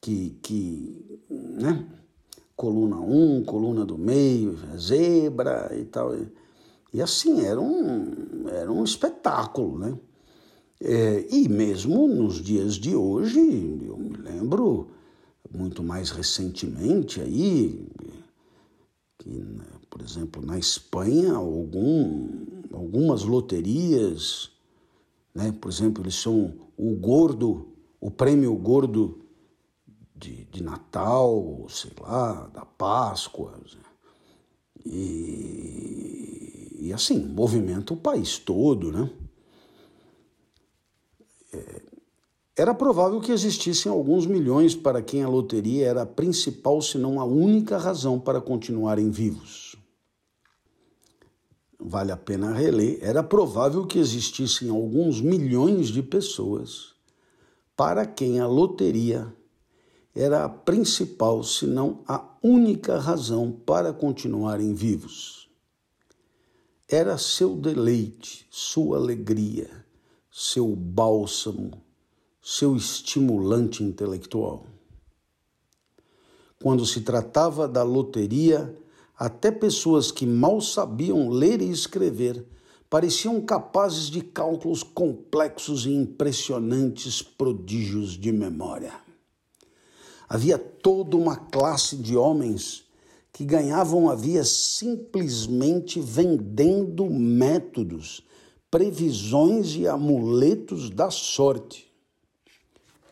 que, 0.00 0.38
que 0.40 1.20
né? 1.28 1.86
Coluna 2.56 2.96
1, 2.96 3.36
um, 3.36 3.44
coluna 3.44 3.84
do 3.84 3.98
meio, 3.98 4.58
zebra 4.78 5.70
e 5.76 5.84
tal. 5.84 6.14
E 6.92 7.02
assim, 7.02 7.44
era 7.44 7.60
um, 7.60 8.48
era 8.48 8.70
um 8.70 8.84
espetáculo, 8.84 9.78
né? 9.78 9.98
É, 10.80 11.26
e 11.30 11.48
mesmo 11.48 12.06
nos 12.06 12.42
dias 12.42 12.74
de 12.74 12.94
hoje, 12.94 13.40
eu 13.40 13.96
me 13.96 14.16
lembro 14.16 14.88
muito 15.52 15.82
mais 15.82 16.10
recentemente 16.10 17.20
aí, 17.20 17.86
que, 19.18 19.30
né, 19.30 19.64
por 19.88 20.02
exemplo, 20.02 20.44
na 20.44 20.58
Espanha, 20.58 21.32
algum, 21.34 22.28
algumas 22.72 23.22
loterias, 23.22 24.50
né? 25.34 25.52
por 25.52 25.70
exemplo, 25.70 26.02
eles 26.02 26.16
são 26.16 26.52
o 26.76 26.94
gordo, 26.94 27.68
o 28.00 28.10
prêmio 28.10 28.54
gordo 28.56 29.23
de, 30.14 30.44
de 30.44 30.62
Natal, 30.62 31.66
sei 31.68 31.92
lá, 32.00 32.46
da 32.46 32.64
Páscoa. 32.64 33.60
E, 34.84 36.76
e 36.78 36.92
assim, 36.92 37.18
movimenta 37.26 37.92
o 37.92 37.96
país 37.96 38.38
todo, 38.38 38.92
né? 38.92 39.10
É, 41.52 41.82
era 42.56 42.72
provável 42.72 43.20
que 43.20 43.32
existissem 43.32 43.90
alguns 43.90 44.26
milhões 44.26 44.76
para 44.76 45.02
quem 45.02 45.24
a 45.24 45.28
loteria 45.28 45.86
era 45.86 46.02
a 46.02 46.06
principal, 46.06 46.80
se 46.80 46.96
não 46.96 47.18
a 47.18 47.24
única 47.24 47.76
razão 47.78 48.20
para 48.20 48.40
continuarem 48.40 49.10
vivos. 49.10 49.74
Vale 51.80 52.12
a 52.12 52.16
pena 52.16 52.52
reler. 52.52 52.98
Era 53.02 53.24
provável 53.24 53.84
que 53.86 53.98
existissem 53.98 54.70
alguns 54.70 55.20
milhões 55.20 55.88
de 55.88 56.02
pessoas 56.02 56.94
para 57.76 58.06
quem 58.06 58.38
a 58.38 58.46
loteria 58.46 59.34
era 60.14 60.44
a 60.44 60.48
principal, 60.48 61.42
se 61.42 61.66
não 61.66 62.04
a 62.06 62.24
única 62.40 62.98
razão 62.98 63.50
para 63.50 63.92
continuarem 63.92 64.72
vivos. 64.72 65.48
Era 66.88 67.18
seu 67.18 67.56
deleite, 67.56 68.46
sua 68.48 68.98
alegria, 68.98 69.68
seu 70.30 70.76
bálsamo, 70.76 71.82
seu 72.40 72.76
estimulante 72.76 73.82
intelectual. 73.82 74.66
Quando 76.62 76.86
se 76.86 77.00
tratava 77.00 77.66
da 77.66 77.82
loteria, 77.82 78.78
até 79.18 79.50
pessoas 79.50 80.12
que 80.12 80.26
mal 80.26 80.60
sabiam 80.60 81.28
ler 81.28 81.60
e 81.60 81.70
escrever 81.70 82.46
pareciam 82.88 83.40
capazes 83.40 84.08
de 84.08 84.20
cálculos 84.20 84.84
complexos 84.84 85.86
e 85.86 85.90
impressionantes 85.90 87.20
prodígios 87.22 88.12
de 88.12 88.30
memória. 88.30 89.03
Havia 90.28 90.58
toda 90.58 91.16
uma 91.16 91.36
classe 91.36 91.96
de 91.96 92.16
homens 92.16 92.84
que 93.32 93.44
ganhavam 93.44 94.08
a 94.08 94.14
via 94.14 94.44
simplesmente 94.44 96.00
vendendo 96.00 97.10
métodos, 97.10 98.24
previsões 98.70 99.74
e 99.74 99.86
amuletos 99.86 100.88
da 100.88 101.10
sorte. 101.10 101.92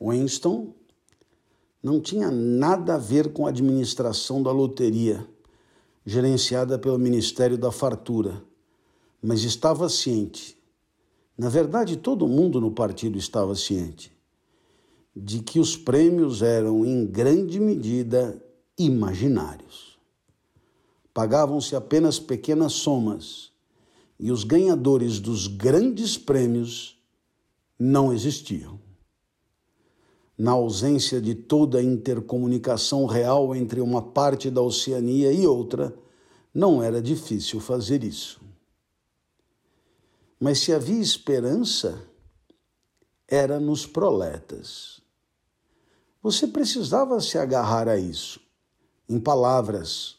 Winston 0.00 0.72
não 1.82 2.00
tinha 2.00 2.30
nada 2.30 2.94
a 2.94 2.98
ver 2.98 3.32
com 3.32 3.46
a 3.46 3.48
administração 3.48 4.42
da 4.42 4.52
loteria, 4.52 5.26
gerenciada 6.06 6.78
pelo 6.78 6.98
Ministério 6.98 7.58
da 7.58 7.72
Fartura, 7.72 8.42
mas 9.20 9.42
estava 9.42 9.88
ciente. 9.88 10.56
Na 11.36 11.48
verdade, 11.48 11.96
todo 11.96 12.28
mundo 12.28 12.60
no 12.60 12.70
partido 12.70 13.18
estava 13.18 13.54
ciente 13.54 14.11
de 15.14 15.40
que 15.40 15.60
os 15.60 15.76
prêmios 15.76 16.42
eram, 16.42 16.84
em 16.86 17.06
grande 17.06 17.60
medida, 17.60 18.42
imaginários. 18.78 19.98
Pagavam-se 21.12 21.76
apenas 21.76 22.18
pequenas 22.18 22.72
somas 22.72 23.52
e 24.18 24.30
os 24.30 24.44
ganhadores 24.44 25.18
dos 25.18 25.46
grandes 25.46 26.16
prêmios 26.16 26.98
não 27.78 28.12
existiam. 28.12 28.80
Na 30.38 30.52
ausência 30.52 31.20
de 31.20 31.34
toda 31.34 31.78
a 31.78 31.82
intercomunicação 31.82 33.04
real 33.04 33.54
entre 33.54 33.80
uma 33.80 34.00
parte 34.00 34.50
da 34.50 34.62
Oceania 34.62 35.30
e 35.30 35.46
outra, 35.46 35.94
não 36.54 36.82
era 36.82 37.02
difícil 37.02 37.60
fazer 37.60 38.02
isso. 38.02 38.40
Mas 40.40 40.60
se 40.60 40.72
havia 40.72 41.00
esperança, 41.00 42.02
era 43.28 43.60
nos 43.60 43.86
proletas. 43.86 45.01
Você 46.22 46.46
precisava 46.46 47.20
se 47.20 47.36
agarrar 47.36 47.88
a 47.88 47.98
isso. 47.98 48.38
Em 49.08 49.18
palavras, 49.18 50.18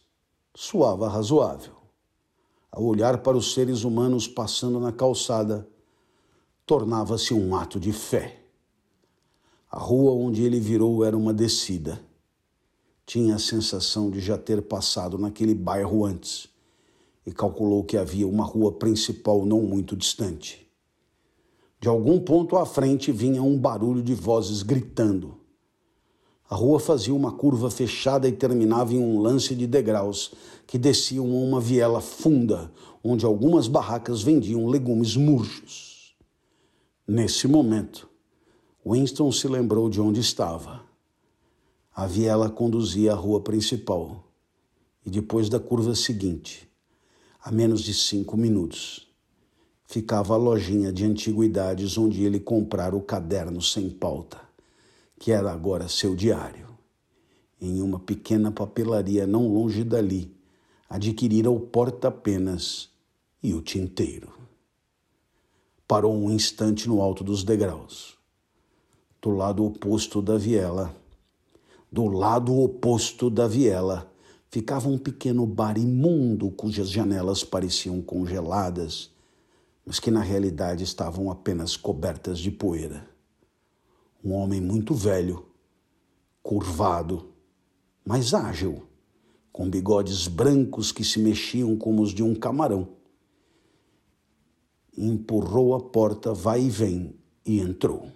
suava 0.54 1.08
razoável. 1.08 1.74
Ao 2.70 2.84
olhar 2.84 3.20
para 3.20 3.38
os 3.38 3.54
seres 3.54 3.86
humanos 3.86 4.28
passando 4.28 4.82
na 4.82 4.92
calçada, 4.92 5.66
tornava-se 6.66 7.34
um 7.34 7.56
ato 7.56 7.80
de 7.80 7.94
fé. 7.94 8.42
A 9.72 9.80
rua 9.80 10.12
onde 10.12 10.44
ele 10.44 10.60
virou 10.60 11.06
era 11.06 11.16
uma 11.16 11.34
descida. 11.34 12.02
Tinha 13.06 13.36
a 13.36 13.40
sensação 13.40 14.12
de 14.12 14.20
já 14.20 14.38
ter 14.38 14.62
passado 14.62 15.18
naquele 15.18 15.56
bairro 15.56 16.04
antes 16.04 16.50
e 17.26 17.32
calculou 17.32 17.84
que 17.84 17.96
havia 17.96 18.28
uma 18.28 18.44
rua 18.44 18.74
principal 18.74 19.46
não 19.46 19.62
muito 19.62 19.96
distante. 19.96 20.70
De 21.80 21.88
algum 21.88 22.20
ponto 22.20 22.58
à 22.58 22.66
frente 22.66 23.12
vinha 23.12 23.42
um 23.42 23.58
barulho 23.58 24.04
de 24.04 24.14
vozes 24.14 24.64
gritando. 24.64 25.43
A 26.54 26.56
rua 26.56 26.80
fazia 26.80 27.16
uma 27.16 27.32
curva 27.32 27.72
fechada 27.72 28.28
e 28.28 28.32
terminava 28.32 28.94
em 28.94 29.00
um 29.00 29.20
lance 29.20 29.56
de 29.56 29.66
degraus 29.66 30.34
que 30.68 30.78
desciam 30.78 31.26
a 31.26 31.44
uma 31.44 31.60
viela 31.60 32.00
funda, 32.00 32.72
onde 33.04 33.26
algumas 33.26 33.68
barracas 33.68 34.22
vendiam 34.22 34.68
legumes 34.68 35.16
murchos. 35.16 36.16
Nesse 37.08 37.48
momento, 37.48 38.08
Winston 38.86 39.32
se 39.32 39.48
lembrou 39.48 39.90
de 39.90 40.00
onde 40.00 40.20
estava. 40.20 40.84
A 41.92 42.06
viela 42.06 42.52
conduzia 42.52 43.14
à 43.14 43.16
rua 43.16 43.42
principal 43.42 44.24
e 45.04 45.10
depois 45.10 45.50
da 45.50 45.60
curva 45.60 45.96
seguinte, 45.96 46.70
a 47.44 47.52
menos 47.52 47.82
de 47.82 47.96
cinco 47.96 48.38
minutos, 48.38 49.12
ficava 49.88 50.36
a 50.36 50.38
lojinha 50.38 50.94
de 50.94 51.04
antiguidades 51.04 51.98
onde 51.98 52.24
ele 52.24 52.40
comprara 52.40 52.96
o 52.96 53.02
caderno 53.02 53.60
sem 53.60 53.90
pauta 53.90 54.53
que 55.24 55.32
era 55.32 55.54
agora 55.54 55.88
seu 55.88 56.14
diário. 56.14 56.68
Em 57.62 57.82
uma 57.82 57.98
pequena 57.98 58.52
papelaria 58.52 59.26
não 59.26 59.48
longe 59.48 59.82
dali, 59.82 60.36
adquirira 60.90 61.50
o 61.50 61.62
porta-penas 61.62 62.90
e 63.42 63.54
o 63.54 63.62
tinteiro. 63.62 64.34
Parou 65.88 66.14
um 66.14 66.30
instante 66.30 66.90
no 66.90 67.02
alto 67.02 67.24
dos 67.24 67.42
degraus. 67.42 68.18
Do 69.22 69.30
lado 69.30 69.64
oposto 69.64 70.22
da 70.22 70.38
viela, 70.38 70.94
do 71.90 72.08
lado 72.08 72.60
oposto 72.60 73.30
da 73.30 73.48
viela, 73.48 74.12
ficava 74.50 74.90
um 74.90 74.98
pequeno 74.98 75.46
bar 75.46 75.78
imundo 75.78 76.52
cujas 76.52 76.90
janelas 76.90 77.46
pareciam 77.46 78.02
congeladas, 78.02 79.10
mas 79.86 80.02
que 80.02 80.12
na 80.12 80.20
realidade 80.20 80.84
estavam 80.84 81.32
apenas 81.32 81.78
cobertas 81.78 82.40
de 82.40 82.52
poeira 82.52 83.13
um 84.24 84.32
homem 84.34 84.62
muito 84.62 84.94
velho, 84.94 85.46
curvado, 86.42 87.34
mas 88.06 88.34
ágil, 88.34 88.84
com 89.52 89.70
bigodes 89.70 90.28
brancos 90.28 90.92
que 90.92 91.04
se 91.04 91.20
mexiam 91.20 91.76
como 91.76 92.02
os 92.02 92.14
de 92.14 92.24
um 92.24 92.34
camarão. 92.34 92.90
Empurrou 94.98 95.74
a 95.76 95.80
porta 95.80 96.34
vai 96.34 96.62
e 96.64 96.70
vem 96.70 97.16
e 97.46 97.60
entrou. 97.60 98.12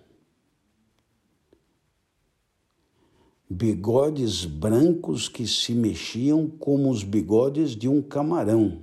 bigodes 3.49 4.43
brancos 4.43 5.30
que 5.30 5.47
se 5.47 5.74
mexiam 5.74 6.49
como 6.49 6.89
os 6.89 7.03
bigodes 7.03 7.76
de 7.76 7.88
um 7.88 8.01
camarão. 8.01 8.82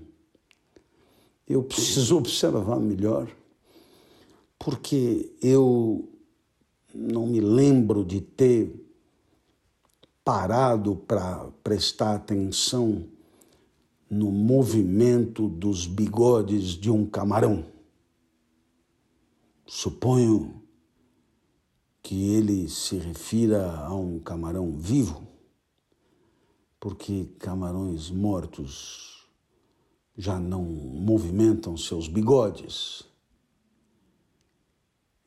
Eu 1.46 1.62
preciso 1.62 2.16
observar 2.16 2.80
melhor, 2.80 3.30
porque 4.58 5.30
eu 5.42 6.08
não 6.94 7.26
me 7.26 7.40
lembro 7.40 8.04
de 8.04 8.20
ter 8.20 8.80
parado 10.24 10.96
para 10.96 11.50
prestar 11.62 12.14
atenção 12.14 13.06
no 14.08 14.30
movimento 14.30 15.48
dos 15.48 15.86
bigodes 15.86 16.68
de 16.68 16.90
um 16.90 17.04
camarão. 17.04 17.66
Suponho 19.66 20.62
que 22.00 22.34
ele 22.34 22.68
se 22.68 22.96
refira 22.96 23.76
a 23.78 23.94
um 23.94 24.20
camarão 24.20 24.72
vivo, 24.78 25.26
porque 26.78 27.26
camarões 27.38 28.10
mortos 28.10 29.26
já 30.16 30.38
não 30.38 30.62
movimentam 30.62 31.76
seus 31.76 32.06
bigodes. 32.06 33.04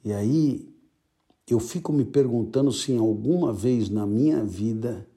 E 0.04 0.14
aí 0.14 0.67
eu 1.54 1.60
fico 1.62 1.94
me 1.94 2.04
perguntando 2.04 2.72
se 2.74 2.96
alguma 2.98 3.54
vez 3.54 3.90
na 3.90 4.06
minha 4.06 4.44
vida 4.44 5.08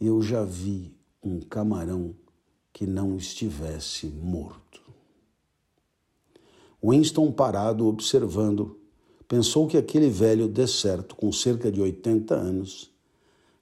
eu 0.00 0.20
já 0.20 0.44
vi 0.44 0.96
um 1.22 1.38
camarão 1.38 2.14
que 2.72 2.86
não 2.86 3.16
estivesse 3.16 4.06
morto. 4.08 4.82
Winston, 6.82 7.30
parado, 7.30 7.86
observando, 7.86 8.80
pensou 9.28 9.68
que 9.68 9.76
aquele 9.76 10.08
velho 10.08 10.48
deserto, 10.48 11.14
com 11.14 11.30
cerca 11.30 11.70
de 11.70 11.80
80 11.80 12.34
anos, 12.34 12.90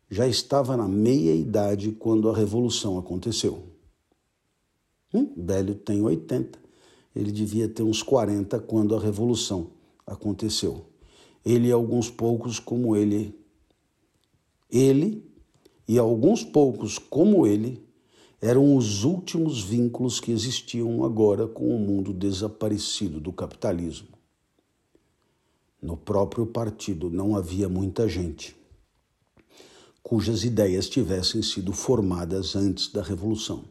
já 0.08 0.26
estava 0.26 0.78
na 0.78 0.88
meia 0.88 1.34
idade 1.34 1.92
quando 1.92 2.30
a 2.30 2.34
revolução 2.34 2.98
aconteceu. 2.98 3.64
Hum, 5.12 5.30
velho 5.36 5.74
tem 5.74 6.00
80, 6.00 6.58
ele 7.14 7.30
devia 7.30 7.68
ter 7.68 7.82
uns 7.82 8.02
40 8.02 8.58
quando 8.60 8.96
a 8.96 9.00
revolução 9.00 9.72
aconteceu 10.06 10.89
ele 11.44 11.68
e 11.68 11.72
alguns 11.72 12.10
poucos 12.10 12.58
como 12.58 12.96
ele. 12.96 13.34
Ele 14.70 15.24
e 15.86 15.98
alguns 15.98 16.44
poucos 16.44 16.98
como 16.98 17.46
ele 17.46 17.82
eram 18.40 18.76
os 18.76 19.04
últimos 19.04 19.60
vínculos 19.62 20.20
que 20.20 20.32
existiam 20.32 21.04
agora 21.04 21.46
com 21.46 21.74
o 21.74 21.78
mundo 21.78 22.12
desaparecido 22.12 23.20
do 23.20 23.32
capitalismo. 23.32 24.08
No 25.82 25.96
próprio 25.96 26.46
partido 26.46 27.10
não 27.10 27.36
havia 27.36 27.68
muita 27.68 28.08
gente 28.08 28.60
cujas 30.02 30.44
ideias 30.44 30.88
tivessem 30.88 31.42
sido 31.42 31.72
formadas 31.72 32.56
antes 32.56 32.90
da 32.90 33.02
Revolução. 33.02 33.64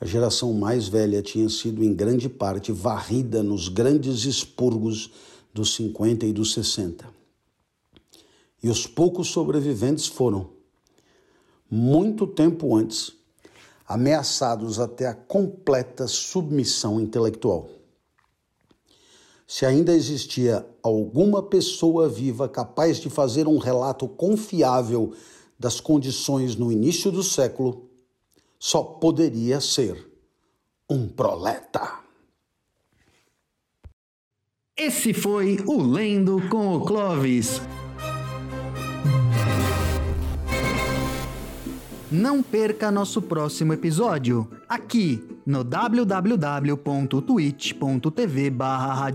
A 0.00 0.04
geração 0.06 0.52
mais 0.52 0.88
velha 0.88 1.20
tinha 1.22 1.48
sido, 1.48 1.82
em 1.82 1.92
grande 1.92 2.28
parte, 2.28 2.70
varrida 2.72 3.42
nos 3.42 3.68
grandes 3.68 4.24
expurgos 4.24 5.10
dos 5.52 5.74
50 5.74 6.26
e 6.26 6.32
dos 6.32 6.52
60. 6.52 7.08
E 8.62 8.68
os 8.68 8.86
poucos 8.86 9.28
sobreviventes 9.28 10.06
foram, 10.06 10.50
muito 11.70 12.26
tempo 12.26 12.74
antes, 12.74 13.12
ameaçados 13.86 14.78
até 14.78 15.06
a 15.06 15.14
completa 15.14 16.06
submissão 16.06 17.00
intelectual. 17.00 17.70
Se 19.46 19.64
ainda 19.64 19.94
existia 19.94 20.66
alguma 20.82 21.42
pessoa 21.42 22.06
viva 22.06 22.48
capaz 22.48 22.98
de 22.98 23.08
fazer 23.08 23.48
um 23.48 23.56
relato 23.56 24.06
confiável 24.06 25.14
das 25.58 25.80
condições 25.80 26.54
no 26.54 26.70
início 26.70 27.10
do 27.10 27.22
século, 27.22 27.88
só 28.58 28.82
poderia 28.82 29.60
ser 29.60 30.06
um 30.88 31.08
proleta. 31.08 32.07
Esse 34.80 35.12
foi 35.12 35.58
o 35.66 35.82
Lendo 35.82 36.40
com 36.48 36.76
o 36.76 36.80
Clovis. 36.80 37.60
Não 42.08 42.40
perca 42.44 42.88
nosso 42.88 43.20
próximo 43.20 43.72
episódio, 43.72 44.48
aqui 44.68 45.20
no 45.44 45.64
www.twitch.tv 45.64 46.70
barra 48.50 49.10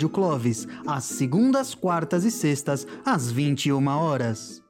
às 0.85 1.05
segundas, 1.05 1.73
quartas 1.73 2.25
e 2.25 2.31
sextas, 2.31 2.85
às 3.05 3.31
21 3.31 3.87
horas. 3.87 4.62